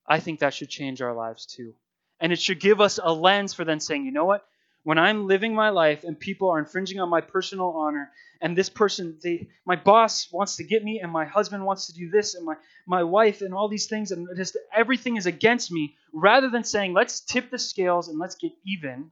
I 0.06 0.20
think 0.20 0.38
that 0.38 0.54
should 0.54 0.68
change 0.68 1.02
our 1.02 1.12
lives 1.12 1.44
too. 1.44 1.74
And 2.20 2.32
it 2.32 2.40
should 2.40 2.60
give 2.60 2.80
us 2.80 3.00
a 3.02 3.12
lens 3.12 3.52
for 3.52 3.64
then 3.64 3.80
saying, 3.80 4.04
you 4.04 4.12
know 4.12 4.26
what? 4.26 4.46
When 4.84 4.98
I'm 4.98 5.26
living 5.26 5.54
my 5.54 5.70
life 5.70 6.04
and 6.04 6.18
people 6.18 6.50
are 6.50 6.58
infringing 6.58 7.00
on 7.00 7.08
my 7.08 7.22
personal 7.22 7.70
honor, 7.70 8.12
and 8.40 8.56
this 8.56 8.68
person, 8.68 9.18
they, 9.22 9.48
my 9.64 9.76
boss 9.76 10.30
wants 10.30 10.56
to 10.56 10.64
get 10.64 10.84
me, 10.84 11.00
and 11.00 11.10
my 11.10 11.24
husband 11.24 11.64
wants 11.64 11.86
to 11.86 11.94
do 11.94 12.10
this, 12.10 12.34
and 12.34 12.44
my, 12.44 12.54
my 12.86 13.02
wife, 13.02 13.40
and 13.40 13.54
all 13.54 13.68
these 13.68 13.86
things, 13.86 14.10
and 14.10 14.28
just 14.36 14.58
everything 14.76 15.16
is 15.16 15.24
against 15.24 15.72
me, 15.72 15.96
rather 16.12 16.50
than 16.50 16.64
saying, 16.64 16.92
let's 16.92 17.20
tip 17.20 17.50
the 17.50 17.58
scales 17.58 18.08
and 18.08 18.18
let's 18.18 18.34
get 18.36 18.52
even, 18.66 19.10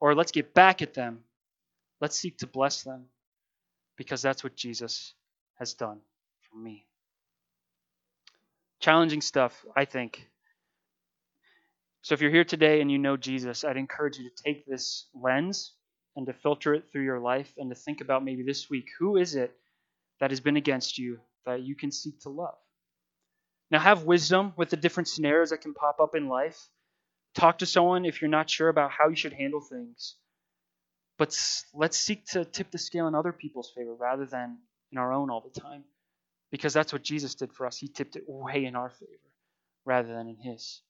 or 0.00 0.16
let's 0.16 0.32
get 0.32 0.52
back 0.52 0.82
at 0.82 0.94
them, 0.94 1.20
let's 2.00 2.18
seek 2.18 2.38
to 2.38 2.48
bless 2.48 2.82
them 2.82 3.04
because 3.96 4.20
that's 4.20 4.42
what 4.42 4.56
Jesus 4.56 5.14
has 5.54 5.74
done 5.74 6.00
for 6.50 6.58
me. 6.58 6.86
Challenging 8.80 9.20
stuff, 9.20 9.64
I 9.76 9.84
think. 9.84 10.28
So 12.04 12.12
if 12.12 12.20
you're 12.20 12.30
here 12.30 12.44
today 12.44 12.82
and 12.82 12.92
you 12.92 12.98
know 12.98 13.16
Jesus, 13.16 13.64
I'd 13.64 13.78
encourage 13.78 14.18
you 14.18 14.28
to 14.28 14.42
take 14.42 14.66
this 14.66 15.06
lens 15.14 15.72
and 16.14 16.26
to 16.26 16.34
filter 16.34 16.74
it 16.74 16.84
through 16.92 17.04
your 17.04 17.18
life 17.18 17.50
and 17.56 17.70
to 17.70 17.74
think 17.74 18.02
about 18.02 18.22
maybe 18.22 18.42
this 18.42 18.68
week 18.68 18.90
who 18.98 19.16
is 19.16 19.36
it 19.36 19.56
that 20.20 20.30
has 20.30 20.38
been 20.38 20.58
against 20.58 20.98
you 20.98 21.18
that 21.46 21.62
you 21.62 21.74
can 21.74 21.90
seek 21.90 22.20
to 22.20 22.28
love? 22.28 22.58
Now, 23.70 23.78
have 23.78 24.02
wisdom 24.02 24.52
with 24.54 24.68
the 24.68 24.76
different 24.76 25.08
scenarios 25.08 25.48
that 25.48 25.62
can 25.62 25.72
pop 25.72 25.98
up 25.98 26.14
in 26.14 26.28
life. 26.28 26.68
Talk 27.34 27.60
to 27.60 27.66
someone 27.66 28.04
if 28.04 28.20
you're 28.20 28.28
not 28.28 28.50
sure 28.50 28.68
about 28.68 28.90
how 28.90 29.08
you 29.08 29.16
should 29.16 29.32
handle 29.32 29.62
things. 29.62 30.16
But 31.16 31.28
let's 31.72 31.96
seek 31.96 32.26
to 32.32 32.44
tip 32.44 32.70
the 32.70 32.76
scale 32.76 33.08
in 33.08 33.14
other 33.14 33.32
people's 33.32 33.72
favor 33.74 33.94
rather 33.94 34.26
than 34.26 34.58
in 34.92 34.98
our 34.98 35.10
own 35.10 35.30
all 35.30 35.40
the 35.40 35.58
time. 35.58 35.84
Because 36.50 36.74
that's 36.74 36.92
what 36.92 37.02
Jesus 37.02 37.34
did 37.34 37.54
for 37.54 37.66
us. 37.66 37.78
He 37.78 37.88
tipped 37.88 38.16
it 38.16 38.24
way 38.26 38.66
in 38.66 38.76
our 38.76 38.90
favor 38.90 39.32
rather 39.86 40.08
than 40.08 40.28
in 40.28 40.36
his. 40.36 40.82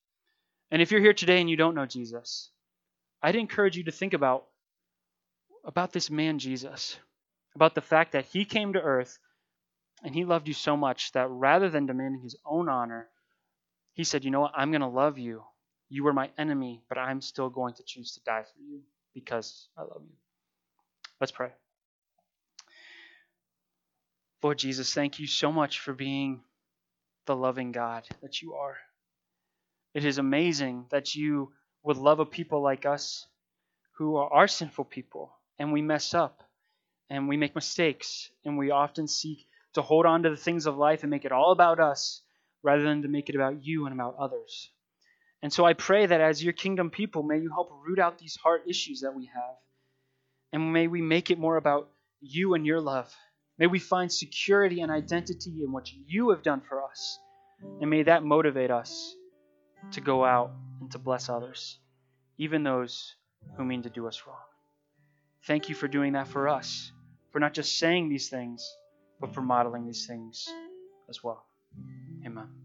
And 0.70 0.82
if 0.82 0.90
you're 0.90 1.00
here 1.00 1.14
today 1.14 1.40
and 1.40 1.48
you 1.48 1.56
don't 1.56 1.74
know 1.74 1.86
Jesus, 1.86 2.50
I'd 3.22 3.36
encourage 3.36 3.76
you 3.76 3.84
to 3.84 3.92
think 3.92 4.14
about 4.14 4.46
about 5.64 5.92
this 5.92 6.10
man 6.10 6.38
Jesus, 6.38 6.98
about 7.54 7.74
the 7.74 7.80
fact 7.80 8.12
that 8.12 8.26
he 8.26 8.44
came 8.44 8.74
to 8.74 8.80
earth 8.80 9.18
and 10.02 10.14
he 10.14 10.24
loved 10.26 10.46
you 10.46 10.54
so 10.54 10.76
much 10.76 11.12
that 11.12 11.30
rather 11.30 11.70
than 11.70 11.86
demanding 11.86 12.20
his 12.20 12.36
own 12.44 12.68
honor, 12.68 13.08
he 13.94 14.04
said, 14.04 14.24
"You 14.24 14.30
know 14.30 14.40
what? 14.40 14.52
I'm 14.54 14.70
going 14.70 14.82
to 14.82 14.88
love 14.88 15.18
you. 15.18 15.42
You 15.88 16.04
were 16.04 16.12
my 16.12 16.30
enemy, 16.36 16.82
but 16.88 16.98
I'm 16.98 17.20
still 17.20 17.48
going 17.48 17.74
to 17.74 17.82
choose 17.84 18.12
to 18.14 18.20
die 18.24 18.42
for 18.42 18.60
you." 18.60 18.82
because 19.14 19.68
I 19.78 19.82
love 19.82 20.02
you. 20.02 20.16
Let's 21.20 21.32
pray. 21.32 21.50
Lord 24.42 24.58
Jesus, 24.58 24.92
thank 24.92 25.18
you 25.18 25.26
so 25.26 25.50
much 25.50 25.80
for 25.80 25.94
being 25.94 26.42
the 27.24 27.36
loving 27.36 27.72
God 27.72 28.06
that 28.20 28.42
you 28.42 28.54
are. 28.54 28.76
It 29.94 30.04
is 30.04 30.18
amazing 30.18 30.86
that 30.90 31.14
you 31.14 31.52
would 31.84 31.96
love 31.96 32.18
a 32.18 32.26
people 32.26 32.60
like 32.60 32.84
us 32.84 33.26
who 33.98 34.16
are, 34.16 34.32
are 34.32 34.48
sinful 34.48 34.86
people 34.86 35.32
and 35.58 35.72
we 35.72 35.82
mess 35.82 36.14
up 36.14 36.42
and 37.08 37.28
we 37.28 37.36
make 37.36 37.54
mistakes 37.54 38.28
and 38.44 38.58
we 38.58 38.72
often 38.72 39.06
seek 39.06 39.46
to 39.74 39.82
hold 39.82 40.04
on 40.04 40.24
to 40.24 40.30
the 40.30 40.36
things 40.36 40.66
of 40.66 40.76
life 40.76 41.02
and 41.02 41.10
make 41.10 41.24
it 41.24 41.32
all 41.32 41.52
about 41.52 41.78
us 41.78 42.22
rather 42.62 42.82
than 42.82 43.02
to 43.02 43.08
make 43.08 43.28
it 43.28 43.36
about 43.36 43.64
you 43.64 43.86
and 43.86 43.94
about 43.94 44.16
others. 44.18 44.70
And 45.42 45.52
so 45.52 45.64
I 45.64 45.74
pray 45.74 46.06
that 46.06 46.20
as 46.20 46.42
your 46.42 46.54
kingdom 46.54 46.90
people, 46.90 47.22
may 47.22 47.38
you 47.38 47.50
help 47.50 47.70
root 47.86 47.98
out 48.00 48.18
these 48.18 48.36
heart 48.36 48.64
issues 48.66 49.02
that 49.02 49.14
we 49.14 49.26
have. 49.26 49.56
And 50.52 50.72
may 50.72 50.88
we 50.88 51.02
make 51.02 51.30
it 51.30 51.38
more 51.38 51.56
about 51.56 51.90
you 52.20 52.54
and 52.54 52.64
your 52.64 52.80
love. 52.80 53.14
May 53.58 53.66
we 53.66 53.78
find 53.78 54.10
security 54.10 54.80
and 54.80 54.90
identity 54.90 55.62
in 55.62 55.70
what 55.70 55.92
you 55.92 56.30
have 56.30 56.42
done 56.42 56.62
for 56.66 56.82
us. 56.82 57.18
And 57.80 57.90
may 57.90 58.04
that 58.04 58.24
motivate 58.24 58.70
us 58.70 59.14
to 59.92 60.00
go 60.00 60.24
out 60.24 60.52
and 60.80 60.90
to 60.92 60.98
bless 60.98 61.28
others, 61.28 61.78
even 62.38 62.62
those 62.62 63.14
who 63.56 63.64
mean 63.64 63.82
to 63.82 63.90
do 63.90 64.06
us 64.06 64.22
wrong. 64.26 64.36
Thank 65.46 65.68
you 65.68 65.74
for 65.74 65.88
doing 65.88 66.14
that 66.14 66.28
for 66.28 66.48
us, 66.48 66.90
for 67.30 67.38
not 67.38 67.52
just 67.54 67.78
saying 67.78 68.08
these 68.08 68.28
things, 68.28 68.76
but 69.20 69.34
for 69.34 69.42
modeling 69.42 69.86
these 69.86 70.06
things 70.06 70.48
as 71.08 71.22
well. 71.22 71.44
Amen. 72.24 72.63